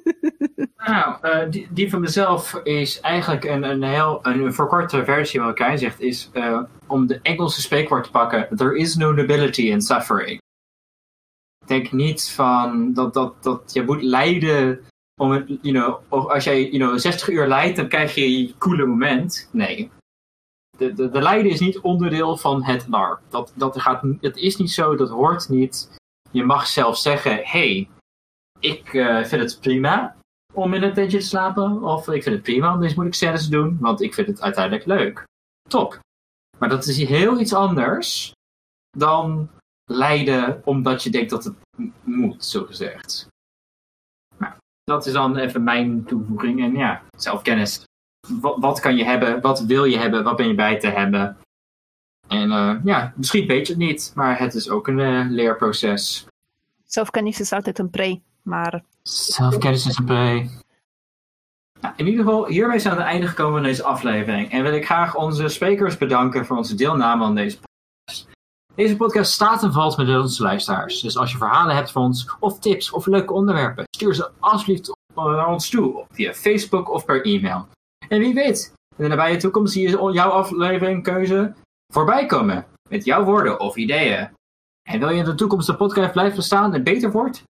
nou, 0.86 1.16
uh, 1.22 1.50
die, 1.50 1.68
die, 1.70 1.90
van 1.90 2.00
mezelf 2.00 2.54
is 2.54 3.00
eigenlijk 3.00 3.44
een, 3.44 3.62
een 3.62 3.82
heel 3.82 4.18
een 4.22 4.54
verkorte 4.54 5.04
versie 5.04 5.40
wat 5.40 5.48
elkaar 5.48 5.78
zegt, 5.78 6.00
is 6.00 6.30
uh, 6.32 6.62
om 6.86 7.06
de 7.06 7.20
Engelse 7.22 7.60
spreekwoord 7.60 8.04
te 8.04 8.10
pakken: 8.10 8.56
There 8.56 8.78
is 8.78 8.96
no 8.96 9.12
nobility 9.12 9.62
in 9.62 9.80
suffering. 9.80 10.40
Ik 11.60 11.68
denk 11.68 11.92
niet 11.92 12.30
van 12.30 12.92
dat, 12.92 13.14
dat, 13.14 13.42
dat 13.42 13.70
je 13.72 13.82
moet 13.82 14.02
lijden 14.02 14.84
om 15.20 15.58
you 15.62 15.74
know, 15.74 16.28
als 16.30 16.44
jij 16.44 16.70
you 16.70 16.78
know, 16.78 16.98
60 16.98 17.28
uur 17.28 17.46
lijdt, 17.46 17.76
dan 17.76 17.88
krijg 17.88 18.14
je 18.14 18.38
je 18.38 18.58
coole 18.58 18.86
moment. 18.86 19.48
Nee. 19.52 19.90
De, 20.78 20.92
de, 20.92 21.10
de 21.10 21.22
lijden 21.22 21.52
is 21.52 21.60
niet 21.60 21.80
onderdeel 21.80 22.36
van 22.36 22.64
het 22.64 22.88
LARP. 22.88 23.20
Dat, 23.28 23.52
dat 23.56 23.80
gaat, 23.80 24.02
het 24.20 24.36
is 24.36 24.56
niet 24.56 24.70
zo, 24.70 24.96
dat 24.96 25.08
hoort 25.08 25.48
niet. 25.48 26.00
Je 26.30 26.44
mag 26.44 26.66
zelf 26.66 26.98
zeggen, 26.98 27.40
hey, 27.42 27.88
ik 28.58 28.92
uh, 28.92 29.24
vind 29.24 29.42
het 29.42 29.60
prima 29.60 30.16
om 30.54 30.74
in 30.74 30.82
een 30.82 30.94
tentje 30.94 31.18
te 31.18 31.26
slapen. 31.26 31.82
Of 31.82 32.08
ik 32.08 32.22
vind 32.22 32.34
het 32.34 32.44
prima 32.44 32.74
om 32.74 32.80
deze 32.80 32.94
moeilijke 32.94 33.24
scènes 33.24 33.44
te 33.44 33.50
doen, 33.50 33.78
want 33.80 34.00
ik 34.00 34.14
vind 34.14 34.26
het 34.26 34.40
uiteindelijk 34.40 34.86
leuk. 34.86 35.24
Top. 35.68 35.98
Maar 36.58 36.68
dat 36.68 36.86
is 36.86 36.96
heel 36.96 37.40
iets 37.40 37.54
anders 37.54 38.32
dan 38.90 39.50
lijden 39.84 40.62
omdat 40.64 41.02
je 41.02 41.10
denkt 41.10 41.30
dat 41.30 41.44
het 41.44 41.54
moet, 42.02 42.44
zo 42.44 42.64
gezegd. 42.64 43.30
Dat 44.84 45.06
is 45.06 45.12
dan 45.12 45.36
even 45.36 45.64
mijn 45.64 46.04
toevoeging. 46.04 46.62
En 46.62 46.76
ja, 46.76 47.02
zelfkennis. 47.16 47.84
Wat, 48.40 48.56
wat 48.58 48.80
kan 48.80 48.96
je 48.96 49.04
hebben? 49.04 49.40
Wat 49.40 49.60
wil 49.60 49.84
je 49.84 49.98
hebben? 49.98 50.24
Wat 50.24 50.36
ben 50.36 50.48
je 50.48 50.54
bij 50.54 50.78
te 50.78 50.88
hebben? 50.88 51.36
En 52.28 52.50
uh, 52.50 52.74
ja, 52.84 53.12
misschien 53.16 53.46
weet 53.46 53.66
je 53.66 53.72
het 53.72 53.82
niet, 53.82 54.12
maar 54.14 54.38
het 54.38 54.54
is 54.54 54.70
ook 54.70 54.88
een 54.88 54.98
uh, 54.98 55.26
leerproces. 55.28 56.26
Zelfkennis 56.84 57.40
is 57.40 57.52
altijd 57.52 57.78
een 57.78 57.90
pre, 57.90 58.20
maar... 58.42 58.82
Zelfkennis 59.02 59.86
is 59.86 59.98
een 59.98 60.04
pre. 60.04 60.50
Nou, 61.80 61.94
in 61.96 62.06
ieder 62.06 62.24
geval, 62.24 62.46
hierbij 62.46 62.78
zijn 62.78 62.94
we 62.94 63.00
aan 63.00 63.06
het 63.06 63.14
einde 63.14 63.28
gekomen 63.28 63.52
van 63.52 63.62
deze 63.62 63.82
aflevering. 63.82 64.50
En 64.50 64.62
wil 64.62 64.72
ik 64.72 64.84
graag 64.84 65.14
onze 65.14 65.48
sprekers 65.48 65.98
bedanken 65.98 66.46
voor 66.46 66.56
onze 66.56 66.74
deelname 66.74 67.24
aan 67.24 67.34
deze 67.34 67.58
podcast. 67.58 68.28
Deze 68.74 68.96
podcast 68.96 69.32
staat 69.32 69.62
en 69.62 69.72
valt 69.72 69.96
met 69.96 70.08
onze 70.08 70.42
luisteraars. 70.42 71.00
Dus 71.00 71.16
als 71.16 71.32
je 71.32 71.36
verhalen 71.36 71.74
hebt 71.74 71.90
van 71.90 72.02
ons, 72.02 72.30
of 72.40 72.58
tips 72.58 72.90
of 72.90 73.06
leuke 73.06 73.32
onderwerpen, 73.32 73.84
stuur 73.96 74.14
ze 74.14 74.30
alsjeblieft 74.40 74.90
naar 75.14 75.48
ons 75.48 75.68
toe 75.68 76.04
via 76.10 76.32
Facebook 76.32 76.90
of 76.90 77.04
per 77.04 77.24
e-mail. 77.24 77.68
En 78.08 78.18
wie 78.18 78.34
weet, 78.34 78.72
in 78.96 79.04
de 79.04 79.08
nabije 79.08 79.36
toekomst 79.36 79.72
zie 79.72 79.88
je 79.88 80.12
jouw 80.12 80.30
aflevering 80.30 81.02
keuze 81.02 81.54
voorbij 81.92 82.26
komen 82.26 82.66
met 82.88 83.04
jouw 83.04 83.24
woorden 83.24 83.60
of 83.60 83.76
ideeën. 83.76 84.30
En 84.90 84.98
wil 84.98 85.10
je 85.10 85.18
in 85.18 85.24
de 85.24 85.34
toekomst 85.34 85.66
de 85.66 85.76
podcast 85.76 86.12
blijven 86.12 86.36
bestaan 86.36 86.74
en 86.74 86.82
beter 86.82 87.10
wordt? 87.10 87.42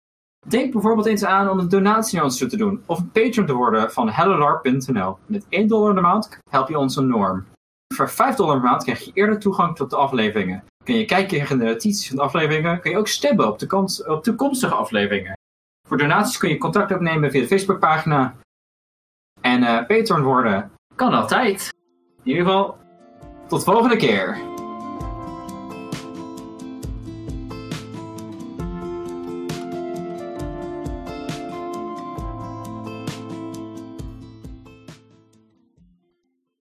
Denk 0.47 0.72
bijvoorbeeld 0.72 1.07
eens 1.07 1.24
aan 1.24 1.49
om 1.49 1.59
een 1.59 1.69
donatie 1.69 2.15
naar 2.15 2.26
ons 2.26 2.38
toe 2.38 2.47
te 2.47 2.57
doen 2.57 2.84
of 2.86 2.99
een 2.99 3.11
patron 3.11 3.45
te 3.45 3.53
worden 3.53 3.91
van 3.91 4.09
hellolarp.nl. 4.09 5.17
Met 5.26 5.45
1 5.49 5.67
dollar 5.67 5.95
de 5.95 6.01
maand 6.01 6.38
help 6.49 6.69
je 6.69 6.78
ons 6.78 6.97
enorm. 6.97 7.45
Voor 7.93 8.09
5 8.09 8.36
dollar 8.36 8.59
per 8.59 8.69
maand 8.69 8.84
krijg 8.84 9.05
je 9.05 9.11
eerder 9.13 9.39
toegang 9.39 9.76
tot 9.76 9.89
de 9.89 9.95
afleveringen. 9.95 10.63
Kun 10.84 10.95
je 10.95 11.05
kijken 11.05 11.38
in 11.38 11.57
de 11.57 11.65
notities 11.65 12.07
van 12.07 12.15
de 12.15 12.21
afleveringen, 12.21 12.82
kun 12.82 12.91
je 12.91 12.97
ook 12.97 13.07
stemmen 13.07 13.47
op, 13.47 13.59
de 13.59 14.03
op 14.07 14.23
toekomstige 14.23 14.73
afleveringen. 14.73 15.34
Voor 15.88 15.97
donaties 15.97 16.38
kun 16.38 16.49
je 16.49 16.57
contact 16.57 16.93
opnemen 16.93 17.32
via 17.32 17.41
de 17.41 17.47
Facebookpagina. 17.47 18.36
En 19.41 19.61
uh, 19.89 20.21
worden 20.21 20.71
kan 20.95 21.13
altijd. 21.13 21.69
In 22.23 22.32
ieder 22.32 22.45
geval, 22.45 22.77
tot 23.47 23.63
volgende 23.63 23.95
keer. 23.95 24.38